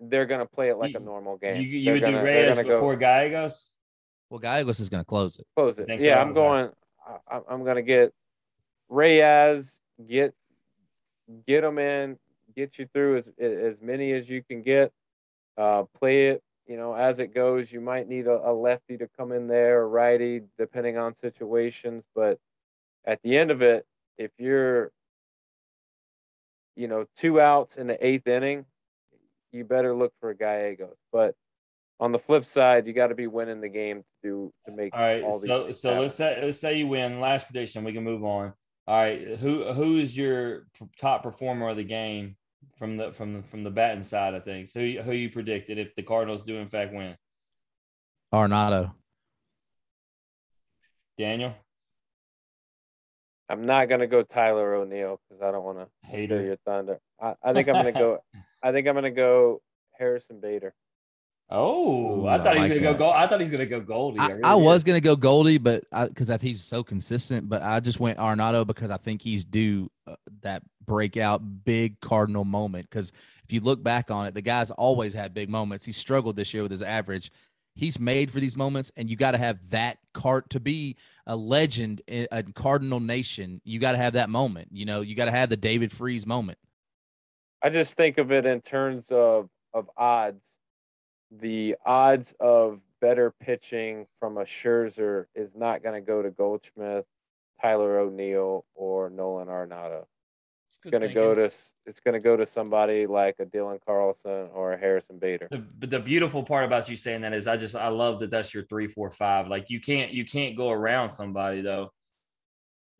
[0.00, 1.62] they're gonna play it like you, a normal game.
[1.62, 3.70] You, you would gonna, do Reyes before go, Gallegos.
[4.30, 5.46] Well, Gallegos is gonna close it.
[5.56, 5.88] Close it.
[6.00, 6.20] Yeah, so?
[6.20, 6.70] I'm going.
[7.30, 8.12] I, I'm gonna get
[8.88, 9.78] Reyes.
[10.08, 10.34] Get
[11.46, 12.18] get them in,
[12.54, 14.92] get you through as as many as you can get.
[15.56, 19.08] Uh, play it, you know, as it goes, you might need a, a lefty to
[19.18, 22.04] come in there, or righty, depending on situations.
[22.14, 22.38] But
[23.06, 23.86] at the end of it,
[24.18, 24.92] if you're,
[26.76, 28.66] you know, two outs in the eighth inning,
[29.50, 30.96] you better look for Gallegos.
[31.10, 31.34] But
[31.98, 34.94] on the flip side, you got to be winning the game to do to make.
[34.94, 36.02] All right, all these so so happen.
[36.02, 37.18] let's say let's say you win.
[37.18, 38.52] Last prediction, we can move on.
[38.88, 40.62] All right, who who is your
[40.98, 42.36] top performer of the game
[42.78, 44.72] from the from the from the batting side of things?
[44.72, 47.14] Who who you predicted if the Cardinals do in fact win?
[48.32, 48.94] Arenado.
[51.18, 51.54] Daniel,
[53.50, 56.36] I'm not gonna go Tyler O'Neill because I don't want to Hater.
[56.36, 56.98] steal your thunder.
[57.20, 58.20] I, I think I'm gonna go.
[58.62, 59.60] I think I'm gonna go
[59.98, 60.72] Harrison Bader.
[61.50, 63.14] Oh, Ooh, I I thought he was like gonna go gold.
[63.14, 64.18] I thought he's gonna go Goldie.
[64.18, 67.98] I, really I was gonna go Goldie, but because he's so consistent, but I just
[68.00, 72.90] went Arenado because I think he's due uh, that breakout big Cardinal moment.
[72.90, 73.12] Because
[73.44, 75.86] if you look back on it, the guy's always had big moments.
[75.86, 77.32] He struggled this year with his average.
[77.74, 80.96] He's made for these moments, and you got to have that cart to be
[81.26, 83.62] a legend in a Cardinal nation.
[83.64, 84.68] You got to have that moment.
[84.72, 86.58] You know, you got to have the David Freese moment.
[87.62, 90.57] I just think of it in terms of of odds.
[91.30, 97.06] The odds of better pitching from a Scherzer is not going to go to Goldschmidt,
[97.60, 100.04] Tyler O'Neill, or Nolan Arenado.
[100.82, 104.48] It's going to go to it's going to go to somebody like a Dylan Carlson
[104.54, 105.48] or a Harrison Bader.
[105.50, 108.30] The, but the beautiful part about you saying that is I just I love that
[108.30, 109.48] that's your three, four, five.
[109.48, 111.92] Like you can't you can't go around somebody though.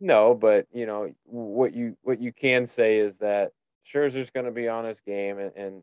[0.00, 3.52] No, but you know what you what you can say is that
[3.86, 5.82] Scherzer's going to be on his game, and, and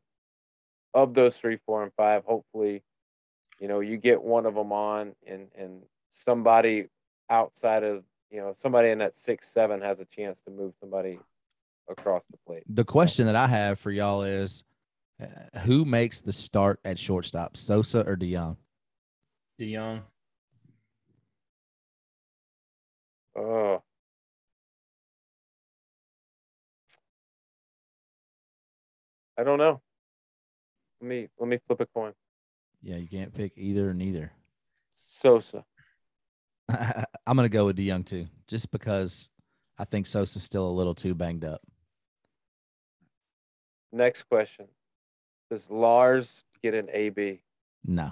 [0.95, 2.81] of those three, four, and five, hopefully,
[3.59, 6.87] you know, you get one of them on, and and somebody
[7.29, 11.19] outside of you know somebody in that six, seven has a chance to move somebody
[11.89, 12.63] across the plate.
[12.67, 14.63] The question that I have for y'all is,
[15.21, 18.55] uh, who makes the start at shortstop, Sosa or DeJong?
[19.59, 20.01] DeJong.
[23.37, 23.83] Oh,
[29.37, 29.81] I don't know.
[31.05, 32.13] Let me let me flip a coin.
[32.81, 34.31] Yeah, you can't pick either or neither.
[34.95, 35.63] Sosa.
[36.67, 39.29] I'm gonna go with DeJong too, just because
[39.77, 41.61] I think Sosa's still a little too banged up.
[43.91, 44.65] Next question.
[45.51, 47.43] Does Lars get an AB?
[47.85, 48.11] No.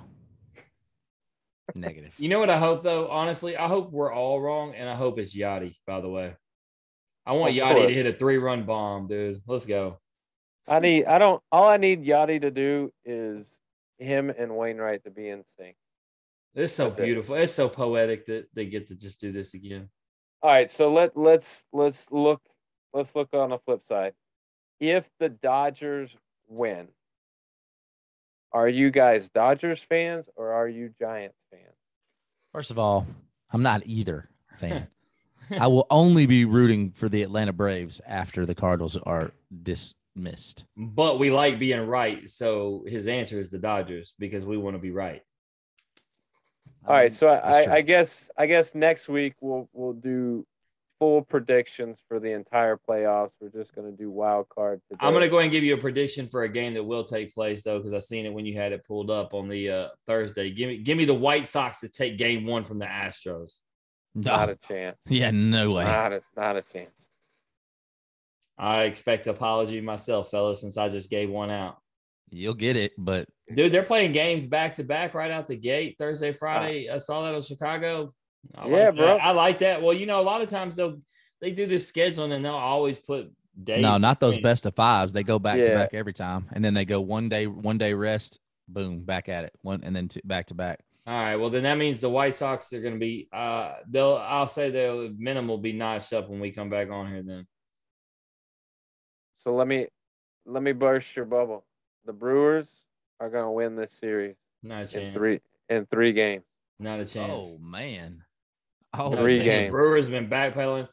[1.73, 2.13] Negative.
[2.19, 3.07] You know what I hope though?
[3.07, 5.75] Honestly, I hope we're all wrong, and I hope it's Yadi.
[5.87, 6.35] By the way,
[7.25, 9.41] I want Of Yadi to hit a three-run bomb, dude.
[9.47, 9.97] Let's go.
[10.67, 13.47] I need I don't all I need Yadi to do is
[13.97, 15.75] him and Wainwright to be in sync.
[16.55, 17.03] It's so That's it.
[17.03, 17.35] beautiful.
[17.35, 19.89] It's so poetic that they get to just do this again.
[20.41, 22.41] All right, so let let's let's look
[22.93, 24.13] let's look on the flip side.
[24.79, 26.15] If the Dodgers
[26.47, 26.89] win,
[28.51, 31.75] are you guys Dodgers fans or are you Giants fans?
[32.51, 33.07] First of all,
[33.51, 34.87] I'm not either fan.
[35.59, 39.31] I will only be rooting for the Atlanta Braves after the Cardinals are
[40.15, 40.65] dismissed.
[40.77, 44.79] But we like being right, so his answer is the Dodgers because we want to
[44.81, 45.21] be right.
[46.85, 47.63] All right, so I.
[47.63, 50.45] I, I guess I guess next week we'll we'll do
[50.99, 53.31] full predictions for the entire playoffs.
[53.39, 54.81] We're just gonna do wild card.
[54.89, 54.99] Today.
[54.99, 57.33] I'm gonna go ahead and give you a prediction for a game that will take
[57.33, 59.87] place though, because I seen it when you had it pulled up on the uh,
[60.07, 60.51] Thursday.
[60.51, 63.53] Give me give me the White Sox to take game one from the Astros.
[64.13, 64.53] not No.
[64.53, 64.97] a chance.
[65.07, 65.85] yeah, no way.
[65.85, 67.02] Not a not a chance.
[68.57, 71.77] I expect apology myself, fellas, since I just gave one out.
[72.29, 75.95] You'll get it, but Dude, they're playing games back to back right out the gate
[75.99, 76.89] Thursday, Friday.
[76.89, 78.13] I saw that on Chicago.
[78.55, 79.05] I Yeah, like bro.
[79.05, 79.23] that.
[79.23, 79.81] I like that.
[79.81, 80.99] Well, you know, a lot of times they'll
[81.41, 83.31] they do this scheduling and they'll always put
[83.61, 83.81] days.
[83.81, 84.51] no, not those between.
[84.51, 85.13] best of fives.
[85.13, 87.93] They go back to back every time, and then they go one day, one day
[87.93, 90.79] rest, boom, back at it, one and then two, back to back.
[91.05, 91.35] All right.
[91.35, 93.27] Well, then that means the White Sox are going to be.
[93.31, 94.15] Uh, they'll.
[94.15, 97.21] I'll say they'll minimum will be notched up when we come back on here.
[97.21, 97.45] Then
[99.43, 99.87] So let me
[100.45, 101.65] let me burst your bubble.
[102.05, 102.69] The Brewers
[103.19, 105.39] are gonna win this series not a in three
[105.69, 106.45] in three games.
[106.79, 107.31] Not a chance.
[107.31, 108.23] Oh man.
[108.93, 109.45] Oh, Not a Three chance.
[109.45, 109.71] games.
[109.71, 110.87] Brewers been backpedaling.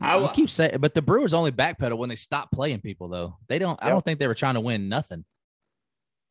[0.00, 3.36] I you keep saying, but the Brewers only backpedal when they stop playing people, though.
[3.48, 3.78] They don't.
[3.82, 5.24] I don't think they were trying to win nothing.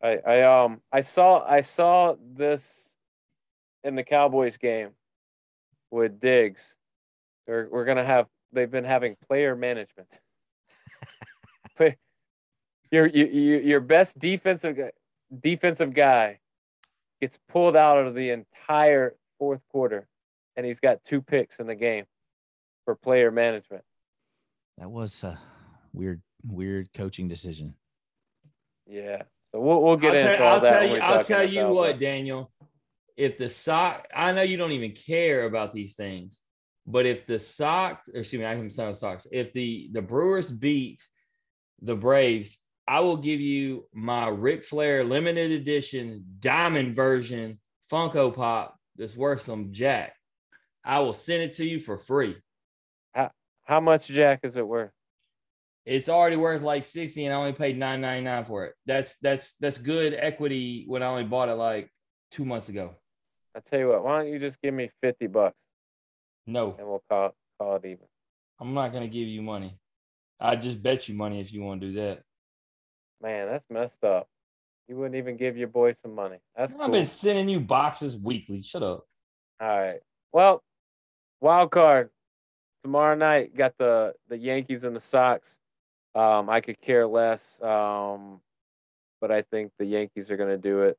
[0.01, 2.95] I, I um I saw I saw this
[3.83, 4.91] in the Cowboys game
[5.91, 6.75] with Diggs.
[7.45, 10.07] They're, we're gonna have they've been having player management.
[11.77, 11.97] Play,
[12.91, 14.91] your your your your best defensive guy,
[15.41, 16.39] defensive guy
[17.21, 20.07] gets pulled out of the entire fourth quarter,
[20.55, 22.05] and he's got two picks in the game
[22.85, 23.83] for player management.
[24.77, 25.39] That was a
[25.93, 27.73] weird, weird coaching decision.
[28.85, 29.23] Yeah.
[29.51, 30.79] So we'll we'll get I'll into tell, all I'll that.
[30.79, 30.97] tell you.
[30.97, 32.51] I'll tell you NFL, what, but- Daniel.
[33.15, 36.43] If the sock, I know you don't even care about these things,
[36.85, 39.25] but if the Sox, or excuse me, I am saying socks.
[39.31, 41.01] If the the Brewers beat
[41.81, 47.59] the Braves, I will give you my Ric Flair limited edition diamond version
[47.91, 50.13] Funko Pop that's worth some jack.
[50.83, 52.37] I will send it to you for free.
[53.13, 53.31] How
[53.65, 54.91] how much Jack is it worth?
[55.85, 58.73] It's already worth like 60 and I only paid 9.99 for it.
[58.85, 61.89] That's that's that's good equity when I only bought it like
[62.31, 62.95] two months ago.
[63.55, 65.57] I tell you what, why don't you just give me fifty bucks
[66.45, 68.05] No, and we'll call call it even.
[68.59, 69.77] I'm not gonna give you money.
[70.39, 72.23] I just bet you money if you want to do that.
[73.21, 74.27] Man, that's messed up.
[74.87, 76.37] You wouldn't even give your boy some money.
[76.55, 76.89] That's I've cool.
[76.89, 78.61] been sending you boxes weekly.
[78.61, 79.05] Shut up.
[79.59, 79.99] All right.
[80.31, 80.63] Well,
[81.41, 82.09] wild card
[82.83, 83.55] tomorrow night.
[83.55, 85.57] Got the the Yankees and the Sox.
[86.15, 88.41] Um, I could care less, um,
[89.19, 90.97] but I think the Yankees are going to do it.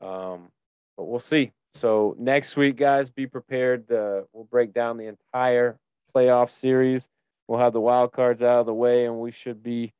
[0.00, 0.48] Um,
[0.96, 1.52] but we'll see.
[1.74, 3.90] So next week, guys, be prepared.
[3.90, 5.78] Uh, we'll break down the entire
[6.14, 7.08] playoff series.
[7.48, 9.92] We'll have the wild cards out of the way, and we should be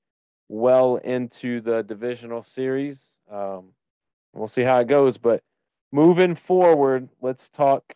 [0.49, 3.01] well into the divisional series.
[3.31, 3.71] Um,
[4.33, 5.19] we'll see how it goes.
[5.19, 5.43] But
[5.91, 7.95] moving forward, let's talk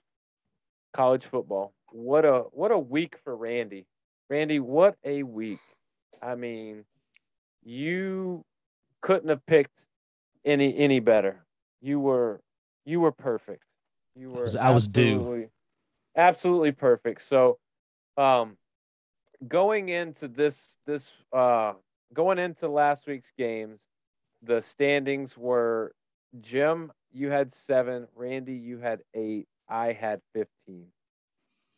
[0.92, 1.72] college football.
[1.92, 3.86] What a what a week for Randy.
[4.28, 5.60] Randy, what a week.
[6.20, 6.84] I mean,
[7.62, 8.44] you
[9.02, 9.78] couldn't have picked
[10.44, 11.44] any any better.
[11.80, 12.40] You were
[12.84, 13.62] you were perfect.
[14.14, 15.14] You were was- I was due.
[15.16, 15.48] absolutely-
[16.16, 17.22] Absolutely perfect.
[17.28, 17.58] So
[18.16, 18.56] um
[19.46, 21.74] going into this this uh
[22.12, 23.78] going into last week's games,
[24.42, 25.92] the standings were
[26.40, 28.08] Jim, you had seven.
[28.14, 29.48] Randy, you had eight.
[29.68, 30.86] I had 15.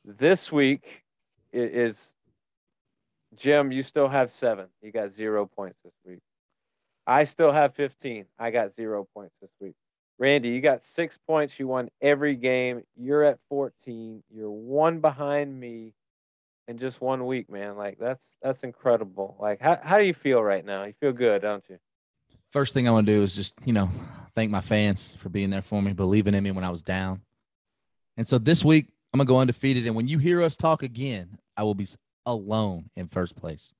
[0.04, 1.04] This week
[1.52, 2.14] is
[3.36, 4.66] Jim, you still have seven.
[4.82, 6.20] You got zero points this week.
[7.06, 8.26] I still have 15.
[8.38, 9.74] I got zero points this week.
[10.18, 11.58] Randy, you got six points.
[11.58, 12.82] You won every game.
[12.96, 14.22] You're at 14.
[14.34, 15.94] You're one behind me
[16.68, 17.76] in just one week, man.
[17.76, 19.36] Like that's that's incredible.
[19.40, 20.84] Like how how do you feel right now?
[20.84, 21.78] You feel good, don't you?
[22.50, 23.90] First thing I want to do is just, you know,
[24.34, 27.20] thank my fans for being there for me, believing in me when I was down.
[28.16, 29.86] And so this week, I'm going to go undefeated.
[29.86, 31.86] And when you hear us talk again, I will be
[32.24, 33.74] alone in first place.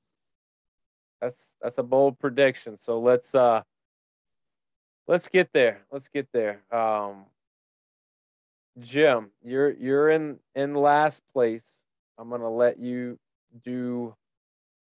[1.20, 2.78] That's that's a bold prediction.
[2.78, 3.62] So let's uh
[5.06, 5.80] let's get there.
[5.90, 6.62] Let's get there.
[6.70, 7.24] Um
[8.78, 11.64] Jim, you're you're in in last place.
[12.18, 13.18] I'm going to let you
[13.64, 14.14] do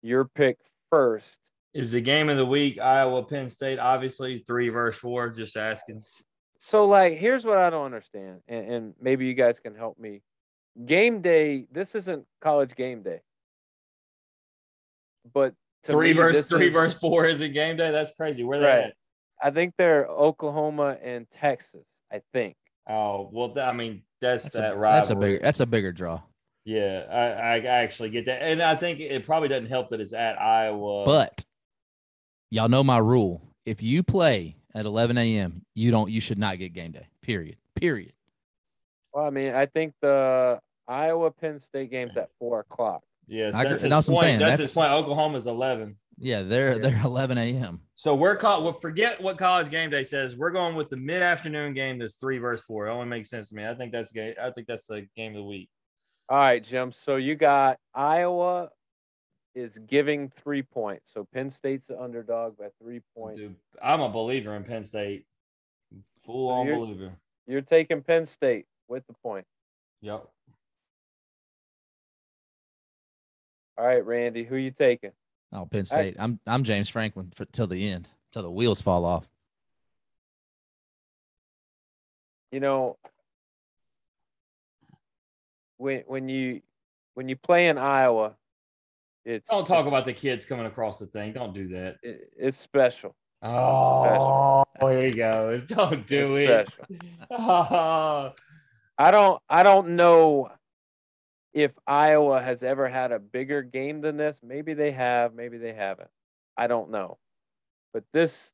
[0.02, 0.58] your pick
[0.90, 1.38] first.
[1.74, 3.80] Is the game of the week Iowa Penn State?
[3.80, 5.30] Obviously, three verse four.
[5.30, 6.04] Just asking.
[6.60, 10.22] So like here's what I don't understand and, and maybe you guys can help me.
[10.86, 13.20] Game day, this isn't college game day.
[15.34, 15.54] But
[15.84, 17.92] to Three me, verse three is- verse four is a game day.
[17.92, 18.44] That's crazy.
[18.44, 18.84] Where they Right.
[18.86, 18.94] at?
[19.44, 22.56] I think they're Oklahoma and Texas, I think.
[22.88, 25.00] Oh well, th- I mean that's, That's that a, rivalry.
[25.00, 26.22] that's a bigger that's a bigger draw.
[26.66, 30.14] Yeah, I, I actually get that, and I think it probably doesn't help that it's
[30.14, 31.06] at Iowa.
[31.06, 31.46] But
[32.50, 33.42] y'all know my rule.
[33.66, 37.08] If you play at 11 a.m., you don't you should not get game day.
[37.22, 37.58] Period.
[37.76, 38.14] Period.
[39.14, 43.04] Well, I mean, I think the Iowa Penn State game's at four o'clock.
[43.28, 44.26] yes, I agree- that's his that's what I'm point.
[44.26, 44.40] saying.
[44.40, 44.92] That's, That's- his point.
[44.92, 45.98] Oklahoma's eleven.
[46.18, 46.90] Yeah, they're Yeah.
[46.90, 47.82] they're 11 a.m.
[47.94, 48.64] So we're caught.
[48.64, 50.38] Well, forget what college game day says.
[50.38, 52.00] We're going with the mid afternoon game.
[52.00, 52.88] That's three versus four.
[52.88, 53.68] It only makes sense to me.
[53.68, 54.34] I think that's game.
[54.42, 55.70] I think that's the game of the week.
[56.28, 56.92] All right, Jim.
[56.92, 58.70] So you got Iowa
[59.54, 61.12] is giving three points.
[61.14, 63.40] So Penn State's the underdog by three points.
[63.40, 65.26] Dude, I'm a believer in Penn State.
[66.26, 67.14] Full on you're- believer.
[67.48, 69.46] You're taking Penn State with the point.
[70.02, 70.28] Yep.
[73.78, 75.12] All right, Randy, who you taking?
[75.54, 76.16] Oh, Penn State.
[76.18, 79.30] I'm I'm James Franklin for, till the end, till the wheels fall off.
[82.52, 82.98] You know,
[85.78, 86.62] when when you
[87.16, 88.36] when you play in Iowa,
[89.26, 91.34] it's Don't talk it's- about the kids coming across the thing.
[91.34, 91.98] Don't do that.
[92.04, 93.16] it, it's special.
[93.42, 95.64] Oh, here he goes.
[95.66, 96.74] Don't do It's it.
[96.74, 96.98] special.
[97.32, 98.34] Oh,
[98.98, 100.50] I don't I don't know
[101.54, 104.40] if Iowa has ever had a bigger game than this.
[104.44, 106.10] Maybe they have, maybe they haven't.
[106.58, 107.18] I don't know.
[107.94, 108.52] But this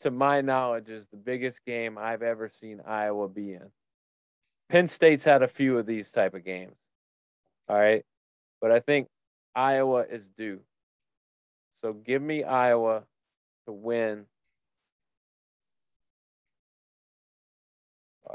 [0.00, 3.70] to my knowledge is the biggest game I've ever seen Iowa be in.
[4.68, 6.76] Penn State's had a few of these type of games.
[7.68, 8.04] All right?
[8.60, 9.08] But I think
[9.54, 10.60] Iowa is due.
[11.80, 13.04] So give me Iowa
[13.66, 14.24] to win.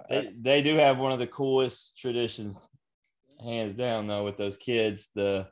[0.09, 2.57] they, they do have one of the coolest traditions,
[3.41, 5.09] hands down, though, with those kids.
[5.15, 5.47] The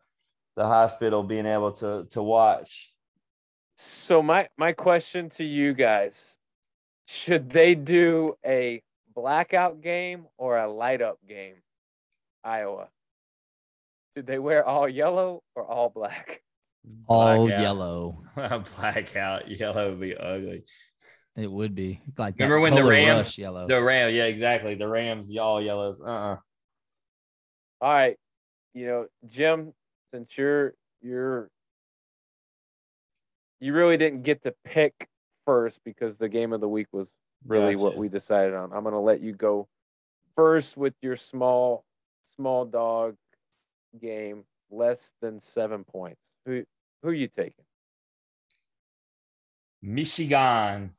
[0.55, 2.93] the hospital being able to to watch.
[3.77, 6.37] So my my question to you guys
[7.07, 8.81] should they do a
[9.19, 11.55] blackout game or a light up game?
[12.43, 12.87] Iowa.
[14.15, 16.41] Should they wear all yellow or all black?
[17.07, 17.61] All Blackout.
[17.61, 18.23] yellow.
[18.77, 20.63] Blackout yellow would be ugly.
[21.35, 23.67] It would be like Remember when the Rams- yellow.
[23.67, 24.75] The Ram, yeah, exactly.
[24.75, 26.01] The Rams, y'all yellows.
[26.01, 26.37] Uh uh
[27.81, 28.17] All right.
[28.73, 29.73] You know, Jim,
[30.13, 31.49] since you're you're
[33.59, 35.07] you really didn't get to pick
[35.45, 37.07] first because the game of the week was
[37.45, 38.71] really what we decided on.
[38.73, 39.67] I'm gonna let you go
[40.35, 41.83] first with your small
[42.35, 43.15] small dog
[43.99, 46.21] game, less than seven points.
[46.45, 46.63] Who
[47.01, 47.65] who are you taking?
[49.81, 50.91] Michigan.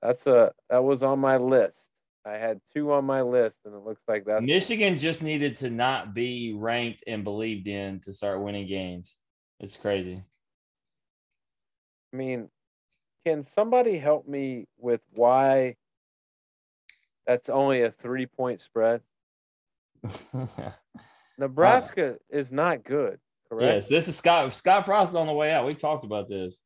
[0.00, 1.78] That's a that was on my list.
[2.24, 4.42] I had two on my list, and it looks like that.
[4.42, 9.18] Michigan just needed to not be ranked and believed in to start winning games.
[9.58, 10.22] It's crazy.
[12.12, 12.48] I mean,
[13.24, 15.76] can somebody help me with why
[17.26, 19.00] that's only a three point spread?
[21.38, 23.18] Nebraska is not good,
[23.48, 23.74] correct?
[23.74, 24.52] yes, this is Scott.
[24.52, 25.66] Scott Frost is on the way out.
[25.66, 26.62] We've talked about this.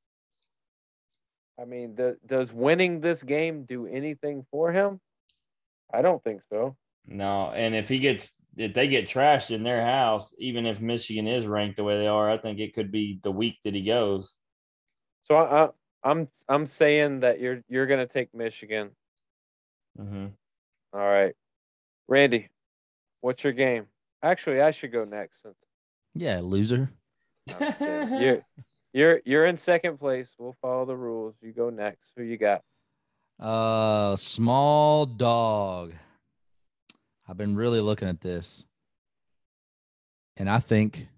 [1.61, 5.01] I mean, the, does winning this game do anything for him?
[5.93, 6.77] I don't think so.
[7.07, 11.29] No, and if he gets if they get trashed in their house, even if Michigan
[11.29, 13.83] is ranked the way they are, I think it could be the week that he
[13.85, 14.37] goes.
[15.25, 15.69] So I, I,
[16.03, 18.91] I'm I'm saying that you're you're gonna take Michigan.
[19.99, 20.27] Mm-hmm.
[20.93, 21.35] All right,
[22.09, 22.49] Randy,
[23.21, 23.87] what's your game?
[24.23, 25.57] Actually, I should go next since
[26.17, 26.91] yeah, loser.
[27.49, 28.21] I'm just kidding.
[28.21, 28.43] you're
[28.93, 30.29] you're you're in second place.
[30.39, 31.35] We'll follow the rules.
[31.43, 32.13] You go next.
[32.17, 32.63] Who you got?
[33.39, 35.93] Uh, small dog.
[37.29, 38.65] I've been really looking at this,
[40.37, 41.09] and I think,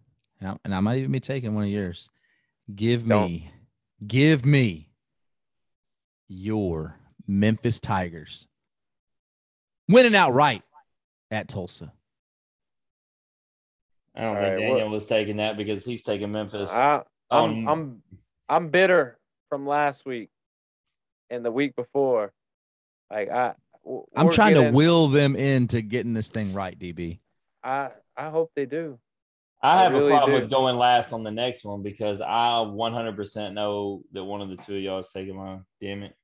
[0.40, 2.10] and I, and I might even be taking one of yours.
[2.74, 3.30] Give Don't.
[3.30, 3.50] me,
[4.06, 4.88] give me
[6.28, 6.96] your
[7.26, 8.46] Memphis Tigers
[9.88, 10.62] winning outright
[11.30, 11.92] at Tulsa.
[14.14, 16.70] I don't All think right, Daniel what- was taking that because he's taking Memphis.
[16.72, 18.02] I, I'm Um, I'm
[18.48, 19.18] I'm bitter
[19.48, 20.30] from last week
[21.30, 22.32] and the week before.
[23.10, 23.54] Like I,
[23.84, 27.18] w- I'm we're trying to will them into getting this thing right, DB.
[27.62, 28.98] I I hope they do.
[29.60, 30.40] I I have really a problem do.
[30.42, 34.56] with going last on the next one because I 100% know that one of the
[34.56, 35.64] two of y'all is taking mine.
[35.80, 36.14] Damn it.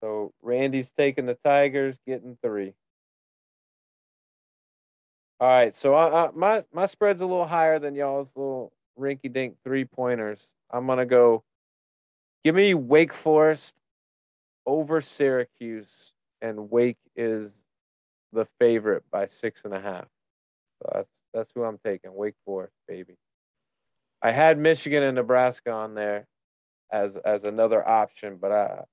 [0.00, 2.74] So Randy's taking the Tigers, getting three.
[5.40, 9.56] All right, so I, I, my my spread's a little higher than y'all's little rinky-dink
[9.64, 10.48] three pointers.
[10.70, 11.42] I'm gonna go.
[12.44, 13.74] Give me Wake Forest
[14.66, 17.50] over Syracuse, and Wake is
[18.32, 20.06] the favorite by six and a half.
[20.82, 22.14] So that's that's who I'm taking.
[22.14, 23.14] Wake Forest, baby.
[24.22, 26.26] I had Michigan and Nebraska on there
[26.92, 28.84] as as another option, but I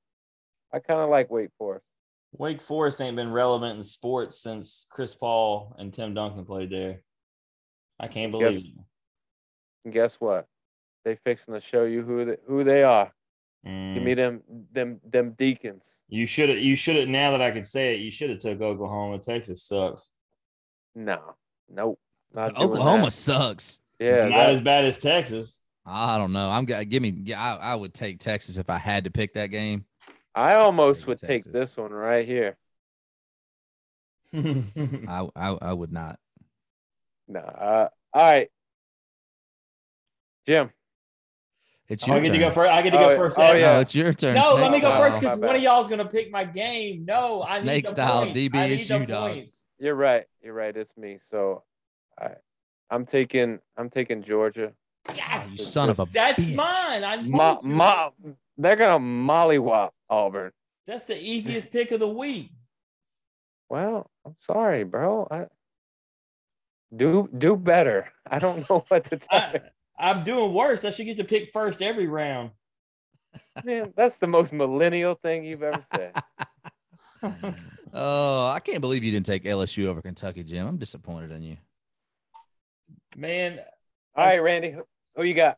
[0.74, 1.86] I kind of like Wake Forest.
[2.32, 7.02] Wake Forest ain't been relevant in sports since Chris Paul and Tim Duncan played there.
[8.00, 8.66] I can't believe it.
[9.84, 10.46] And guess what?
[11.06, 13.12] They fixing to show you who they, who they are.
[13.66, 13.96] Mm.
[13.96, 14.42] Give me them
[14.72, 15.90] them them deacons.
[16.08, 16.60] You should have.
[16.60, 17.10] You should have.
[17.10, 19.20] Now that I can say it, you should have took Oklahoma.
[19.20, 20.14] Texas sucks.
[20.96, 21.36] No,
[21.72, 22.00] nope.
[22.34, 23.12] Not Oklahoma that.
[23.12, 23.82] sucks.
[24.00, 25.56] Yeah, not that- as bad as Texas.
[25.86, 26.50] I don't know.
[26.52, 27.34] I'm gonna give me.
[27.34, 29.86] I, I would take Texas if I had to pick that game.
[30.36, 32.58] I almost Take would take this one right here.
[34.34, 36.20] I, I I would not.
[37.28, 37.40] No.
[37.40, 38.50] Uh, all right,
[40.48, 40.70] Jim.
[41.88, 42.40] It's your I your get turn.
[42.42, 42.72] to go first.
[42.72, 43.40] I get to Oh, go first.
[43.40, 43.74] oh, yeah.
[43.74, 44.36] No, it's your turn.
[44.36, 45.02] No, let Snake me go style.
[45.10, 47.06] first because one of y'all's gonna pick my game.
[47.06, 48.38] No, I Snake need the style, points.
[48.38, 49.32] DB, I need it's the dog.
[49.34, 49.59] points.
[49.80, 50.26] You're right.
[50.42, 50.76] You're right.
[50.76, 51.20] It's me.
[51.30, 51.64] So,
[52.20, 52.32] I
[52.90, 54.74] I'm taking I'm taking Georgia.
[55.10, 56.56] Oh, God, ah, you son of a that's bitch.
[56.56, 57.04] mine.
[57.04, 57.70] I told Ma, you.
[57.70, 58.10] ma,
[58.58, 60.52] they're gonna mollywop Auburn.
[60.88, 62.52] That's the easiest pick of the week.
[63.70, 65.28] Well, I'm sorry, bro.
[65.30, 65.46] I
[66.96, 68.12] do do better.
[68.30, 69.62] I don't know what to tell I,
[69.98, 70.84] I'm doing worse.
[70.84, 72.52] I should get to pick first every round.
[73.64, 76.14] Man, that's the most millennial thing you've ever said.
[77.94, 80.68] Oh, I can't believe you didn't take LSU over Kentucky, Jim.
[80.68, 81.58] I'm disappointed in you.
[83.18, 83.60] Man,
[84.16, 85.58] All right, Randy, who- who you got?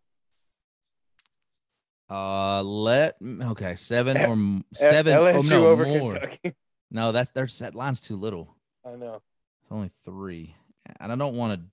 [2.09, 5.13] Uh, let okay seven or seven.
[5.13, 6.13] L- oh LSU no, over more.
[6.13, 6.55] Kentucky.
[6.93, 8.53] No, that's there's that line's too little.
[8.85, 9.21] I know.
[9.63, 10.57] It's only three,
[10.99, 11.65] and I don't want to.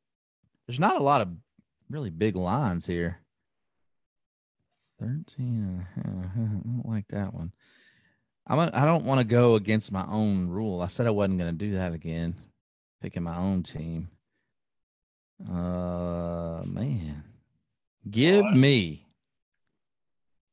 [0.68, 1.28] There's not a lot of
[1.90, 3.18] really big lines here.
[5.00, 5.84] Thirteen.
[5.96, 6.34] and a half.
[6.36, 7.50] I don't like that one.
[8.48, 8.58] I'm.
[8.58, 10.80] A, I don't want to go against my own rule.
[10.80, 12.34] I said I wasn't going to do that again.
[13.02, 14.08] Picking my own team.
[15.48, 17.22] Uh, man,
[18.10, 18.56] give What?
[18.56, 19.06] me.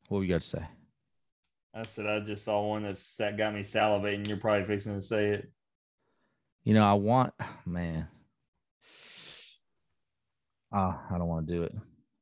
[0.09, 0.65] What you got to say?
[1.73, 4.27] I said I just saw one that's that got me salivating.
[4.27, 5.49] You're probably fixing to say it.
[6.63, 7.33] You know, I want
[7.65, 8.07] man.
[10.71, 11.73] Oh, I don't want to do it.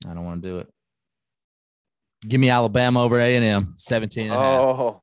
[0.08, 0.68] I don't want to do it.
[2.28, 4.46] Give me Alabama over A and M, 17 and a half.
[4.62, 5.03] Oh.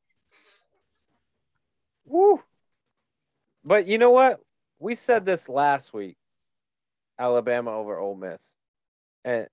[3.65, 4.41] But you know what?
[4.79, 6.17] We said this last week.
[7.19, 8.43] Alabama over Ole Miss.
[9.25, 9.47] And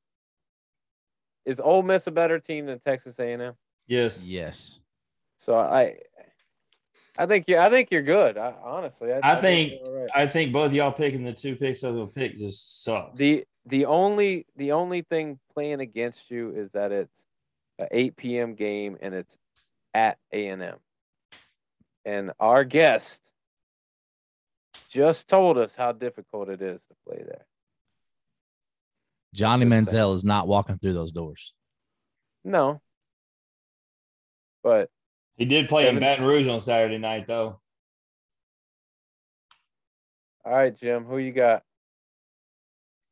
[1.45, 3.53] is Ole Miss a better team than Texas A&M?
[3.87, 4.25] Yes.
[4.25, 4.79] Yes.
[5.35, 5.97] So I
[7.17, 8.37] I think you I think you're good.
[8.37, 10.09] I, honestly, I think- you're all right.
[10.15, 13.17] I think both y'all picking the two picks I will pick just sucks.
[13.19, 17.23] the the only the only thing playing against you is that it's
[17.79, 18.55] a 8 p.m.
[18.55, 19.37] game and it's
[19.93, 20.77] at A&M.
[22.05, 23.19] And our guest
[24.97, 27.45] just told us how difficult it is to play there.
[29.33, 30.03] Johnny Just saying.
[30.03, 31.53] Manziel is not walking through those doors.
[32.43, 32.81] No.
[34.63, 34.89] But
[35.35, 37.59] he did play in Baton Rouge on Saturday night though.
[40.43, 41.61] all right, Jim, who you got?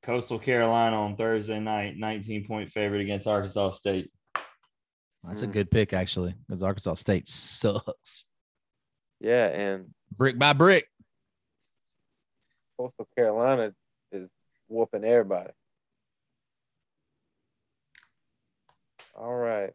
[0.04, 4.12] Coastal Carolina on Thursday night, 19 point favorite against Arkansas State.
[5.24, 5.52] That's a Mm.
[5.54, 8.26] good pick, actually, because Arkansas State sucks.
[9.20, 10.88] Yeah, and Brick by brick.
[12.78, 13.74] Coastal Carolina
[14.12, 14.30] is
[14.68, 15.52] whooping everybody.
[19.18, 19.72] All right.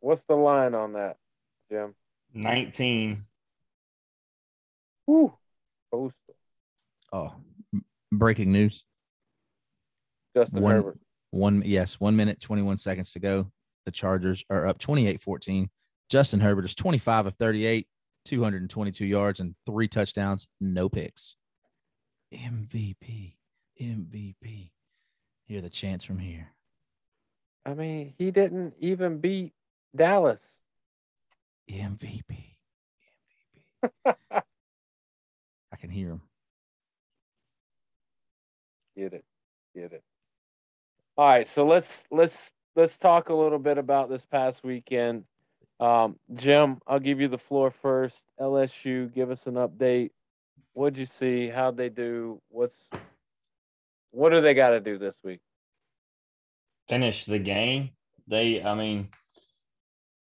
[0.00, 1.16] What's the line on that,
[1.70, 1.94] Jim?
[2.34, 3.24] 19.
[5.06, 5.32] Whew.
[5.90, 6.34] Coastal.
[7.12, 7.32] Oh,
[8.12, 8.84] breaking news.
[10.36, 10.98] Justin One- Herbert.
[11.30, 13.50] One, yes, one minute, 21 seconds to go.
[13.86, 15.68] The Chargers are up 28 14.
[16.08, 17.88] Justin Herbert is 25 of 38,
[18.24, 21.34] 222 yards, and three touchdowns, no picks.
[22.34, 23.34] MVP,
[23.80, 24.70] MVP.
[25.46, 26.48] Hear the chants from here.
[27.66, 29.52] I mean, he didn't even beat
[29.94, 30.44] Dallas.
[31.70, 32.54] MVP,
[33.82, 34.04] MVP.
[35.72, 36.22] I can hear him.
[38.96, 39.24] Get it.
[39.74, 40.02] Get it.
[41.16, 45.24] All right, so let's let's let's talk a little bit about this past weekend.
[45.80, 48.22] Um, Jim, I'll give you the floor first.
[48.40, 50.10] LSU, give us an update.
[50.74, 51.48] What'd you see?
[51.48, 52.42] How'd they do?
[52.48, 52.90] What's
[54.10, 55.40] what do they got to do this week?
[56.88, 57.90] Finish the game.
[58.28, 59.08] They, I mean,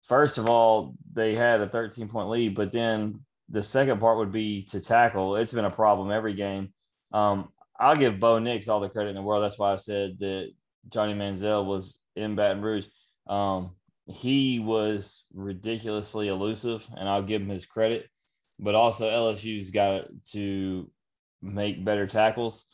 [0.04, 4.32] first of all, they had a 13 point lead, but then the second part would
[4.32, 5.36] be to tackle.
[5.36, 6.72] It's been a problem every game.
[7.12, 7.48] Um,
[7.80, 9.42] I'll give Bo Nix all the credit in the world.
[9.42, 10.52] That's why I said that
[10.88, 12.86] Johnny Manziel was in Baton Rouge.
[13.26, 13.76] Um,
[14.06, 18.08] he was ridiculously elusive, and I'll give him his credit.
[18.58, 20.90] But also, LSU's got to
[21.40, 22.64] make better tackles.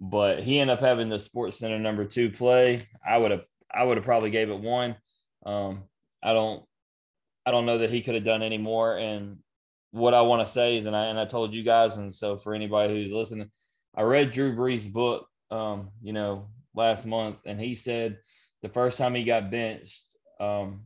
[0.00, 2.88] But he ended up having the Sports Center number two play.
[3.08, 4.96] I would have, I would have probably gave it one.
[5.46, 5.84] Um,
[6.22, 6.64] I don't,
[7.46, 8.96] I don't know that he could have done any more.
[8.96, 9.38] And
[9.92, 12.36] what I want to say is, and I and I told you guys, and so
[12.36, 13.50] for anybody who's listening,
[13.94, 18.18] I read Drew Brees' book, um, you know, last month, and he said
[18.62, 20.84] the first time he got benched, um,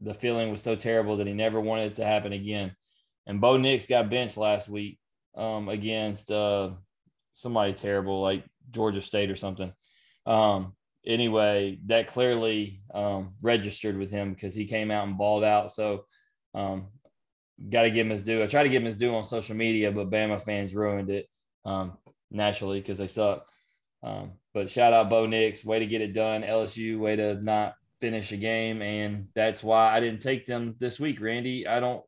[0.00, 2.74] the feeling was so terrible that he never wanted it to happen again.
[3.26, 4.98] And Bo Nix got benched last week
[5.36, 6.70] um, against uh,
[7.34, 9.72] somebody terrible like Georgia State or something.
[10.26, 10.74] Um,
[11.06, 15.72] anyway, that clearly um, registered with him because he came out and balled out.
[15.72, 16.04] So,
[16.54, 16.88] um,
[17.68, 18.42] got to give him his due.
[18.42, 21.26] I tried to give him his due on social media, but Bama fans ruined it
[21.64, 21.98] um,
[22.30, 23.44] naturally because they suck.
[24.02, 26.42] Um, but shout out Bo Nix, way to get it done.
[26.42, 30.98] LSU, way to not finish a game, and that's why I didn't take them this
[30.98, 31.66] week, Randy.
[31.66, 32.02] I don't,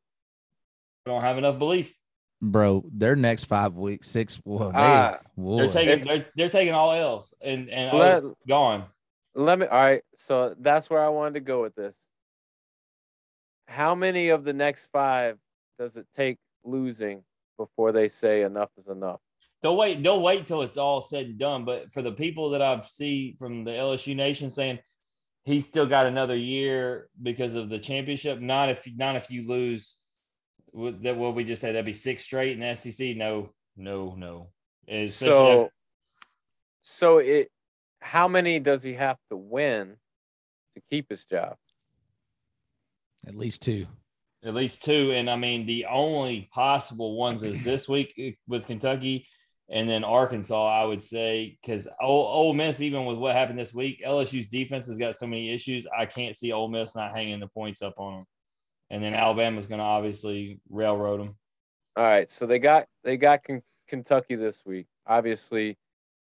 [1.07, 1.95] don't have enough belief.
[2.41, 5.59] Bro, their next five weeks, six, well, they, Ah, boy.
[5.59, 8.85] They're taking, they're, they're taking all L's, and and Let- oh, gone.
[9.35, 9.67] Let me.
[9.67, 11.95] All right, so that's where I wanted to go with this.
[13.67, 15.39] How many of the next five
[15.79, 17.23] does it take losing
[17.57, 19.21] before they say enough is enough?
[19.63, 20.03] They'll wait.
[20.03, 21.65] They'll wait till it's all said and done.
[21.65, 24.81] But for the people that I've see from the LSU Nation saying
[25.45, 29.97] he's still got another year because of the championship, not if not if you lose.
[30.73, 31.75] Would that what we just said?
[31.75, 33.17] That'd be six straight in the SEC.
[33.17, 34.49] No, no, no.
[34.89, 35.71] Especially So,
[36.83, 37.51] so it.
[38.01, 39.97] How many does he have to win
[40.75, 41.57] to keep his job?
[43.27, 43.87] at least two.
[44.45, 45.13] at least two.
[45.13, 49.27] And I mean, the only possible ones is this week eh, with Kentucky
[49.71, 53.73] and then Arkansas, I would say, because Ole, Ole Miss, even with what happened this
[53.73, 55.87] week, LSU's defense has got so many issues.
[55.97, 58.27] I can't see Ole Miss not hanging the points up on them.
[58.93, 61.35] And then Alabama's going to obviously railroad them.
[61.97, 64.87] All right, so they got they got Ken- Kentucky this week.
[65.07, 65.79] Obviously,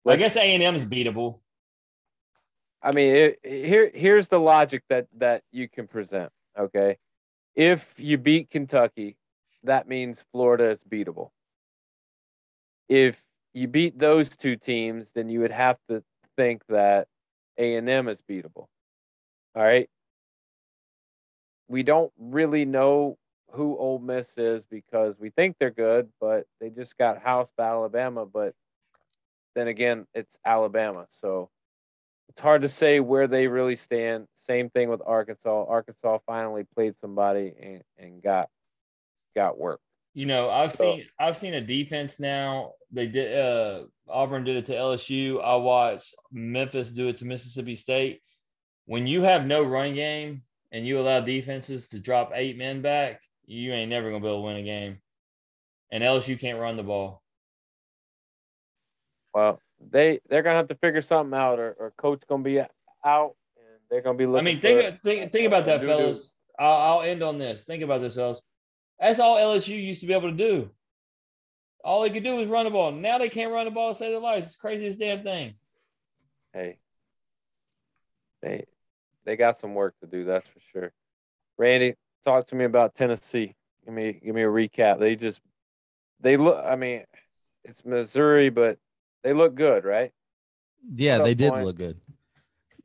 [0.05, 1.39] I guess A and M is beatable.
[2.83, 6.29] I mean, it, here here's the logic that that you can present.
[6.59, 6.97] Okay,
[7.55, 9.15] if you beat Kentucky,
[9.63, 11.29] that means Florida is beatable.
[12.89, 13.21] If
[13.53, 16.03] you beat those two teams, then you would have to
[16.35, 17.07] think that
[17.57, 18.67] A and M is beatable.
[19.55, 19.89] All right.
[21.67, 23.17] We don't really know
[23.51, 27.67] who Ole Miss is because we think they're good, but they just got housed by
[27.67, 28.25] Alabama.
[28.25, 28.53] But
[29.55, 31.49] then again, it's Alabama, so
[32.29, 34.27] it's hard to say where they really stand.
[34.35, 35.65] Same thing with Arkansas.
[35.65, 38.49] Arkansas finally played somebody and, and got
[39.35, 39.79] got work.
[40.13, 42.73] You know, I've So- seen I've seen a defense now.
[42.91, 45.41] They did uh Auburn did it to LSU.
[45.43, 48.21] I watched Memphis do it to Mississippi State.
[48.85, 53.21] When you have no run game and you allow defenses to drop eight men back,
[53.45, 54.99] you ain't never gonna be able to win a game.
[55.91, 57.21] And LSU can't run the ball.
[59.33, 59.61] Well,
[59.91, 62.67] they they're gonna have to figure something out, or, or coach gonna be out,
[63.57, 64.47] and they're gonna be looking.
[64.47, 64.61] I looking.
[64.73, 65.93] mean, for- think think think about that, Doo-doo.
[65.93, 66.33] fellas.
[66.59, 67.63] I'll, I'll end on this.
[67.65, 68.41] Think about this, fellas.
[68.99, 70.71] That's all LSU used to be able to do.
[71.83, 72.91] All they could do was run the ball.
[72.91, 74.47] Now they can't run the ball to save their lives.
[74.47, 75.53] It's the craziest damn thing.
[76.53, 76.79] hey,
[78.41, 78.65] they
[79.27, 80.23] they got some work to do.
[80.23, 80.91] That's for sure.
[81.57, 83.53] Randy, talk to me about Tennessee.
[83.85, 84.99] Give me give me a recap.
[84.99, 85.41] They just
[86.21, 86.63] they look.
[86.65, 87.03] I mean,
[87.63, 88.79] it's Missouri, but
[89.23, 90.11] they look good, right?
[90.95, 91.99] Yeah, they did look good.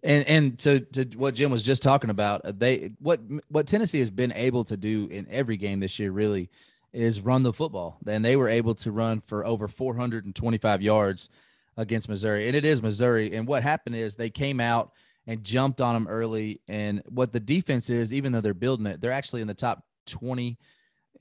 [0.02, 4.00] And and to to what Jim was just talking about, uh, they what what Tennessee
[4.00, 6.50] has been able to do in every game this year really
[6.92, 7.98] is run the football.
[8.04, 11.28] And they were able to run for over 425 yards
[11.76, 12.48] against Missouri.
[12.48, 13.34] And it is Missouri.
[13.34, 14.92] And what happened is they came out
[15.26, 16.60] and jumped on them early.
[16.68, 19.84] And what the defense is, even though they're building it, they're actually in the top
[20.06, 20.58] 20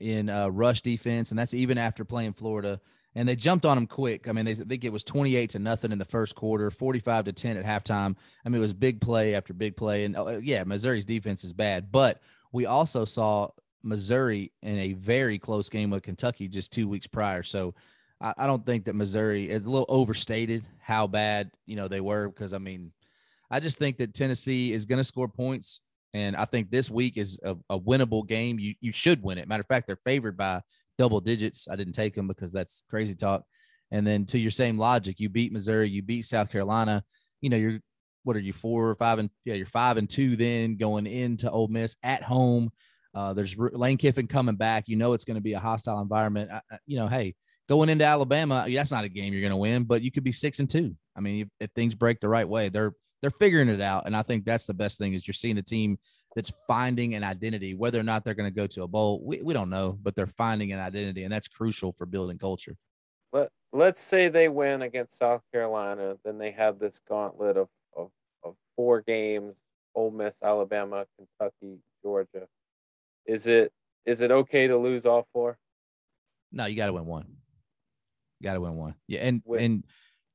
[0.00, 2.80] in uh, rush defense, and that's even after playing Florida.
[3.14, 4.26] And they jumped on them quick.
[4.26, 7.26] I mean, they I think it was 28 to nothing in the first quarter, 45
[7.26, 8.16] to 10 at halftime.
[8.44, 10.04] I mean, it was big play after big play.
[10.04, 12.22] And uh, yeah, Missouri's defense is bad, but
[12.52, 13.48] we also saw
[13.82, 17.42] Missouri in a very close game with Kentucky just two weeks prior.
[17.42, 17.74] So
[18.20, 22.00] I, I don't think that Missouri is a little overstated how bad you know they
[22.00, 22.92] were because I mean,
[23.52, 25.80] I just think that Tennessee is going to score points,
[26.14, 28.58] and I think this week is a, a winnable game.
[28.58, 29.46] You you should win it.
[29.46, 30.62] Matter of fact, they're favored by
[30.98, 31.68] double digits.
[31.70, 33.44] I didn't take them because that's crazy talk.
[33.90, 37.04] And then to your same logic, you beat Missouri, you beat South Carolina.
[37.42, 37.80] You know, you're
[38.24, 41.50] what are you four or five and yeah, you're five and two then going into
[41.50, 42.70] Ole Miss at home.
[43.14, 44.84] Uh, there's Lane Kiffin coming back.
[44.86, 46.50] You know it's going to be a hostile environment.
[46.50, 47.34] I, you know, hey,
[47.68, 50.32] going into Alabama, that's not a game you're going to win, but you could be
[50.32, 50.96] six and two.
[51.14, 54.14] I mean, if, if things break the right way, they're they're figuring it out, and
[54.14, 55.98] I think that's the best thing is you're seeing a team
[56.34, 57.74] that's finding an identity.
[57.74, 60.14] Whether or not they're going to go to a bowl, we, we don't know, but
[60.14, 62.76] they're finding an identity, and that's crucial for building culture.
[63.32, 68.10] Let Let's say they win against South Carolina, then they have this gauntlet of of,
[68.44, 69.54] of four games:
[69.94, 72.46] Ole Miss, Alabama, Kentucky, Georgia.
[73.26, 73.72] Is it
[74.04, 75.56] is it okay to lose all four?
[76.50, 77.26] No, you got to win one.
[78.40, 78.94] You got to win one.
[79.06, 79.84] Yeah, and and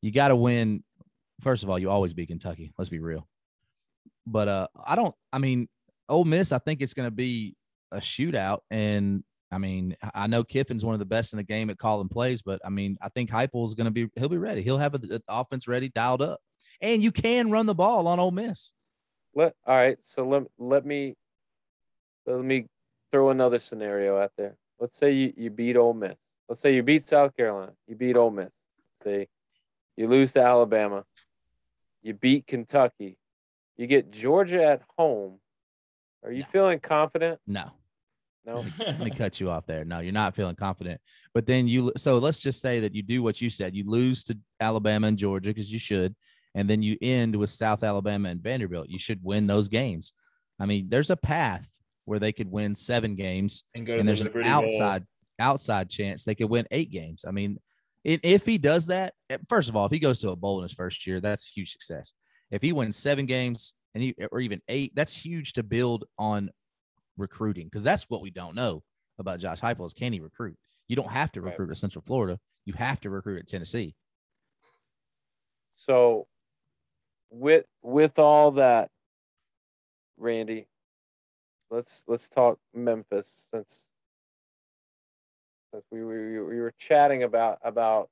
[0.02, 0.84] you got to win.
[1.42, 2.74] First of all, you always beat Kentucky.
[2.78, 3.28] Let's be real.
[4.26, 5.16] But uh, I don't.
[5.32, 5.68] I mean,
[6.10, 6.52] Ole Miss.
[6.52, 7.56] I think it's going to be
[7.92, 11.70] a shootout, and I mean, I- know Kiffin's one of the best in the game
[11.70, 14.10] at calling plays, but I mean, I think Heupel's going to be.
[14.16, 14.62] He'll be ready.
[14.62, 16.40] He'll have the offense ready, dialed up,
[16.82, 18.74] and you can run the ball on Ole Miss.
[19.36, 19.98] Let all right.
[20.02, 21.16] So let let me
[22.26, 22.66] let me
[23.12, 24.56] throw another scenario out there.
[24.80, 26.16] Let's say you, you beat Ole Miss.
[26.50, 27.74] Let's say you beat South Carolina.
[27.88, 28.52] You beat Ole Miss.
[29.04, 29.28] Say
[29.96, 31.04] you lose to Alabama.
[32.02, 33.18] You beat Kentucky.
[33.78, 35.40] You get Georgia at home.
[36.24, 36.48] Are you No.
[36.52, 37.40] feeling confident?
[37.46, 37.72] No,
[38.46, 38.66] No.
[38.80, 39.86] let me cut you off there.
[39.86, 41.00] No, you're not feeling confident.
[41.34, 43.76] But then you, so let's just say that you do what you said.
[43.76, 46.16] You lose to Alabama and Georgia because you should,
[46.56, 48.90] and then you end with South Alabama and Vanderbilt.
[48.90, 50.14] You should win those games.
[50.60, 51.70] I mean, there's a path
[52.06, 54.64] where they could win seven games, and go to and the there's an Liberty Bowl.
[54.64, 55.06] outside
[55.40, 57.26] outside chance they could win eight games.
[57.28, 57.60] I mean,
[58.08, 60.60] i- if he does that, eh, first of all, if he goes to a bowl
[60.60, 62.14] in his first year, that's a huge success.
[62.52, 66.50] If he wins seven games and he or even eight, that's huge to build on
[67.18, 68.84] recruiting because that's what we don't know
[69.20, 70.58] about Josh Heupel is can he recruit?
[70.88, 71.52] You don't have to Right.
[71.52, 72.40] recruit at Central Florida.
[72.66, 73.96] You have to recruit at Tennessee.
[75.76, 76.28] So
[77.30, 78.90] with with all that,
[80.18, 80.68] Randy,
[81.70, 83.87] let's let's talk Memphis since
[85.74, 88.10] since we were we were chatting about about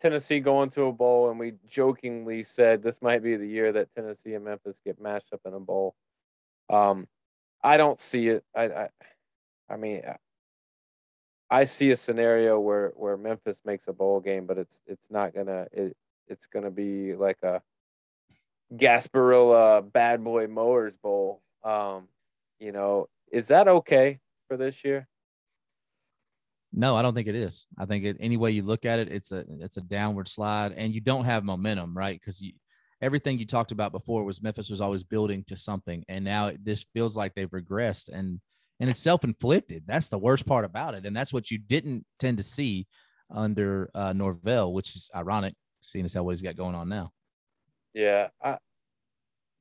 [0.00, 3.94] Tennessee going to a bowl and we jokingly said this might be the year that
[3.94, 5.94] Tennessee and Memphis get matched up in a bowl.
[6.70, 7.06] Um,
[7.62, 8.44] I don't see it.
[8.56, 8.88] I I,
[9.70, 10.02] I mean.
[10.06, 10.16] I-
[11.50, 15.34] I see a scenario where, where Memphis makes a bowl game, but it's it's not
[15.34, 15.94] gonna it,
[16.26, 17.60] it's gonna be like a
[18.74, 21.42] Gasparilla Bad Boy Mowers Bowl.
[21.62, 22.08] Um,
[22.58, 24.18] you know, is that okay
[24.48, 25.06] for this year?
[26.72, 27.66] No, I don't think it is.
[27.78, 30.72] I think it, any way you look at it, it's a it's a downward slide,
[30.72, 32.18] and you don't have momentum, right?
[32.18, 32.42] Because
[33.02, 36.64] everything you talked about before was Memphis was always building to something, and now it,
[36.64, 38.40] this feels like they've regressed, and
[38.80, 39.84] and it's self inflicted.
[39.86, 42.86] That's the worst part about it, and that's what you didn't tend to see
[43.30, 47.12] under uh, Norvell, which is ironic, seeing as how what he's got going on now.
[47.92, 48.56] Yeah, I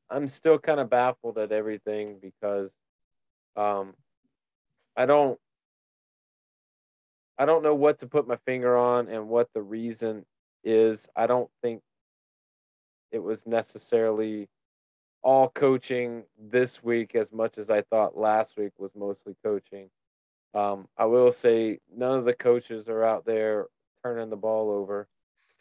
[0.10, 2.70] I'm still kind of baffled at everything because
[3.58, 3.96] um
[4.96, 5.38] I don't
[7.38, 10.26] I don't know what to put my finger on and what the reason
[10.64, 11.08] is.
[11.16, 11.82] I don't think
[13.12, 14.48] it was necessarily
[15.24, 19.90] all coaching this week as much as I thought last week was mostly coaching.
[20.54, 23.68] Um, I will say none of the coaches are out there
[24.04, 25.08] turning the ball over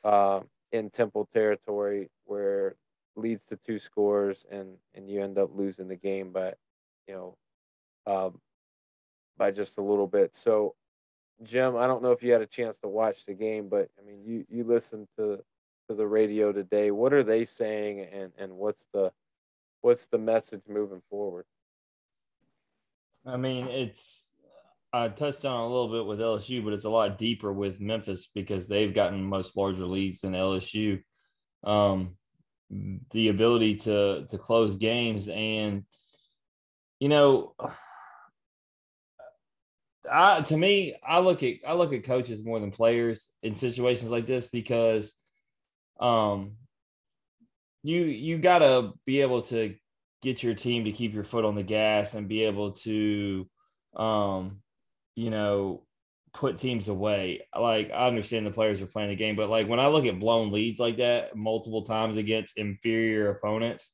[0.03, 0.41] uh,
[0.73, 2.75] in Temple territory where
[3.17, 6.55] leads to two scores and and you end up losing the game by
[7.07, 7.37] you know
[8.07, 8.41] um,
[9.37, 10.35] by just a little bit.
[10.35, 10.75] So
[11.43, 14.07] Jim, I don't know if you had a chance to watch the game, but I
[14.07, 15.39] mean, you you listened to
[15.89, 16.91] to the radio today.
[16.91, 19.13] What are they saying, and and what's the
[19.81, 21.47] what's the message moving forward?
[23.25, 24.35] I mean, it's
[24.93, 28.27] I touched on a little bit with LSU, but it's a lot deeper with Memphis
[28.35, 31.03] because they've gotten much larger leads than LSU.
[31.65, 32.17] Um,
[33.13, 35.85] the ability to to close games and
[36.99, 37.55] you know
[40.13, 44.11] I, to me, I look at I look at coaches more than players in situations
[44.11, 45.15] like this because,
[46.01, 46.57] um,
[47.83, 49.75] you you got to be able to
[50.23, 53.49] get your team to keep your foot on the gas and be able to,
[53.97, 54.61] um,
[55.17, 55.85] you know,
[56.33, 57.47] put teams away.
[57.59, 60.21] Like I understand the players are playing the game, but like when I look at
[60.21, 63.93] blown leads like that multiple times against inferior opponents,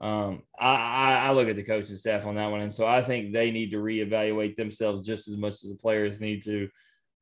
[0.00, 3.34] um, I, I, look at the coaching staff on that one, and so I think
[3.34, 6.70] they need to reevaluate themselves just as much as the players need to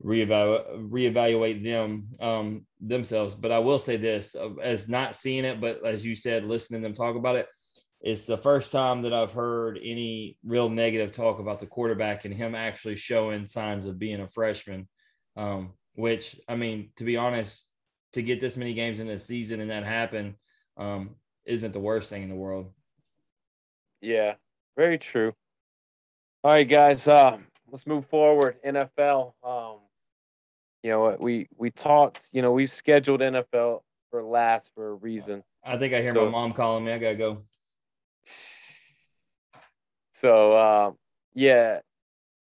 [0.05, 3.35] reevaluate reevaluate them um, themselves.
[3.35, 6.83] But I will say this: uh, as not seeing it, but as you said, listening
[6.83, 7.49] them talk about it,
[8.01, 12.35] it's the first time that I've heard any real negative talk about the quarterback and
[12.35, 14.89] him actually showing signs of being a freshman.
[15.37, 17.67] Um, which I mean, to be honest,
[18.13, 20.37] to get this many games in a season and that happen.
[20.77, 21.17] Um,
[21.49, 22.71] isn't the worst thing in the world.
[24.01, 24.35] Yeah,
[24.77, 25.33] very true.
[26.45, 27.39] All right, guys, uh,
[27.73, 28.57] let's move forward.
[28.65, 29.33] NFL.
[29.43, 29.79] Um,
[30.83, 32.21] you know, we we talked.
[32.31, 33.81] You know, we scheduled NFL
[34.11, 35.43] for last for a reason.
[35.65, 36.93] I think I hear so, my mom calling me.
[36.93, 37.43] I gotta go.
[40.13, 40.93] So uh,
[41.35, 41.81] yeah,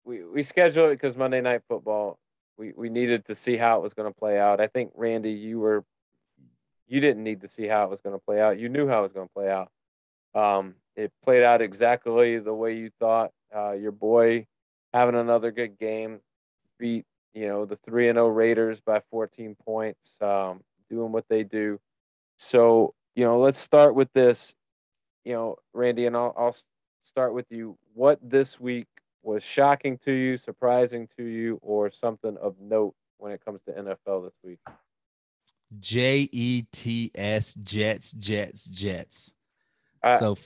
[0.04, 2.18] we we scheduled it because Monday Night Football.
[2.56, 4.60] We we needed to see how it was going to play out.
[4.60, 5.84] I think Randy, you were
[6.88, 8.58] you didn't need to see how it was going to play out.
[8.58, 9.70] You knew how it was going to play out.
[10.34, 13.30] Um, it played out exactly the way you thought.
[13.54, 14.46] Uh, your boy
[14.92, 16.20] having another good game,
[16.78, 17.04] beat
[17.34, 20.60] you know the three and zero oh Raiders by 14 points, um,
[20.90, 21.78] doing what they do.
[22.36, 24.54] So you know, let's start with this.
[25.24, 26.56] You know, Randy, and I'll, I'll
[27.02, 27.76] start with you.
[27.94, 28.86] What this week
[29.22, 33.72] was shocking to you, surprising to you, or something of note when it comes to
[33.72, 34.60] NFL this week?
[35.78, 39.32] J E T S Jets Jets Jets.
[40.02, 40.36] I, so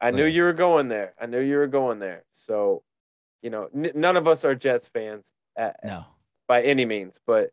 [0.00, 1.14] I knew you were going there.
[1.20, 2.24] I knew you were going there.
[2.32, 2.82] So,
[3.42, 5.24] you know, n- none of us are Jets fans.
[5.56, 6.04] At, no,
[6.48, 7.20] by any means.
[7.26, 7.50] But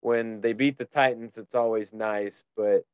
[0.00, 2.44] when they beat the Titans, it's always nice.
[2.56, 2.84] But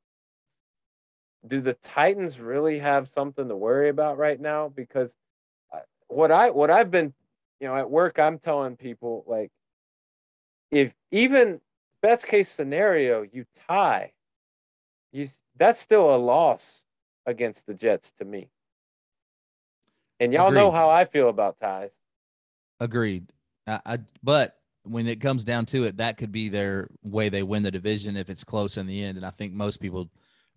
[1.47, 4.69] do the Titans really have something to worry about right now?
[4.69, 5.15] Because
[5.73, 7.13] uh, what I what I've been,
[7.61, 9.51] you know, at work, I'm telling people like,
[10.71, 11.61] if even
[12.03, 14.13] best case scenario, you tie.
[15.13, 16.85] You that's still a loss
[17.27, 18.51] against the Jets to me.
[20.21, 20.61] And y'all Agreed.
[20.61, 21.91] know how I feel about ties.
[22.81, 23.33] Agreed.
[23.67, 27.43] I, I, but when it comes down to it, that could be their way they
[27.43, 29.17] win the division if it's close in the end.
[29.17, 30.11] And I think most people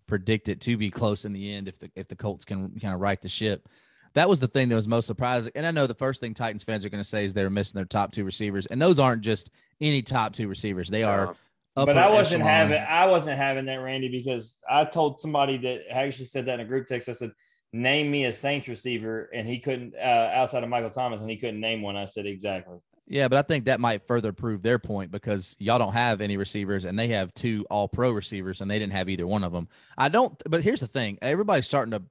[0.06, 2.94] predict it to be close in the end if the if the Colts can kind
[2.94, 3.68] of right the ship.
[4.16, 5.52] That was the thing that was most surprising.
[5.54, 7.76] And I know the first thing Titans fans are going to say is they're missing
[7.76, 10.88] their top two receivers, and those aren't just any top two receivers.
[10.88, 11.36] They are.
[11.74, 12.70] But I wasn't echelon.
[12.70, 16.54] having I wasn't having that Randy because I told somebody that I actually said that
[16.54, 17.10] in a group text.
[17.10, 17.32] I said,
[17.74, 21.36] "Name me a Saints receiver," and he couldn't uh, outside of Michael Thomas, and he
[21.36, 21.98] couldn't name one.
[21.98, 22.78] I said exactly.
[23.08, 26.36] Yeah, but I think that might further prove their point because y'all don't have any
[26.36, 29.52] receivers and they have two all pro receivers and they didn't have either one of
[29.52, 29.68] them.
[29.96, 32.02] I don't, but here's the thing everybody's starting to,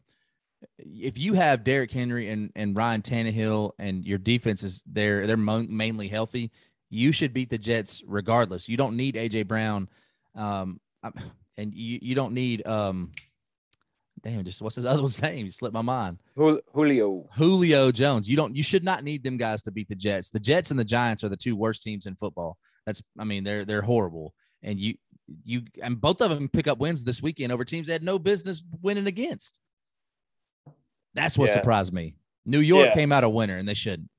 [0.78, 5.38] if you have Derrick Henry and, and Ryan Tannehill and your defense is there, they're
[5.38, 6.52] mo- mainly healthy,
[6.90, 8.70] you should beat the Jets regardless.
[8.70, 9.90] You don't need AJ Brown,
[10.36, 10.80] um,
[11.58, 13.12] and you, you don't need um,
[14.26, 15.46] damn, just what's his other one's name?
[15.46, 16.20] You slipped my mind.
[16.36, 17.30] Julio.
[17.34, 18.28] Julio Jones.
[18.28, 18.56] You don't.
[18.56, 20.30] You should not need them guys to beat the Jets.
[20.30, 22.58] The Jets and the Giants are the two worst teams in football.
[22.86, 23.02] That's.
[23.18, 24.34] I mean, they're they're horrible.
[24.64, 24.96] And you
[25.44, 28.20] you and both of them pick up wins this weekend over teams they had no
[28.20, 29.60] business winning against.
[31.16, 31.54] That's what Yeah.
[31.54, 32.16] surprised me.
[32.46, 32.94] New York Yeah.
[32.94, 34.10] came out a winner, and they shouldn't.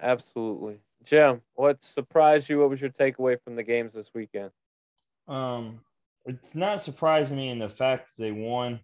[0.00, 0.80] Absolutely.
[1.04, 2.58] Jim, what surprised you?
[2.60, 4.50] What was your takeaway from the games this weekend?
[5.28, 5.80] Um,
[6.24, 8.80] it's not surprising me in the fact that they won.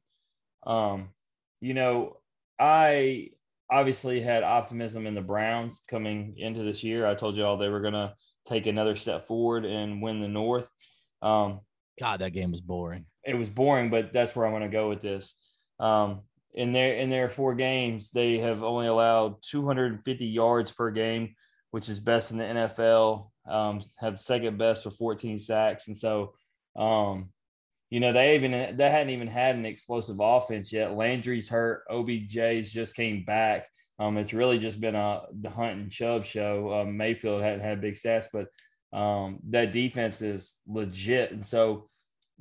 [0.65, 1.13] Um,
[1.61, 2.19] you know,
[2.59, 3.31] I
[3.71, 7.07] obviously had optimism in the Browns coming into this year.
[7.07, 8.15] I told you all they were gonna
[8.47, 10.71] take another step forward and win the North.
[11.23, 11.61] Um,
[11.99, 13.07] God, that game was boring.
[13.25, 15.37] it was boring, but that's where I'm going to go with this.
[15.79, 16.23] Um,
[16.55, 21.35] in their in their four games, they have only allowed 250 yards per game,
[21.71, 23.31] which is best in the NFL.
[23.49, 26.35] Um, have second best with 14 sacks, and so,
[26.77, 27.31] um,
[27.91, 30.95] you know, they even they hadn't even had an explosive offense yet.
[30.95, 31.85] Landry's hurt.
[31.91, 33.67] OBJ's just came back.
[33.99, 36.73] Um, it's really just been a the Hunt and Chubb show.
[36.73, 38.49] Um, Mayfield hadn't had big stats, but
[38.97, 41.87] um, that defense is legit, and so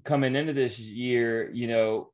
[0.04, 2.12] coming into this year, you know,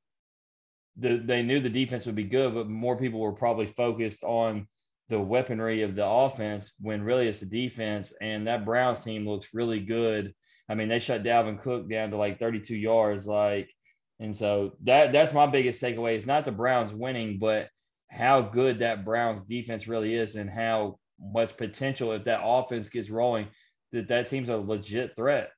[0.98, 4.68] the, they knew the defense would be good, but more people were probably focused on
[5.10, 8.14] the weaponry of the offense when really it's the defense.
[8.20, 10.34] And that Browns team looks really good.
[10.70, 13.72] I mean, they shut Dalvin Cook down to like 32 yards, like,
[14.20, 17.70] and so that that's my biggest takeaway is not the Browns winning, but
[18.10, 23.10] how good that Browns defense really is and how much potential if that offense gets
[23.10, 23.48] rolling
[23.92, 25.52] that that team's a legit threat.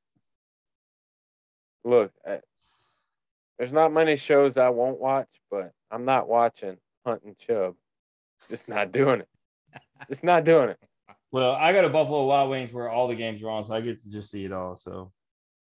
[1.84, 2.12] Look,
[3.60, 7.76] there's not many shows I won't watch, but I'm not watching Hunt and Chubb.
[8.48, 9.28] Just not doing it.
[10.08, 10.80] Just not doing it.
[11.32, 13.82] Well, I got a Buffalo Wild Wings where all the games are on, so I
[13.82, 14.78] get to just see it all.
[14.78, 15.12] So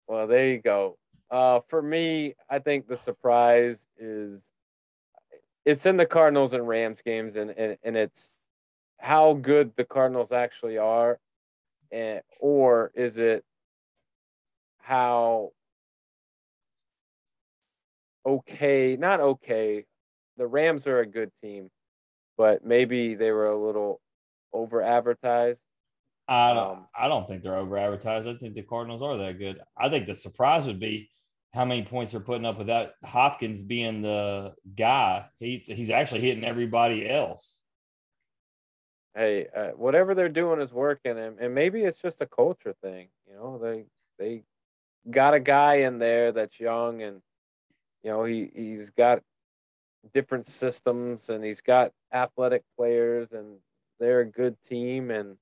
[0.06, 0.98] Well, there you go.
[1.30, 4.42] Uh, for me, I think the surprise is
[5.64, 8.28] it's in the Cardinals and Rams games, and and, and it's
[8.98, 11.18] how good the Cardinals actually are,
[11.90, 13.42] and or is it
[14.78, 15.50] how
[18.26, 19.86] okay, not okay.
[20.38, 21.70] The Rams are a good team,
[22.38, 24.00] but maybe they were a little
[24.52, 25.60] over advertised.
[26.28, 28.28] I don't, Um, I don't think they're over advertised.
[28.28, 29.60] I think the Cardinals are that good.
[29.76, 31.10] I think the surprise would be
[31.54, 35.26] how many points they're putting up without Hopkins being the guy.
[35.40, 37.60] He, he's actually hitting everybody else.
[39.14, 43.08] hey, uh, whatever they're doing is working, and, and maybe it's just a culture thing.
[43.28, 43.86] You know, they
[44.18, 44.42] they
[45.10, 47.22] got a guy in there that's young, and
[48.06, 49.20] you know he he's got
[50.14, 53.56] different systems, and he's got athletic players, and
[53.98, 55.36] they're a good team, and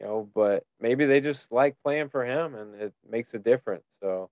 [0.00, 3.84] you know, but maybe they just like playing for him, and it makes a difference.
[4.02, 4.30] So,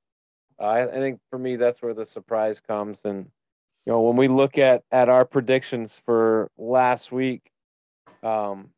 [0.58, 3.26] uh, I, I think for me, that's where the surprise comes, and
[3.84, 7.52] you know, when we look at at our predictions for last week
[8.22, 8.70] um,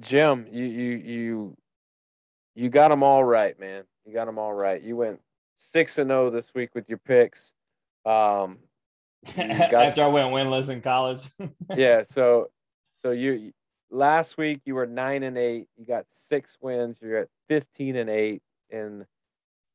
[0.00, 1.56] Jim, you you you
[2.54, 3.84] you got them all right, man.
[4.06, 4.82] You got them all right.
[4.82, 5.20] You went
[5.56, 7.52] six and zero this week with your picks.
[8.04, 8.58] Um,
[9.36, 11.20] got- After I went winless in college.
[11.76, 12.02] yeah.
[12.10, 12.50] So
[13.02, 13.52] so you
[13.90, 15.66] last week you were nine and eight.
[15.76, 16.98] You got six wins.
[17.02, 19.06] You're at fifteen and eight in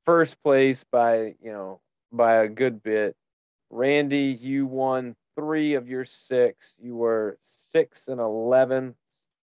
[0.06, 1.82] first place by you know
[2.12, 3.16] by a good bit.
[3.70, 6.74] Randy, you won three of your six.
[6.80, 7.38] You were
[7.72, 8.96] six and eleven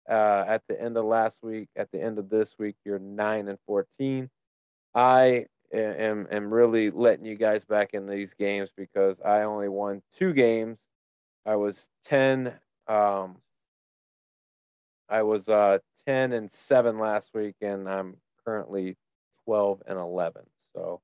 [0.10, 1.68] uh, at the end of last week.
[1.76, 4.30] At the end of this week, you're nine and fourteen.
[4.95, 10.02] I am am really letting you guys back in these games because I only won
[10.18, 10.77] two games.
[11.45, 12.53] I was ten.
[12.88, 13.38] Um,
[15.10, 18.98] I was uh, ten and seven last week, and I'm currently
[19.45, 20.43] twelve and eleven.
[20.76, 21.02] So,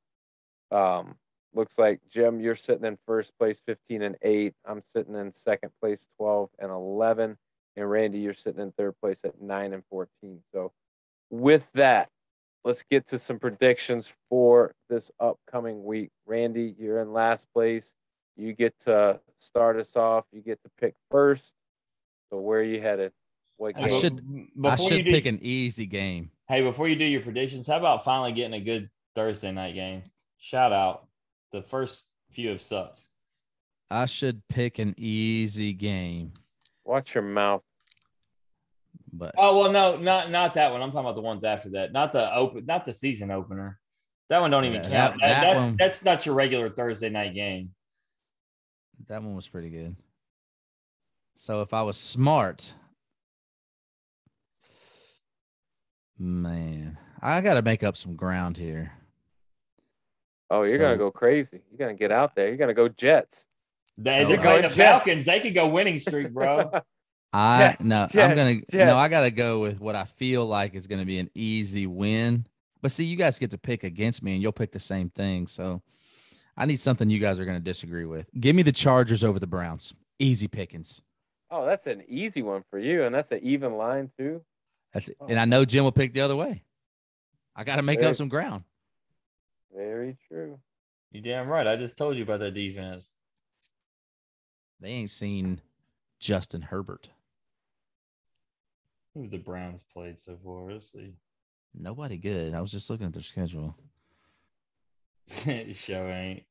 [0.72, 1.16] um,
[1.54, 4.54] looks like Jim, you're sitting in first place, fifteen and eight.
[4.66, 7.38] I'm sitting in second place, twelve and eleven,
[7.76, 10.42] and Randy, you're sitting in third place at nine and fourteen.
[10.54, 10.72] So,
[11.30, 12.10] with that,
[12.64, 16.10] let's get to some predictions for this upcoming week.
[16.26, 17.90] Randy, you're in last place.
[18.36, 20.26] You get to start us off.
[20.32, 21.54] You get to pick first.
[22.30, 23.14] So where are you headed?
[23.58, 24.00] What I game?
[24.02, 26.32] should- I Before should you do- pick an easy game.
[26.48, 30.04] Hey, before you do your predictions, how about finally getting a good Thursday night game?
[30.38, 31.08] Shout out.
[31.52, 33.02] The first few have sucked.
[33.90, 36.34] I should pick an easy game,
[36.84, 37.64] Watch your mouth.
[39.14, 40.82] But Oh well, no, not not that one.
[40.82, 41.92] I'm talking about the ones after that.
[41.94, 43.80] Not the open, not the season opener.
[44.30, 45.22] That one don't even Yeah, count.
[45.22, 47.74] that- That- that that's one- that's not your regular Thursday night game.
[49.08, 49.96] that one was pretty good.
[51.36, 52.74] So if I was smart,
[56.18, 58.92] man, I got to make up some ground here.
[60.50, 61.62] Oh, you're gonna go crazy.
[61.70, 62.48] You're gonna get out there.
[62.48, 63.46] You're gonna go Jets.
[63.98, 64.44] They, Oh, they're wow.
[64.44, 64.76] playing the Jets.
[64.78, 65.26] Falcons.
[65.26, 66.72] They could go winning streak, bro.
[67.34, 68.74] I Jets, no, I'm gonna Jets.
[68.74, 72.46] no, I gotta go with what I feel like is gonna be an easy win.
[72.82, 75.48] But see, you guys get to pick against me, and you'll pick the same thing.
[75.48, 75.82] So
[76.56, 78.28] I need something you guys are gonna disagree with.
[78.40, 79.94] Give me the Chargers over the Browns.
[80.20, 81.02] Easy pickings.
[81.52, 84.42] Oh, that's an easy one for you, and that's an even line too.
[84.94, 85.18] That's it.
[85.20, 85.28] Oh.
[85.28, 86.64] And I know Jim will pick the other way.
[87.56, 88.64] I got to make Very- up some ground.
[89.76, 90.60] Very true.
[91.12, 91.68] You damn right.
[91.68, 93.12] I just told you about that defense.
[94.80, 95.62] They ain't seen
[96.20, 97.10] Justin Herbert.
[99.18, 100.72] Who's the Browns played so far?
[100.72, 101.14] Let's see.
[101.74, 102.54] Nobody good.
[102.54, 103.76] I was just looking at their schedule.
[105.74, 106.44] Show ain't.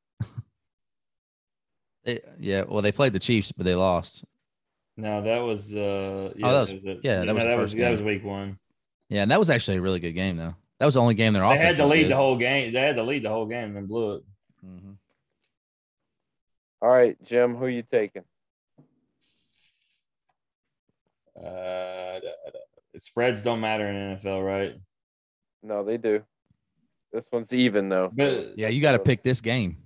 [2.05, 4.25] They, yeah, well, they played the Chiefs, but they lost.
[4.97, 7.59] No, that was uh yeah, Oh, that was- a- yeah, that no, was the that
[7.59, 8.59] was that was week one.
[9.09, 10.55] Yeah, and that was actually a really good game, though.
[10.81, 12.11] That was the only game their They had to lead good.
[12.11, 12.73] the whole game.
[12.73, 14.25] They had to lead the whole game and then blew it.
[14.67, 14.97] Mhm.
[16.83, 18.25] All right, Jim, who are you taking?
[21.39, 22.21] Uh,
[22.99, 24.75] spreads don't matter in NFL, right?
[25.63, 26.23] No, they do.
[27.13, 28.11] This one's even though.
[28.13, 29.79] But Yeah, you got to pick this game.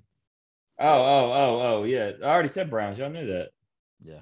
[0.79, 2.13] oh, oh, oh, oh, yeah.
[2.23, 2.99] I already said Browns.
[2.99, 3.51] Y'all knew that.
[4.05, 4.21] Yeah.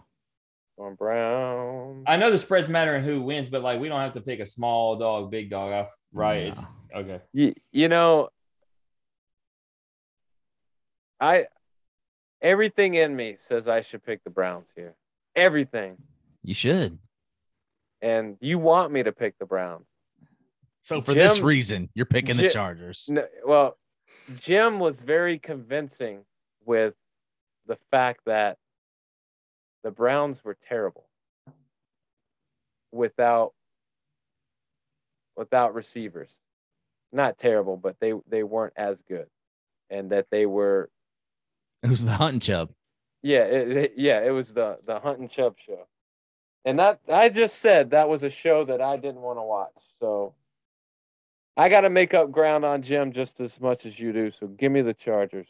[0.78, 2.05] on Brown.
[2.06, 4.40] I know the spreads matter and who wins, but like we don't have to pick
[4.40, 5.73] a small dog, big dog.
[5.73, 6.48] I, right?
[6.48, 6.60] It's
[6.94, 7.20] okay.
[7.32, 8.28] You, you know,
[11.20, 11.47] I
[12.40, 14.94] everything in me says I should pick the Browns here.
[15.35, 15.97] Everything.
[16.43, 16.98] You should.
[18.00, 19.86] And you want me to pick the Browns.
[20.82, 23.06] So for this reason, you're picking the Chargers.
[23.10, 23.76] No, well,
[24.38, 26.20] Jim was very convincing
[26.64, 26.94] with
[27.66, 28.56] the fact that
[29.82, 31.08] the Browns were terrible
[32.92, 33.52] without
[35.36, 36.36] without receivers.
[37.12, 39.26] Not terrible, but they they weren't as good,
[39.90, 40.90] and that they were
[41.82, 42.70] It was the Hunt and Chubb.
[43.22, 45.86] yeah it, it- yeah it was the the Hunt and Chubb show,
[46.64, 49.72] and that I just said that was a show that I didn't want to watch.
[50.01, 50.35] So
[51.56, 54.30] I got to make up ground on Jim just as much as you do.
[54.39, 55.48] So give me the Chargers.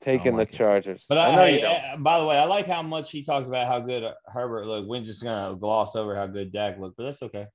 [0.00, 0.52] Taking the it.
[0.52, 1.04] Chargers.
[1.08, 2.02] But I I, know hey, you don't.
[2.04, 4.88] by the way, I like how much he talks about how good Herbert looked.
[4.88, 7.46] We're just gonna gloss over how good Dak looked, but that's okay.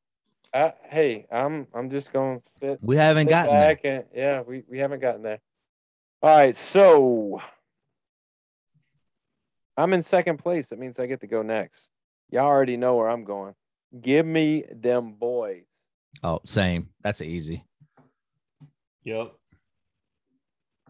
[0.54, 3.80] Uh, hey, I'm I'm just gonna sit, We haven't sit gotten there.
[3.84, 5.40] and yeah, we, we haven't gotten there.
[6.22, 7.42] All right, so
[9.78, 10.66] I'm in second place.
[10.70, 11.84] That means I get to go next.
[12.30, 13.54] Y'all already know where I'm going.
[14.02, 15.64] Give me them boys.
[16.24, 16.90] Oh, same.
[17.02, 17.64] That's easy.
[19.04, 19.34] Yep.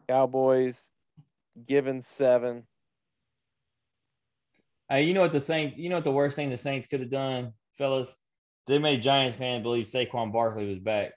[0.07, 0.75] Cowboys
[1.67, 2.63] given seven.
[4.89, 5.77] Hey, you know what the Saints?
[5.77, 8.15] You know what the worst thing the Saints could have done, fellas?
[8.67, 11.13] They made Giants fans believe Saquon Barkley was back.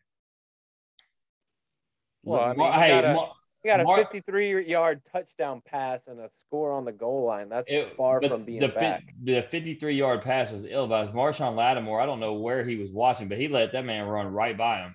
[2.22, 3.32] Well, I mean, Mar- hey, gotta- Mar-
[3.66, 7.48] He got a Mar- 53 yard touchdown pass and a score on the goal line.
[7.48, 9.12] That's it- far from being the, back.
[9.24, 11.12] the 53 yard pass was ill advised.
[11.12, 14.28] Marshon Lattimore, I don't know where he was watching, but he let that man run
[14.28, 14.94] right by him.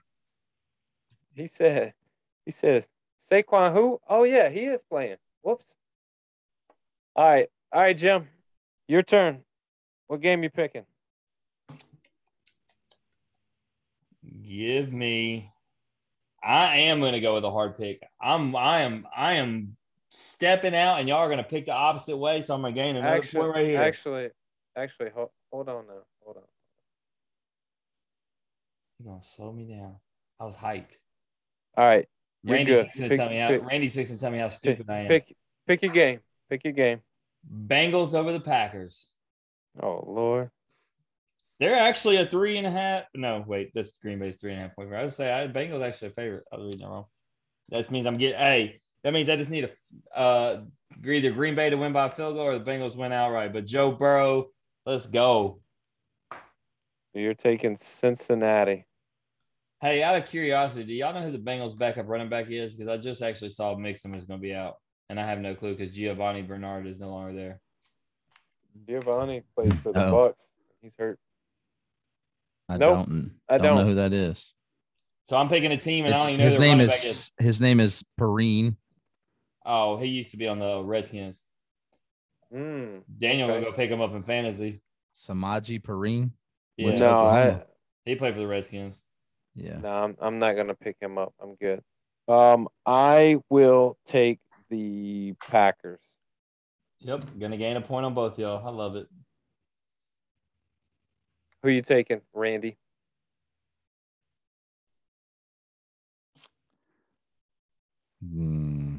[1.36, 1.94] He said,
[2.46, 2.86] he said,
[3.20, 4.00] Saquon who?
[4.08, 5.18] Oh yeah, he is playing.
[5.42, 5.76] Whoops.
[7.14, 8.30] All right, all right, Jim,
[8.88, 9.42] your turn.
[10.08, 10.86] What game you picking?
[14.48, 15.52] Give me.
[16.44, 18.02] I am going to go with a hard pick.
[18.22, 18.56] I'm.
[18.56, 19.08] I am.
[19.16, 19.78] I am
[20.10, 22.42] stepping out, and y'all are going to pick the opposite way.
[22.42, 23.82] So I'm going to gain another Actually, point right here.
[23.82, 24.30] actually,
[24.76, 25.94] actually, hold, hold on now,
[26.24, 26.44] hold on.
[29.00, 29.96] You're going to slow me down.
[30.40, 30.98] I was hyped.
[31.78, 32.08] All right,
[32.44, 32.76] You're Randy.
[32.76, 33.48] Sixon Pick- tell me how.
[33.50, 35.08] pick- Randy Sixon tell me how pick, stupid I am.
[35.08, 35.36] pick,
[35.68, 36.20] pick your game.
[36.50, 37.02] Pick your game.
[37.68, 39.10] Bengals over the Packers.
[39.82, 40.52] Oh Lord.
[41.62, 43.04] They're actually a three and a half.
[43.16, 44.92] No, wait, that's Green Bay's three and a half point.
[44.94, 46.44] I would say I, Bengals actually a favorite.
[46.52, 47.06] I was reading that wrong.
[47.70, 48.40] That means I'm getting.
[48.40, 49.70] Hey, that means I just need
[50.16, 50.62] a uh
[51.06, 53.54] either Green Bay to win by a field goal or the Bengals win outright.
[53.54, 54.48] But Joe Burrow,
[54.88, 55.62] let's go.
[57.14, 58.88] You're taking Cincinnati.
[59.82, 62.76] Hey, out of curiosity, do y'all know who the Bengals backup running back is?
[62.76, 64.76] Because I just actually saw Mixon was going to be out,
[65.10, 67.60] and I have no clue because Giovani Bernard is no longer there.
[68.88, 70.12] Giovani plays for the Oh.
[70.12, 70.40] Bucks.
[70.82, 71.20] He's hurt.
[72.72, 73.32] I Nope, don't.
[73.50, 73.88] I don't, know don't.
[73.88, 74.54] who that is.
[75.26, 77.04] So I'm picking a team, and I don't even know his who name is.
[77.04, 78.76] is his name is Perine.
[79.66, 81.44] Oh, he used to be on the Redskins.
[82.54, 83.04] Mm.
[83.20, 83.60] Daniel Okay.
[83.60, 84.82] will go pick him up in fantasy.
[85.14, 86.32] Samaje Perine.
[86.78, 87.64] Yeah, No, I
[88.06, 89.06] he played for the Redskins.
[89.54, 89.80] Yeah.
[89.80, 91.34] no, I'm I'm not gonna pick him up.
[91.42, 91.82] I'm good.
[92.30, 94.40] Um, I will take
[94.70, 96.00] the Packers.
[97.00, 98.66] Yep, gonna gain a point on both y'all.
[98.66, 99.08] I love it.
[101.64, 102.78] Who you taking, Randy?
[108.24, 108.98] Hmm.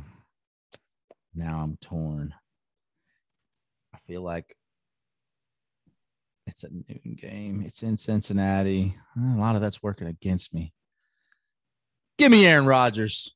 [1.34, 2.34] now I'm torn.
[3.94, 4.56] I feel like
[6.46, 7.62] it's a noon game.
[7.64, 8.96] It's in Cincinnati.
[9.16, 10.72] A lot of that's working against me.
[12.18, 13.34] Give me Aaron Rodgers.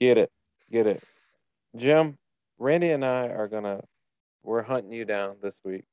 [0.00, 0.30] Get it.
[0.70, 1.02] Get it.
[1.76, 2.18] Jim,
[2.58, 3.82] Randy and I are gonna
[4.42, 5.84] we're hunting you down this week.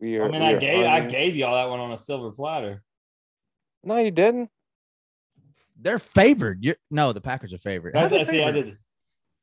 [0.00, 1.98] We are I mean, we I are gave I gave y'all that one on a
[1.98, 2.82] silver platter.
[3.84, 4.50] No, you didn't.
[5.82, 6.62] They're favored.
[6.62, 7.94] You're, no, the Packers are favored.
[7.94, 8.78] How That's, they that's see, I did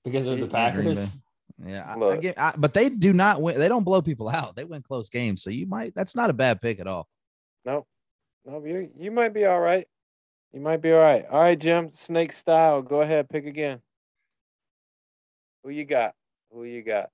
[0.04, 1.18] because of the You- you Green Packers.
[1.66, 3.58] Yeah, I- I, get, I, but they do not win.
[3.58, 4.56] They don't blow people out.
[4.56, 5.42] They win close games.
[5.42, 5.96] So you might.
[5.96, 7.08] That's not a bad pick at all.
[7.66, 7.86] No,
[8.46, 9.88] no, you you might be all right.
[10.54, 11.26] You might be all right.
[11.30, 12.82] All right, Jim, snake style.
[12.82, 13.82] Go ahead, pick again.
[15.64, 16.14] Who you got?
[16.52, 17.10] Who you got?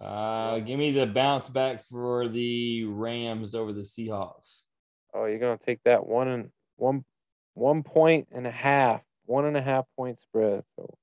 [0.00, 4.62] Uh, give me the bounce back for the Rams over the Seahawks.
[5.12, 7.04] Oh, you're gonna take that one and one
[7.54, 10.62] one point and a half, one and a half point spread.
[10.76, 10.94] So,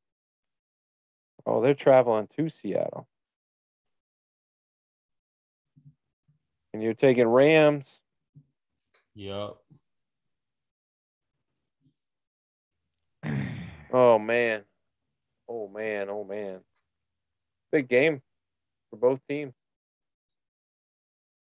[1.45, 3.07] oh, they're traveling to Seattle,
[6.73, 7.99] and you're taking Rams.
[9.15, 9.55] Yep.
[13.91, 14.61] Oh man,
[15.49, 16.59] oh man, oh man,
[17.72, 18.22] big game
[18.95, 19.53] for both teams.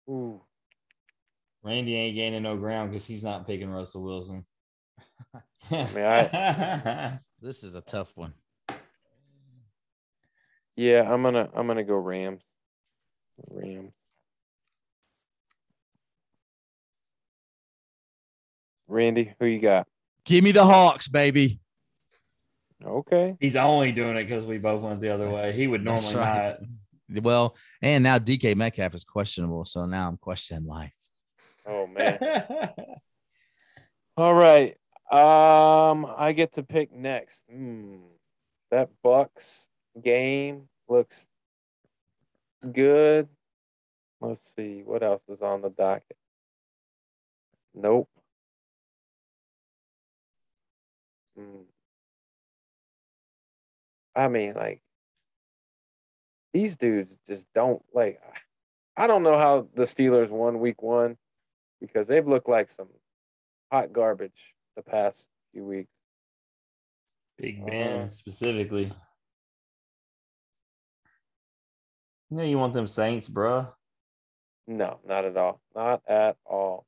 [0.10, 0.42] Ooh,
[1.64, 4.46] Randy ain't gaining no ground because he's not picking Russell Wilson.
[5.72, 8.34] mean, I- This is a tough one.
[10.76, 12.42] yeah, I'm gonna I'm gonna go Rams.
[13.50, 13.94] Rams.
[18.90, 19.88] Randy, who you got?
[20.26, 21.60] Give me the Hawks, baby.
[22.84, 23.38] Okay.
[23.40, 25.52] he's only doing it because we both went the other way.
[25.54, 26.58] He would normally right.
[27.10, 30.94] Well, and now DK Metcalf is questionable, so now I'm questioning life.
[31.66, 32.20] Oh man.
[34.18, 34.76] All right.
[35.12, 37.42] Um, I get to pick next.
[37.52, 37.98] Hmm.
[38.72, 39.68] That Bucks
[40.02, 41.28] game looks
[42.72, 43.28] good.
[44.22, 46.18] Let's see what else is on the docket.
[47.74, 48.10] Nope.
[51.38, 51.64] Hmm.
[54.16, 54.82] I mean, like
[56.54, 58.20] these dudes just don't like.
[58.98, 61.18] I don't know how the Steelers won Week One
[61.80, 62.90] because they've looked like some
[63.72, 65.92] hot garbage the past few weeks.
[67.38, 68.92] Big Ben Uh, specifically.
[72.30, 73.72] You know you want them Saints, bruh.
[74.68, 75.60] No, not at all.
[75.76, 76.86] Not at all.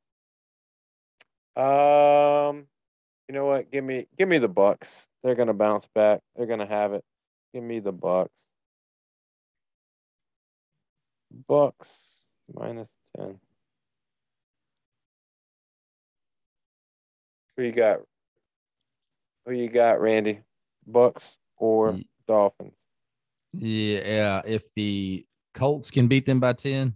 [1.55, 2.67] Um,
[3.27, 3.71] you know what?
[3.71, 4.87] Give me give me the Bucks.
[5.23, 6.21] They're gonna bounce back.
[6.35, 7.03] They're gonna have it.
[7.53, 8.31] Give me the Bucks.
[11.47, 11.89] Bucks
[12.53, 13.39] minus ten.
[17.57, 17.99] Who you got?
[19.45, 20.41] Who you got, Randy?
[20.85, 22.73] Bucks or Ye- Dolphins?
[23.53, 26.95] Yeah, if the Colts can beat them by 10,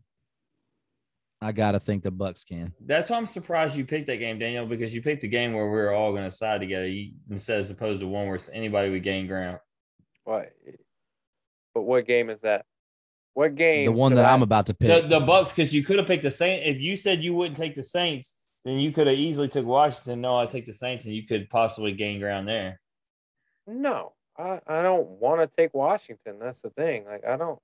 [1.41, 2.73] I gotta think the Bucks can.
[2.79, 5.69] That's why I'm surprised you picked that game, Daniel, because you picked the game where
[5.69, 8.89] we are all going to side together you, instead as opposed to one where anybody
[8.89, 9.59] would gain ground.
[10.23, 10.53] What?
[11.73, 12.65] But what game is that?
[13.35, 13.85] What game?
[13.85, 14.87] The one that I- I'm about to pick.
[15.03, 16.63] The, the Bucks, because you could have picked the Saints.
[16.67, 20.21] If you said you wouldn't take the Saints, then you could have easily took Washington.
[20.21, 22.79] No, I take the Saints, and you could possibly gain ground there.
[23.67, 26.37] No, I, I don't want to take Washington.
[26.39, 27.05] That's the thing.
[27.05, 27.59] Like I don't.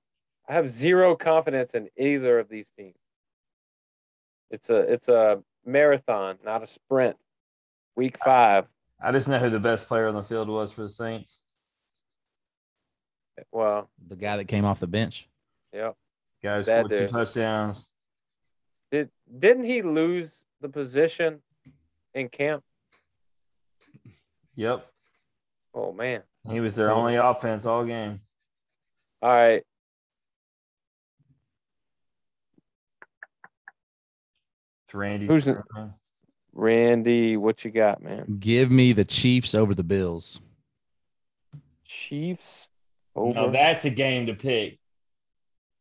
[0.48, 2.96] I have zero confidence in either of these teams.
[4.50, 7.16] It's a it's a marathon, not a sprint.
[7.96, 8.66] Week five.
[9.00, 11.44] I just know who the best player on the field was for the Saints.
[13.50, 15.28] Well, the guy that came off the bench.
[15.72, 15.92] Yeah.
[16.42, 17.92] Guys who That scored two touchdowns.
[18.90, 21.40] Did didn't he lose the position
[22.14, 22.62] in camp?
[24.56, 24.86] Yep.
[25.74, 26.22] Oh man.
[26.50, 28.20] He was their So- only offense all game.
[29.22, 29.62] All right.
[34.86, 35.62] It's Randy's Who's the-
[36.54, 38.36] Randy, what you got, man?
[38.38, 40.40] Give me the Chiefs over the Bills.
[41.86, 42.68] Chiefs
[43.16, 43.32] over.
[43.34, 44.78] No, that's a game to pick.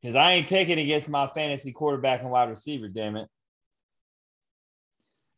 [0.02, 3.28] Because I ain't picking against my fantasy quarterback and wide receiver, damn it.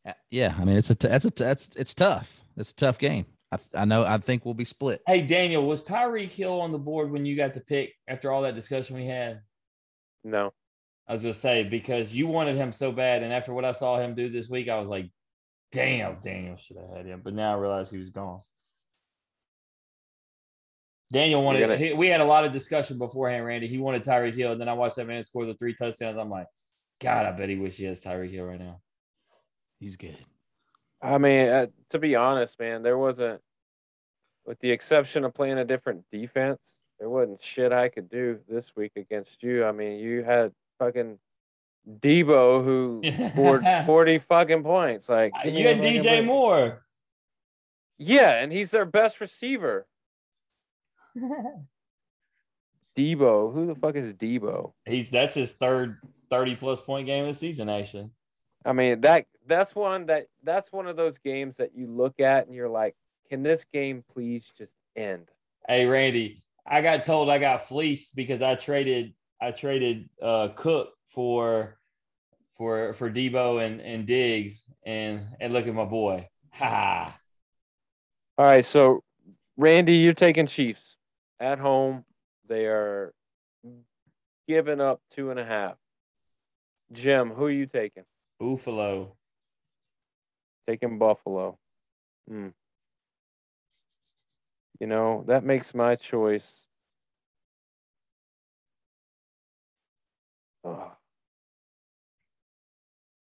[0.06, 2.40] Uh, Yeah, I mean it's a t- that's a t- that's it's tough.
[2.56, 3.26] It's a tough game.
[3.52, 4.04] I, I know.
[4.04, 5.02] I think we'll be split.
[5.06, 8.42] Hey, Daniel, was Tyreek Hill on the board when you got to pick after all
[8.42, 9.40] that discussion we had?
[10.24, 10.52] no.
[11.06, 13.22] I was going to say, because you wanted him so bad.
[13.22, 15.10] And after what I saw him do this week, I was like,
[15.70, 17.20] damn, Daniel should have had him.
[17.22, 18.40] But now I realize he was gone.
[21.12, 23.66] Daniel wanted, gonna- he- we had a lot of discussion beforehand, Randy.
[23.68, 24.52] He wanted Tyreek Hill.
[24.52, 26.16] And then I watched that man score the three touchdowns.
[26.16, 26.46] I'm like,
[27.00, 28.80] God, I bet he wish he has Tyreek Hill right now.
[29.80, 30.16] He's good.
[31.02, 33.40] I mean, uh, to be honest, man, there wasn't,
[34.46, 36.60] with the exception of playing a different defense,
[36.98, 39.64] there wasn't shit I could do this week against you.
[39.64, 41.18] I mean, you had fucking
[42.00, 43.02] Deebo who
[43.32, 45.08] scored 40 fucking points.
[45.08, 46.24] Like you a had DJ.
[46.24, 46.84] Moore.
[47.98, 49.86] Yeah, and he's their best receiver.
[52.96, 53.52] Deebo.
[53.52, 54.72] Who the fuck is Deebo?
[54.86, 55.98] He's that's his third
[56.30, 58.10] 30 plus point game of the season, actually.
[58.64, 62.46] I mean, that that's one that that's one of those games that you look at
[62.46, 62.96] and you're like,
[63.28, 65.28] can this game please just end?
[65.66, 70.92] Hey Randy, I got told I got fleeced because I traded I traded uh Cook
[71.06, 71.78] for
[72.56, 76.28] for for Debo and and Diggs and and look at my boy.
[76.52, 77.18] Ha ha.
[78.36, 79.02] All right, so
[79.56, 80.96] Randy, you're taking Chiefs
[81.44, 82.04] at home.
[82.48, 83.12] They are
[84.48, 85.76] giving up two and a half.
[86.92, 88.04] Jim, who are you taking?
[88.40, 89.12] Buffalo.
[90.68, 91.58] Taking Buffalo.
[92.28, 92.48] Hmm.
[94.80, 96.46] You know, that makes my choice.
[100.64, 100.92] Oh,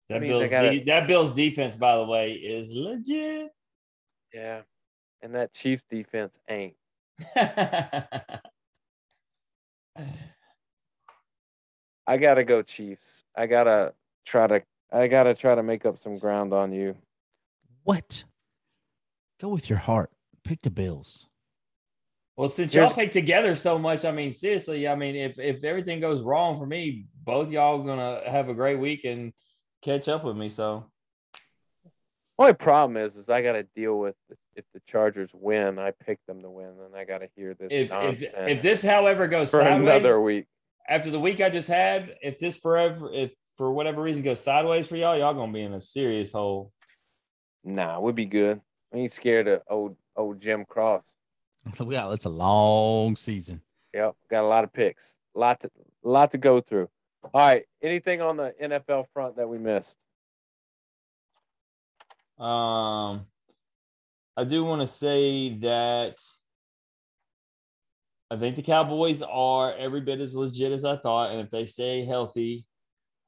[0.09, 3.51] That Bills gotta- de- that Bills defense, by the way, is legit.
[4.33, 4.63] yeah.
[5.21, 6.75] And that Chiefs defense ain't.
[12.07, 13.23] I gotta go Chiefs.
[13.35, 13.93] I gotta
[14.25, 14.61] try to
[14.91, 16.95] I gotta try to make up some ground on you.
[17.83, 18.23] What?
[19.39, 20.11] Go with your heart.
[20.43, 21.27] Pick the Bills.
[22.35, 25.99] well, since y'all pick together so much, I mean, seriously, I mean, if if everything
[25.99, 29.33] goes wrong for me, both y'all gonna have a great week and
[29.81, 30.49] catch up with me.
[30.49, 30.91] So
[32.37, 35.91] Only problem is, is I got to deal with if- if the Chargers win, I
[35.91, 39.27] pick them to win, and I got to hear this if if if this, however,
[39.27, 40.45] goes for sideways, another week.
[40.87, 44.87] after the week I just had, if this forever, if for whatever reason goes sideways
[44.87, 46.71] for y'all, y'all gonna be in a serious hole.
[47.63, 48.59] Nah, we'll be good.
[48.93, 51.03] I ain't scared of old old Jim Cross.
[51.79, 53.61] We got it's a long season.
[53.93, 55.69] Yep, got a lot of picks, lot to
[56.03, 56.89] lot to go through.
[57.23, 59.95] All right, anything on the NFL front that we missed?
[62.39, 63.27] Um,
[64.37, 66.17] I do want to say that
[68.31, 71.65] I think the Cowboys are every bit as legit as I thought, and if they
[71.65, 72.65] stay healthy,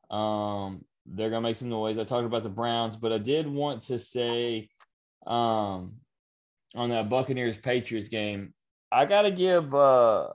[0.09, 1.97] um, they're gonna make some noise.
[1.97, 4.69] I talked about the Browns, but I did want to say,
[5.27, 5.95] um,
[6.73, 8.53] on that Buccaneers Patriots game,
[8.91, 9.73] I gotta give.
[9.75, 10.29] Uh,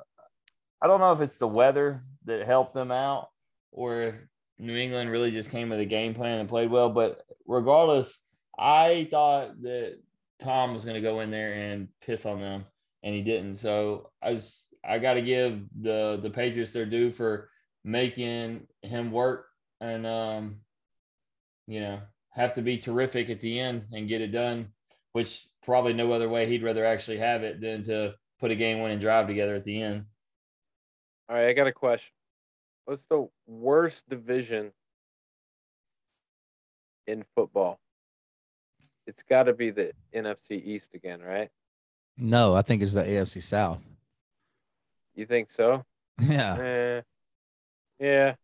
[0.83, 3.29] I don't know if it's the weather that helped them out,
[3.73, 4.15] or if
[4.59, 6.91] New England really just came with a game plan and played well.
[6.91, 8.19] But regardless,
[8.59, 9.99] I thought that
[10.39, 12.65] Tom was going to go in there and piss on them,
[13.03, 13.57] and he didn't.
[13.57, 17.51] So I was I got to give the the Patriots their due for
[17.85, 19.47] making him work
[19.81, 20.61] and um,
[21.67, 22.01] you know
[22.31, 24.69] have to be terrific at the end and get it done.
[25.13, 28.81] Which probably no other way he'd rather actually have it than to put a game
[28.81, 30.05] winning drive together at the end.
[31.29, 32.13] All right, I got a question.
[32.85, 34.73] What's the worst division
[37.07, 37.81] in football?
[39.09, 41.49] It's got to be the NFC East again, right?
[42.19, 43.81] No, I think it's the AFC South.
[45.15, 45.85] You think so?
[46.21, 46.59] Yeah.
[46.59, 47.01] Eh,
[47.99, 48.35] yeah.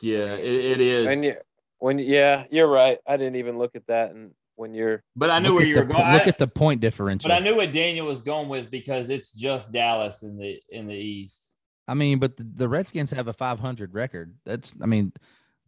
[0.00, 1.06] Yeah, it, it is.
[1.06, 1.36] When you,
[1.78, 2.98] when yeah, you're right.
[3.06, 5.80] I didn't even look at that, and when you're but I knew where you the,
[5.82, 6.12] were going.
[6.12, 7.28] Look I- at the point differential.
[7.28, 10.86] But I knew what Daniel was going with because it's just Dallas in the in
[10.86, 11.56] the East.
[11.86, 14.34] I mean, but the, the Redskins have a 500 record.
[14.46, 15.12] That's, I mean,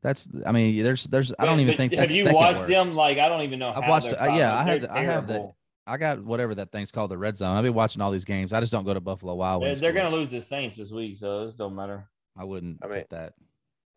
[0.06, 2.58] that's, I mean, there's, there's, I don't But- even think have that's you second watched
[2.58, 2.68] worst.
[2.68, 2.92] them?
[2.92, 3.70] Like I don't even know.
[3.70, 5.52] I've how watched- uh, yeah, I have the- I have the-
[5.88, 7.56] I got whatever that thing's called, the red zone.
[7.56, 8.52] I've been watching all these games.
[8.52, 9.80] I just don't go to Buffalo Wild They're, Wings.
[9.80, 12.08] they're gonna lose the Saints this week, so it don't matter.
[12.36, 13.34] I wouldn't I mean- put that.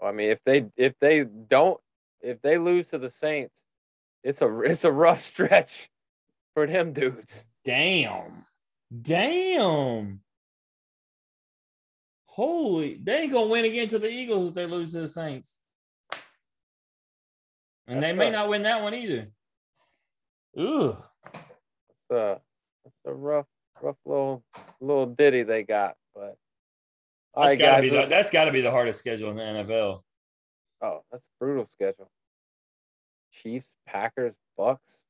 [0.04, 1.80] I mean, if they if they don't
[2.22, 3.56] if they lose to the Saints,
[4.24, 5.90] it's a it's a rough stretch
[6.56, 7.44] for them dudes.
[7.64, 8.46] Damn,
[9.02, 10.22] damn.
[12.26, 15.60] Holy, they ain't gonna win again to the Eagles if they lose to the Saints,
[17.90, 19.28] and they may a- not win that one either.
[20.60, 20.98] Ooh,
[21.34, 21.42] That's
[22.12, 22.42] a
[22.86, 23.46] it's a rough
[23.82, 24.44] rough little
[24.82, 26.38] little ditty they got, but
[27.34, 27.92] all that's right, gotta guys.
[27.92, 30.02] be the, that's got to be the hardest schedule in the NFL.
[30.82, 32.10] oh, that's a brutal schedule.
[33.32, 35.02] Chiefs, Packers, Bucks.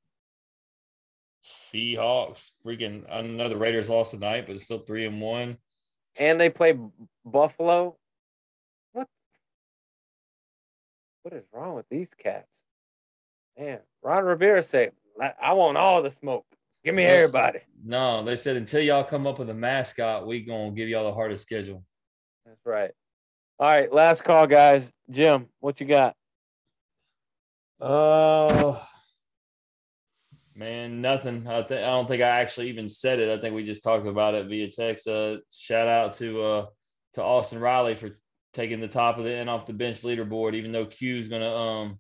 [1.41, 5.57] Seahawks, freaking I know the Raiders lost tonight, but it's still three and one.
[6.19, 6.77] and they play
[7.25, 7.95] Buffalo.
[8.91, 9.07] What?
[11.23, 12.47] What is wrong with these cats?
[13.59, 16.45] Man, Ron Rivera said, "I- "I want all the smoke.
[16.83, 20.71] Give me everybody." No, they said until y'all come up with a mascot, we gonna
[20.71, 21.83] give y'all the hardest schedule.
[22.45, 22.91] That's right.
[23.59, 24.89] All right, last call, guys.
[25.09, 26.15] Jim, what you got?
[27.81, 28.79] Uh
[30.55, 31.47] Man, nothing.
[31.47, 33.29] I, th- I don't think I actually even said it.
[33.29, 35.07] I think we just talked about it via text.
[35.07, 36.65] Uh, shout out to uh,
[37.13, 38.19] to Austin Riley for
[38.53, 41.99] taking the top of the end off the bench leaderboard, even though Q's gonna um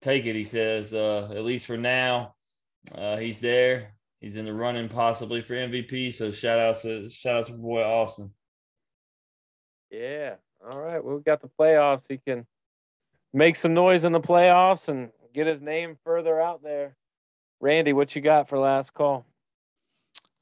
[0.00, 0.34] take it.
[0.34, 2.34] He says, uh, at least for now,
[2.94, 3.94] uh, he's there.
[4.20, 6.12] He's in the running possibly for MVP.
[6.12, 8.32] So shout out to shout out to boy Austin.
[9.90, 10.34] Yeah.
[10.68, 11.02] All right.
[11.02, 12.04] Well, we've got the playoffs.
[12.08, 12.46] He can
[13.32, 16.96] make some noise in the playoffs and get his name further out there.
[17.60, 19.26] Randy, what you got for last call?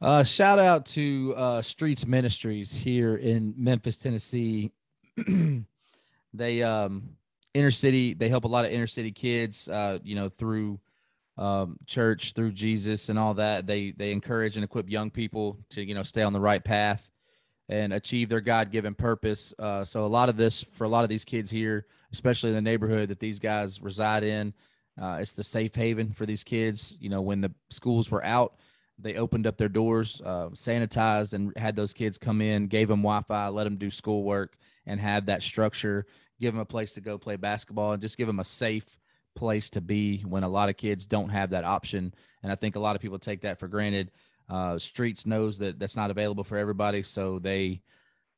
[0.00, 4.72] Uh, shout out to uh, Streets Ministries here in Memphis, Tennessee.
[6.32, 7.16] they um
[7.58, 8.14] inner city.
[8.14, 9.68] They help a lot of inner city kids.
[9.68, 10.80] Uh, you know through
[11.36, 13.66] um, church, through Jesus, and all that.
[13.66, 17.10] They they encourage and equip young people to you know stay on the right path
[17.68, 19.54] and achieve their God given purpose.
[19.58, 22.56] Uh, so a lot of this for a lot of these kids here, especially in
[22.56, 24.54] the neighborhood that these guys reside in,
[25.00, 26.96] uh, it's the safe haven for these kids.
[26.98, 28.54] You know, when the schools were out,
[28.98, 33.02] they opened up their doors, uh, sanitized, and had those kids come in, gave them
[33.02, 34.56] Wi-Fi, let them do schoolwork,
[34.86, 36.06] and have that structure.
[36.40, 38.98] Give them a place to go play basketball, and just give them a safe
[39.36, 42.14] place to be when a lot of kids don't have that option.
[42.42, 44.10] And I think a lot of people take that for granted.
[44.48, 47.82] Uh, Streets knows that that's not available for everybody, so they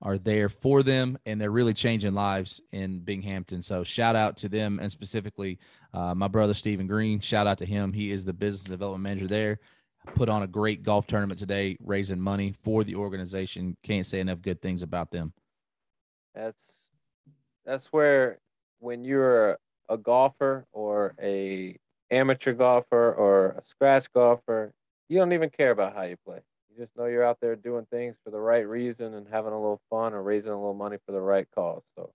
[0.02, 3.62] are there for them, and they're really changing lives in Binghampton.
[3.62, 5.58] So shout out to them, and specifically
[5.92, 7.20] uh, my brother Stephen Green.
[7.20, 7.92] Shout out to him.
[7.92, 9.58] He is the business development manager there.
[10.14, 13.76] Put on a great golf tournament today, raising money for the organization.
[13.82, 15.34] Can't say enough good things about them.
[16.34, 16.64] That's
[17.70, 18.38] that's where
[18.80, 19.56] when you're
[19.88, 21.78] a golfer or a
[22.10, 24.72] amateur golfer or a scratch golfer,
[25.08, 26.40] you don't even care about how you play.
[26.68, 29.56] You just know you're out there doing things for the right reason and having a
[29.56, 31.82] little fun or raising a little money for the right cause.
[31.96, 32.10] So,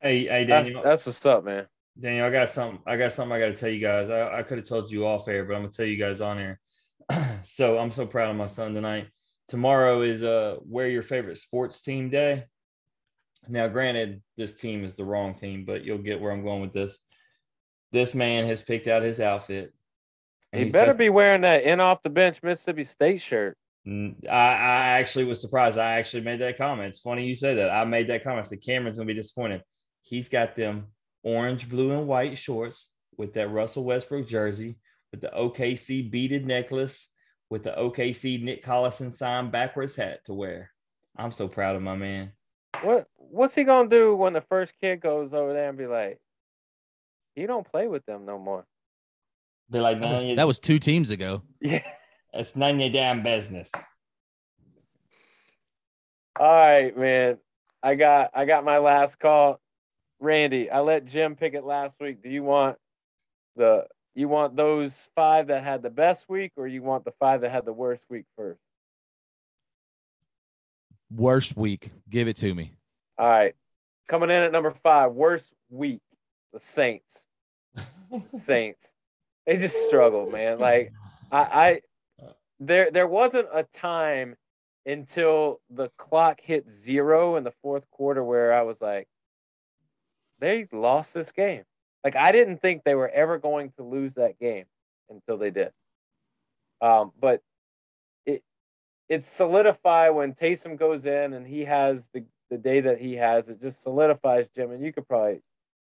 [0.00, 1.66] hey, hey, Daniel, that's, that's what's up, man.
[1.98, 2.80] Daniel, I got something.
[2.84, 4.10] I got something I got to tell you guys.
[4.10, 6.38] I, I could have told you off air, but I'm gonna tell you guys on
[6.38, 6.60] air.
[7.44, 9.06] so I'm so proud of my son tonight.
[9.46, 12.46] Tomorrow is uh wear your favorite sports team day.
[13.48, 16.72] Now, granted, this team is the wrong team, but you'll get where I'm going with
[16.72, 16.98] this.
[17.92, 19.72] This man has picked out his outfit.
[20.52, 23.56] He better got, be wearing that in off the bench Mississippi State shirt.
[23.86, 25.78] I, I actually was surprised.
[25.78, 26.88] I actually made that comment.
[26.88, 27.70] It's funny you say that.
[27.70, 28.46] I made that comment.
[28.46, 29.62] So Cameron's gonna be disappointed.
[30.02, 30.88] He's got them
[31.22, 34.78] orange, blue, and white shorts with that Russell Westbrook jersey,
[35.12, 37.08] with the OKC beaded necklace,
[37.48, 40.70] with the OKC Nick Collison sign backwards hat to wear.
[41.16, 42.32] I'm so proud of my man.
[42.82, 46.18] What what's he gonna do when the first kid goes over there and be like,
[47.34, 48.64] he don't play with them no more?
[49.70, 51.42] Be like, that was, that was two teams ago.
[51.60, 51.82] Yeah,
[52.32, 53.72] it's none of your damn business.
[56.38, 57.38] All right, man.
[57.82, 59.60] I got I got my last call.
[60.20, 62.22] Randy, I let Jim pick it last week.
[62.22, 62.76] Do you want
[63.56, 67.42] the you want those five that had the best week, or you want the five
[67.42, 68.60] that had the worst week first?
[71.10, 71.90] Worst week.
[72.08, 72.72] Give it to me.
[73.18, 73.54] All right.
[74.08, 76.00] Coming in at number five, worst week,
[76.52, 77.24] the Saints.
[78.42, 78.86] Saints.
[79.46, 80.58] They just struggled, man.
[80.58, 80.92] Like
[81.30, 81.80] I, I
[82.60, 84.36] there there wasn't a time
[84.84, 89.08] until the clock hit zero in the fourth quarter where I was like,
[90.38, 91.64] they lost this game.
[92.04, 94.66] Like I didn't think they were ever going to lose that game
[95.10, 95.72] until they did.
[96.80, 97.40] Um, but
[98.24, 98.42] it
[99.08, 103.48] it's solidified when Taysom goes in and he has the the day that he has.
[103.48, 105.42] It just solidifies Jim, and you could probably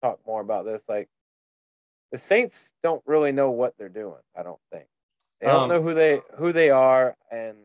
[0.01, 0.82] talk more about this.
[0.88, 1.09] Like
[2.11, 4.22] the Saints don't really know what they're doing.
[4.38, 4.85] I don't think
[5.42, 7.58] they don't um, know who they who they are, and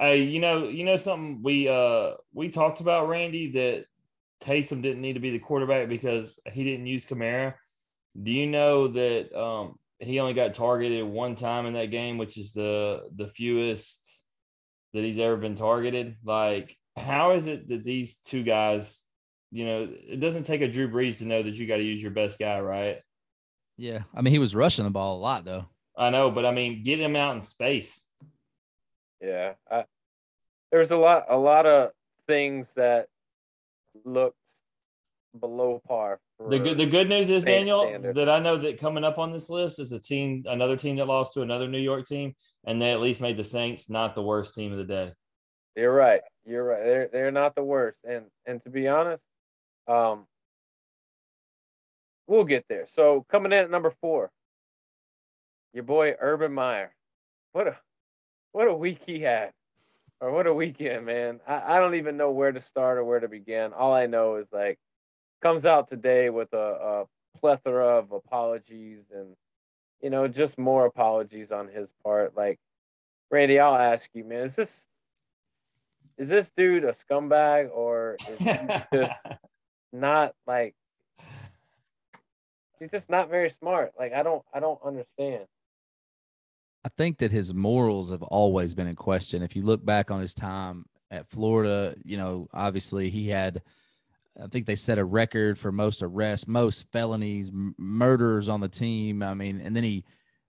[0.00, 3.86] Hey, you know, you know something we uh we talked about Randy that
[4.40, 7.54] Taysom didn't need to be the quarterback because he didn't use Kamara.
[8.20, 12.38] Do you know that um he only got targeted one time in that game, which
[12.38, 14.22] is the the fewest
[14.94, 16.16] that he's ever been targeted?
[16.24, 19.02] Like, how is it that these two guys,
[19.50, 22.02] you know, it doesn't take a Drew Brees to know that you got to use
[22.02, 23.00] your best guy, right?
[23.76, 25.66] Yeah, I mean he was rushing the ball a lot though.
[25.96, 28.06] I know, but I mean, get him out in space.
[29.20, 29.84] Yeah, I,
[30.70, 31.90] there's a lot, a lot of
[32.26, 33.08] things that
[34.04, 34.36] looked
[35.38, 36.20] below par.
[36.38, 38.14] The good, the good news is Daniel standard.
[38.14, 41.06] that I know that coming up on this list is a team, another team that
[41.06, 44.22] lost to another New York team, and they at least made the Saints not the
[44.22, 45.12] worst team of the day.
[45.74, 46.20] You're right.
[46.48, 46.82] You're right.
[46.82, 49.22] They're they're not the worst, and and to be honest,
[49.86, 50.26] um,
[52.26, 52.86] we'll get there.
[52.88, 54.30] So coming in at number four,
[55.72, 56.94] your boy Urban Meyer.
[57.52, 57.76] What a
[58.52, 59.52] what a week he had.
[60.20, 61.38] Or what a weekend, man.
[61.46, 63.72] I, I don't even know where to start or where to begin.
[63.72, 64.76] All I know is like
[65.42, 69.36] comes out today with a, a plethora of apologies and
[70.00, 72.36] you know, just more apologies on his part.
[72.36, 72.58] Like,
[73.30, 74.86] Randy, I'll ask you, man, is this
[76.18, 78.46] is this dude a scumbag or is he
[78.92, 79.24] just
[79.92, 80.74] not like
[82.78, 83.92] he's just not very smart?
[83.98, 85.46] Like, I don't I don't understand.
[86.84, 89.42] I think that his morals have always been in question.
[89.42, 93.62] If you look back on his time at Florida, you know, obviously he had,
[94.42, 98.68] I think they set a record for most arrests, most felonies, m- murders on the
[98.68, 99.22] team.
[99.22, 100.04] I mean, and then he,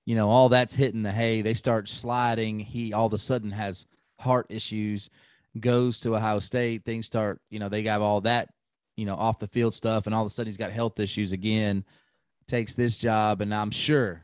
[0.05, 1.41] you know, all that's hitting the hay.
[1.41, 2.59] They start sliding.
[2.59, 3.85] He all of a sudden has
[4.19, 5.09] heart issues,
[5.59, 6.85] goes to Ohio State.
[6.85, 8.49] Things start, you know, they got all that,
[8.97, 11.31] you know, off the field stuff, and all of a sudden he's got health issues
[11.31, 11.85] again.
[12.47, 14.23] Takes this job, and I'm sure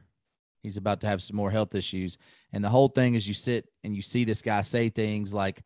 [0.65, 2.17] he's about to have some more health issues.
[2.51, 5.61] And the whole thing is you sit and you see this guy say things like,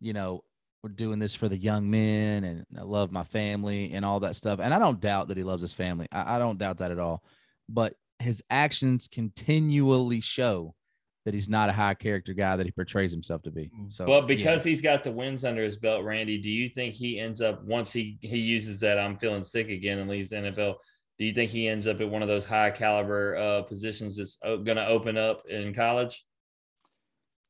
[0.00, 0.42] you know,
[0.82, 4.36] we're doing this for the young men and I love my family and all that
[4.36, 4.60] stuff.
[4.60, 6.06] And I don't doubt that he loves his family.
[6.12, 7.22] I, I don't doubt that at all.
[7.68, 10.74] But his actions continually show
[11.28, 13.70] that he's not a high character guy that he portrays himself to be.
[13.88, 14.70] So, but because yeah.
[14.70, 17.92] he's got the wins under his belt, Randy, do you think he ends up once
[17.92, 20.76] he he uses that I'm feeling sick again and leaves the NFL?
[21.18, 24.38] Do you think he ends up at one of those high caliber uh, positions that's
[24.42, 26.24] going to open up in college?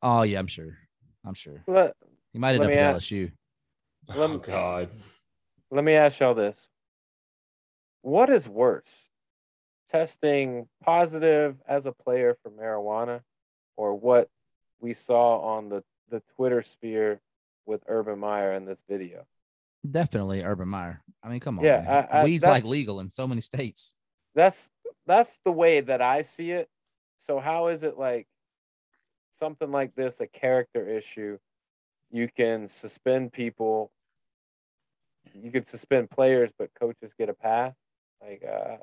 [0.02, 0.76] oh yeah, I'm sure.
[1.24, 1.94] I'm sure Let,
[2.32, 3.30] he might end up me at ask- LSU.
[4.08, 4.88] Let oh God,
[5.70, 6.68] let me ask y'all this.
[8.02, 9.08] What is worse?
[9.88, 13.20] Testing positive as a player for marijuana
[13.78, 14.28] or what
[14.80, 17.20] we saw on the, the Twitter sphere
[17.64, 19.24] with Urban Meyer in this video?
[19.88, 21.00] Definitely Urban Meyer.
[21.22, 21.64] I mean, come on.
[21.64, 22.06] Yeah.
[22.12, 23.94] I- I- weed's like legal in so many states.
[24.34, 24.68] That's
[25.06, 26.68] that's the way that I see it.
[27.16, 28.26] So how is it like
[29.38, 31.38] something like this a character issue?
[32.10, 33.92] You can suspend people.
[35.34, 37.74] You could suspend players, but coaches get a pass.
[38.20, 38.78] Like uh,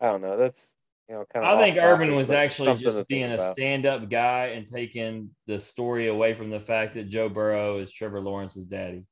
[0.00, 0.36] I don't know.
[0.38, 0.74] That's
[1.08, 1.58] you know kind of.
[1.58, 6.34] I think Urban was actually just being a stand-up guy and taking the story away
[6.34, 9.04] from the fact that Joe Burrow is Trevor Lawrence's daddy.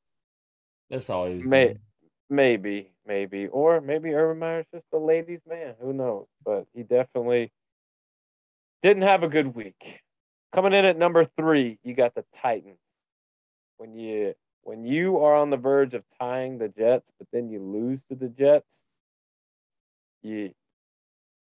[0.89, 1.79] That's all he was May- doing.
[2.33, 5.75] Maybe, maybe, or maybe Urban Meyer's just a ladies' man.
[5.81, 6.27] Who knows?
[6.45, 7.53] But he definitely
[8.85, 10.01] didn't have a good week.
[10.55, 12.79] Coming in at number three, you got the Titans.
[13.79, 17.61] When you when you are on the verge of tying the Jets, but then you
[17.61, 18.81] lose to the Jets,
[20.23, 20.53] you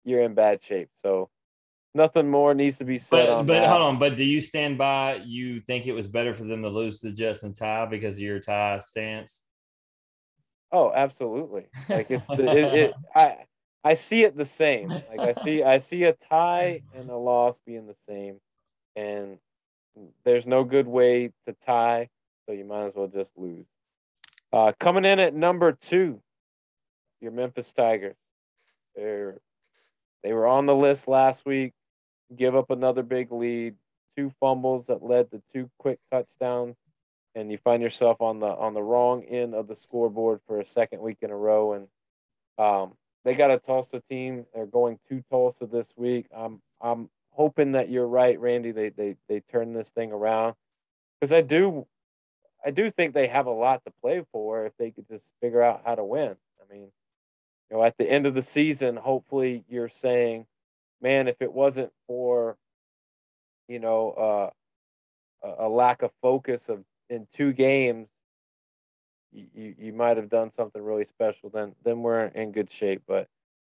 [0.04, 0.90] you're in bad shape.
[1.02, 1.30] So
[1.94, 3.70] nothing more needs to be said But on but that.
[3.70, 4.00] hold on.
[4.00, 5.22] But do you stand by?
[5.26, 8.40] You think it was better for them to lose to Justin tie because of your
[8.40, 9.44] tie stance?
[10.72, 11.66] Oh, absolutely.
[11.90, 13.36] Like it's the it, it I
[13.84, 14.90] I see it the same.
[14.90, 18.40] Like I see I see a tie and a loss being the same.
[18.96, 19.38] And
[20.24, 22.10] there's no good way to tie,
[22.46, 23.66] so you might as well just lose.
[24.54, 26.22] Uh coming in at number two,
[27.20, 28.16] your Memphis Tigers.
[28.96, 29.40] They're
[30.24, 31.74] they were on the list last week,
[32.36, 33.76] give up another big lead,
[34.16, 36.76] two fumbles that led to two quick touchdowns
[37.36, 40.66] and you find yourself on the on the wrong end of the scoreboard for a
[40.66, 41.74] second week in a row.
[41.74, 41.88] And
[42.58, 42.94] um,
[43.24, 44.46] they got a Tulsa team.
[44.54, 46.28] They're going to Tulsa this week.
[46.36, 48.72] I'm I'm hoping that you're right, Randy.
[48.72, 50.56] They they they turn this thing around
[51.20, 51.88] because I do
[52.66, 55.62] I do think they have a lot to play for if they could just figure
[55.62, 56.36] out how to win.
[56.60, 56.90] I mean,
[57.72, 60.46] you know, at the end of the season, hopefully you're saying,
[61.02, 62.58] man, if it wasn't for
[63.70, 64.12] you know
[65.42, 68.10] uh, a, lack of focus of in two games,
[69.32, 71.50] you, you, you might have done something really special.
[71.50, 73.04] Then then we're in good shape.
[73.08, 73.28] But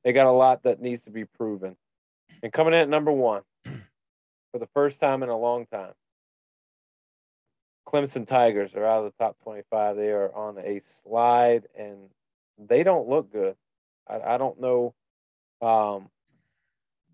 [0.03, 1.75] they got a lot that needs to be proven.
[2.43, 5.93] And coming in at number one for the first time in a long time,
[7.87, 9.95] Clemson Tigers are out of the top 25.
[9.95, 11.97] They are on a slide and
[12.59, 13.55] they don't look good.
[14.09, 14.93] I, I don't know
[15.61, 16.09] um,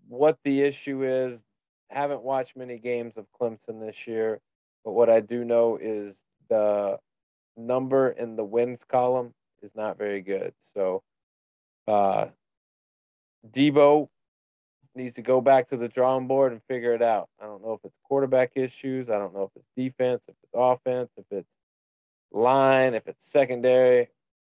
[0.08, 1.42] what the issue is.
[1.90, 4.40] Haven't watched many games of Clemson this year.
[4.84, 6.16] But what I do know is
[6.48, 6.98] the
[7.56, 9.32] number in the wins column
[9.62, 10.52] is not very good.
[10.74, 11.02] So
[11.86, 12.26] uh
[13.50, 14.08] Dabo
[14.94, 17.28] needs to go back to the drawing board and figure it out.
[17.40, 20.52] I don't know if it's quarterback issues, I don't know if it's defense, if it's
[20.54, 21.48] offense, if it's
[22.32, 24.08] line, if it's secondary,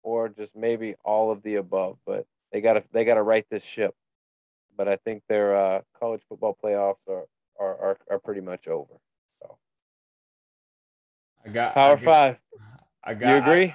[0.06, 1.98] or just maybe all of the above.
[2.06, 3.92] But they gotta they gotta right this ship.
[4.76, 7.24] But I think their uh, college football playoffs are,
[7.58, 8.94] are are are pretty much over.
[9.42, 9.58] So
[11.44, 12.36] I got Power I got, five.
[13.02, 13.30] I got.
[13.30, 13.74] You agree?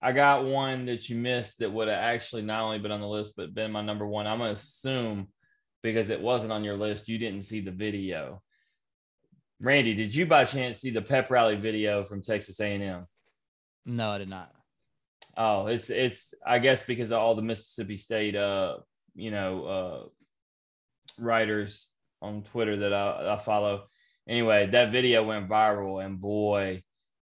[0.00, 3.00] I, I got one that you missed that would have actually not only been on
[3.00, 4.28] the list but been my number one.
[4.28, 5.28] I'm gonna assume
[5.82, 8.40] because it wasn't on your list, you didn't see the video.
[9.58, 13.06] Randy, did you by chance see the pep rally video from Texas A&M?
[13.86, 14.55] No, I did not.
[15.36, 18.78] Oh, it's it's I guess because of all the Mississippi State uh
[19.14, 20.08] you know uh
[21.18, 21.90] writers
[22.22, 23.84] on Twitter that I, I follow.
[24.28, 26.82] Anyway, that video went viral, and boy,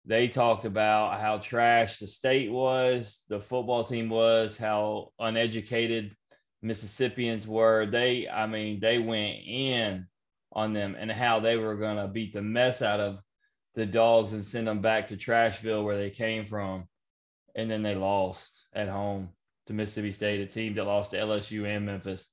[0.04, 6.14] they talked about how trash the state was, the football team was, how uneducated
[6.62, 7.86] Mississippians were.
[7.86, 10.06] They, I mean, they went in
[10.52, 13.18] on them and how they were going to beat the mess out of
[13.74, 16.84] the dogs and send them back to Trashville where they came from.
[17.54, 19.30] And then they lost at home
[19.66, 22.32] to Mississippi State, a team that lost to LSU and Memphis.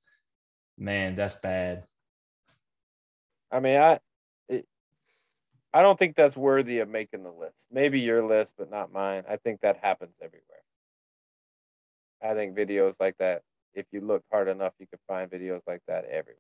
[0.78, 1.84] Man, that's bad.
[3.52, 4.00] I mean, I
[4.48, 4.66] it,
[5.74, 7.68] I don't think that's worthy of making the list.
[7.72, 9.24] Maybe your list, but not mine.
[9.30, 10.46] I think that happens everywhere.
[12.24, 13.42] I think videos like that,
[13.74, 16.38] if you look hard enough, you could find videos like that everywhere.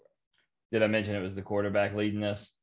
[0.71, 2.55] Did I mention it was the quarterback leading this?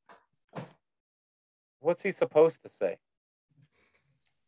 [1.80, 2.96] What's he supposed to say?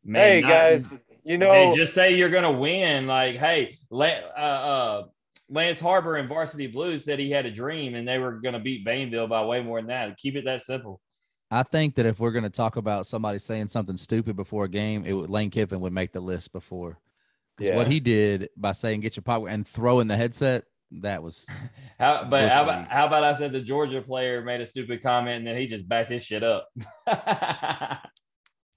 [0.02, 0.89] Man, hey not- guys,
[1.24, 3.07] you know, Hey, just say you're gonna win.
[3.07, 5.07] Like, hey, La- uh, uh,
[5.49, 8.86] Lance Harbor and Varsity Blues said he had a dream and they were gonna beat
[8.86, 10.16] Bainville by way more than that.
[10.16, 11.00] Keep it that simple.
[11.50, 14.68] I think that if we're going to talk about somebody saying something stupid before a
[14.68, 17.00] game, it would Lane Kiffin would make the list before.
[17.57, 21.47] Because what he did by saying "get your pocket" and throwing the headset, that was
[21.99, 25.39] How, but how about how about I said the Georgia player made a stupid comment
[25.39, 26.68] and then he just backed his shit up.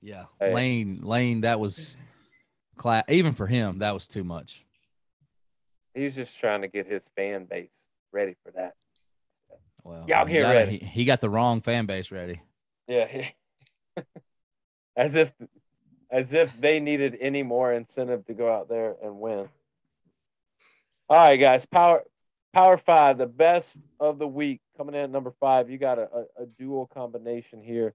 [0.02, 0.26] yeah.
[0.40, 0.54] Hey.
[0.54, 1.96] Lane, Lane, that was
[2.78, 3.04] class.
[3.10, 4.64] Even for him, that was too much.
[5.94, 7.70] he was just trying to get his fan base
[8.12, 8.74] ready for that.
[9.84, 10.78] Well, Y'all he get got- ready.
[10.78, 12.42] He, he got the wrong fan base ready.
[12.88, 13.28] Yeah.
[14.96, 15.34] as if
[16.12, 19.50] as if they needed any more incentive to go out there and win.
[21.10, 21.66] All right, guys.
[21.66, 22.04] Power
[22.54, 25.70] Power Five, the best of the week coming in at number five.
[25.70, 27.94] You got a, a, a dual combination here.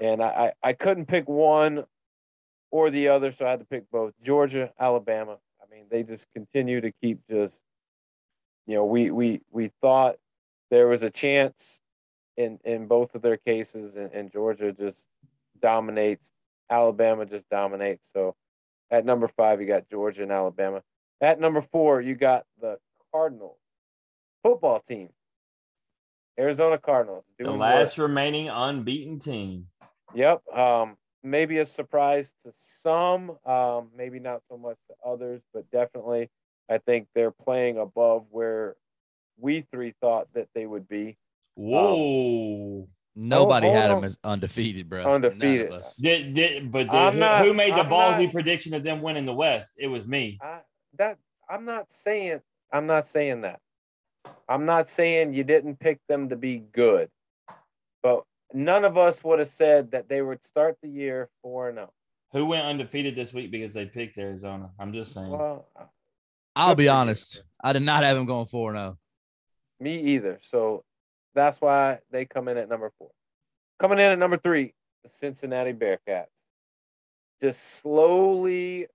[0.00, 1.84] And I, I, I couldn't pick one
[2.70, 4.14] or the other, so I had to pick both.
[4.22, 5.38] Georgia, Alabama.
[5.60, 7.58] I mean, they just continue to keep just
[8.68, 10.16] you know, we we we thought
[10.70, 11.80] there was a chance
[12.36, 15.02] in in both of their cases, and, and Georgia just
[15.60, 16.30] dominates.
[16.70, 18.06] Alabama just dominates.
[18.12, 18.36] So
[18.90, 20.82] at number five, you got Georgia and Alabama.
[21.22, 22.78] At number four, you got the
[23.10, 23.56] Cardinals
[24.42, 25.08] football team,
[26.38, 27.24] Arizona Cardinals.
[27.38, 29.68] the last what- remaining unbeaten team.
[30.14, 30.46] Yep.
[30.54, 36.30] Um, maybe a surprise to some, um, maybe not so much to others, but definitely,
[36.70, 38.76] I think they're playing above where
[39.38, 41.16] we three thought that they would be.
[41.54, 42.88] Whoa.
[43.14, 45.02] Nobody hold had them as undefeated, bro.
[45.02, 45.72] None of Undefeated.
[45.72, 45.96] us.
[45.96, 49.02] Did, did, but did, who, not- who made the I'm ballsy not- prediction of them
[49.02, 49.72] winning the West?
[49.76, 50.38] It was me.
[50.40, 50.60] I
[50.98, 51.18] that
[51.50, 52.40] I'm not saying
[52.72, 53.60] I'm not saying that.
[54.48, 57.08] I'm not saying you didn't pick them to be good,
[58.02, 61.76] but none of us would have said that they would start the year four and
[61.76, 61.92] zero.
[62.32, 64.70] Who went undefeated this week because they picked Arizona?
[64.78, 65.30] I'm just saying.
[65.30, 65.66] Well,
[66.54, 67.42] I'll be honest.
[67.62, 68.82] I did not have them going four and oh.
[68.82, 68.98] zero.
[69.80, 70.38] me either.
[70.42, 70.84] So
[71.34, 73.10] that's why they come in at number four.
[73.78, 76.26] Coming in at number three, the Cincinnati Bearcats,
[77.40, 78.88] just slowly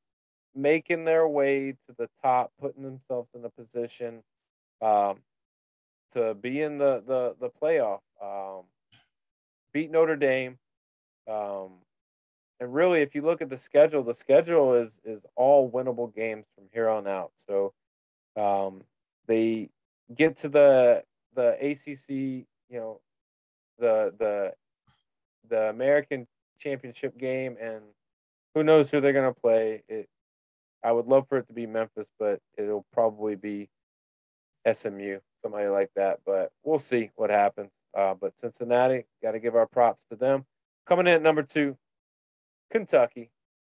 [0.53, 4.21] making their way to the top, putting themselves in a position
[4.81, 5.19] um,
[6.13, 8.01] to be in the the the playoff.
[8.21, 8.65] Um,
[9.73, 10.57] beat Notre Dame,
[11.29, 11.71] um,
[12.59, 16.45] and really, if you look at the schedule, the schedule is is all winnable games
[16.55, 17.31] from here on out.
[17.47, 17.73] So
[18.35, 18.83] um,
[19.27, 19.69] they
[20.15, 21.03] get to the
[21.35, 23.01] the ACC, you know,
[23.79, 24.53] the the
[25.49, 26.27] the American
[26.59, 27.81] Championship game, and
[28.55, 29.83] who knows who they're gonna play.
[29.89, 30.07] It,
[30.83, 33.69] I would love for it to be Memphis, but it'll probably be
[34.71, 36.19] SMU, somebody like that.
[36.25, 37.71] But we'll see what happens.
[37.95, 40.45] Uh, but Cincinnati, got to give our props to them.
[40.87, 41.77] Coming in at number two,
[42.71, 43.29] Kentucky.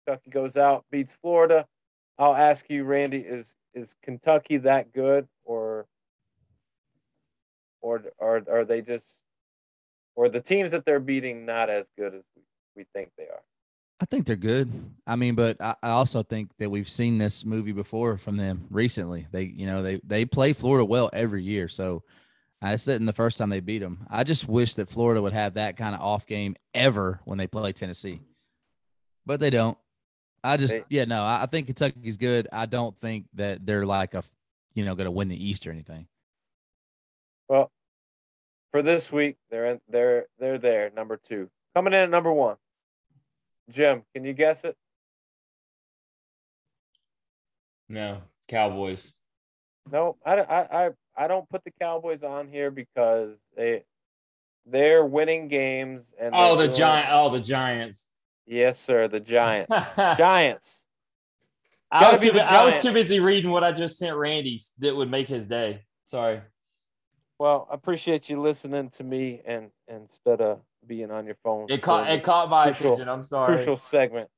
[0.06, 1.65] Kentucky goes out, beats Florida.
[2.17, 5.85] I'll ask you, Randy, is is Kentucky that good, or
[7.81, 9.15] or are are they just,
[10.15, 12.41] or the teams that they're beating not as good as we,
[12.75, 13.41] we think they are?
[14.01, 14.72] I think they're good.
[15.06, 18.65] I mean, but I, I also think that we've seen this movie before from them
[18.69, 19.27] recently.
[19.31, 21.67] They, you know, they they play Florida well every year.
[21.67, 22.03] So
[22.61, 24.05] I said in the first time they beat them.
[24.09, 27.47] I just wish that Florida would have that kind of off game ever when they
[27.47, 28.21] play Tennessee,
[29.25, 29.77] but they don't.
[30.43, 32.47] I just, They- yeah, no, I I think Kentucky's good.
[32.51, 34.23] I don't think that they're like a,
[34.73, 36.07] you know, going to win the East or anything.
[37.47, 37.71] Well,
[38.71, 41.49] for this week, they're in, they're they're there, number two.
[41.75, 42.57] Coming in at number one,
[43.69, 44.03] Jim.
[44.13, 44.75] Can you guess it?
[47.88, 49.13] No, Cowboys.
[49.91, 50.89] No, I, I, I,
[51.19, 53.83] I don't put the Cowboys on here because they
[54.65, 57.07] they're winning games and Oh, the giant.
[57.11, 58.07] Oh, the Giants.
[58.48, 59.72] Yes, sir, the Giants.
[59.98, 60.75] I Giants.
[61.91, 65.09] was, too, bu- I was too busy reading what I just sent Randy that would
[65.11, 65.81] make his day.
[66.06, 66.41] Sorry.
[67.39, 71.67] Well, I appreciate you listening to me and, and instead of being on your phone.
[71.69, 73.09] It caught it caught my Crucial- attention.
[73.09, 73.56] I'm sorry.
[73.56, 74.30] crucial segment.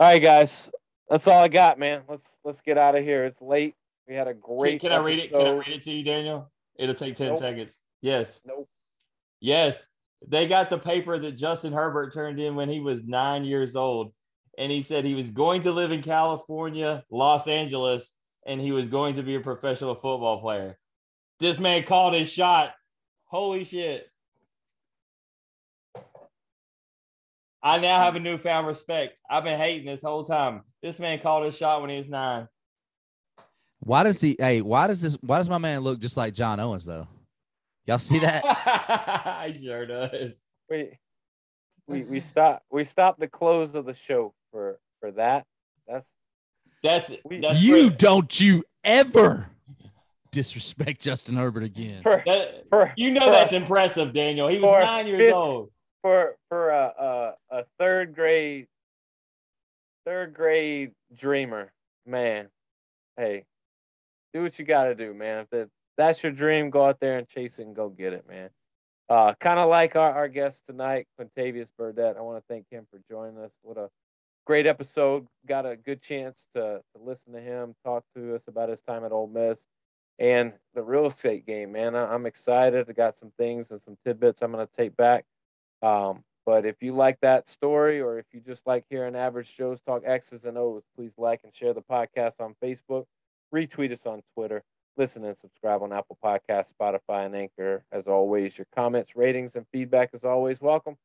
[0.00, 0.70] All right, guys.
[1.08, 2.02] That's all I got, man.
[2.08, 3.24] Let's let's get out of here.
[3.26, 3.74] It's late.
[4.08, 4.80] We had a great.
[4.80, 5.30] can I read it?
[5.30, 6.50] Can I read it to you, Daniel?
[6.78, 7.38] It'll take 10 Nope.
[7.38, 7.78] seconds.
[8.00, 8.40] Yes.
[8.44, 8.68] Nope.
[9.40, 9.86] Yes.
[10.26, 14.12] They got the paper that Justin Herbert turned in when he was nine years old.
[14.58, 18.12] And he said he was going to live in California, Los Angeles,
[18.46, 20.78] and he was going to be a professional football player.
[21.40, 22.72] This man called his shot.
[23.24, 24.06] Holy shit.
[27.62, 29.18] I now have a newfound respect.
[29.30, 30.62] I've been hating this whole time.
[30.82, 32.48] This man called his shot when he was nine.
[33.84, 34.36] Why does he?
[34.38, 35.16] Hey, why does this?
[35.20, 37.08] Why does my man look just like John Owens though?
[37.86, 38.42] Y'all see that?
[39.56, 40.42] he sure does.
[40.70, 40.98] We
[41.88, 45.44] we we stop we stopped the close of the show for for that.
[45.88, 46.06] That's
[46.82, 49.48] That's We- that's you for- don't you ever
[50.30, 52.02] disrespect Justin Herbert again.
[52.02, 54.46] for that- for you know for- that's impressive, Daniel.
[54.48, 55.70] He was for nine years fifth- old.
[56.02, 58.68] for for a, a a third grade
[60.06, 61.72] third grade dreamer,
[62.06, 62.48] man.
[63.16, 63.44] Hey,
[64.32, 65.40] do what you got to do, man.
[65.40, 68.26] If that- that's your dream, go out there and chase it and go get it,
[68.26, 68.50] man.
[69.08, 72.16] Uh, kind of like our, our guest tonight, Quintavious Burdett.
[72.16, 73.50] I want to thank him for joining us.
[73.62, 73.90] What a
[74.46, 75.26] great episode.
[75.46, 79.04] Got a good chance to, to listen to him talk to us about his time
[79.04, 79.58] at Ole Miss
[80.18, 81.94] and the real estate game, man.
[81.94, 82.88] I, I'm excited.
[82.88, 85.24] I got some things and some tidbits I'm going to take back.
[85.82, 89.80] Um, but if you like that story or if you just like hearing average shows
[89.82, 93.04] talk X's and O's, please like and share the podcast on Facebook,
[93.52, 94.62] retweet us on Twitter,
[94.96, 97.84] listen and subscribe on Apple Podcasts, Spotify, and Anchor.
[97.92, 100.96] As always, your comments, ratings, and feedback is always welcome.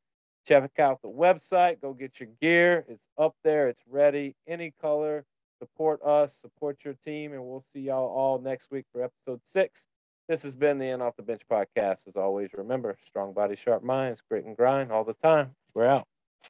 [0.47, 1.81] Check out the website.
[1.81, 2.85] Go get your gear.
[2.87, 3.67] It's up there.
[3.67, 4.35] It's ready.
[4.47, 5.25] Any color.
[5.59, 6.33] Support us.
[6.41, 7.33] Support your team.
[7.33, 9.85] And we'll see y'all all next week for episode six.
[10.29, 12.07] This has been the End Off the Bench podcast.
[12.07, 15.51] As always, remember strong body, sharp minds, grit and grind all the time.
[15.73, 16.07] We're out.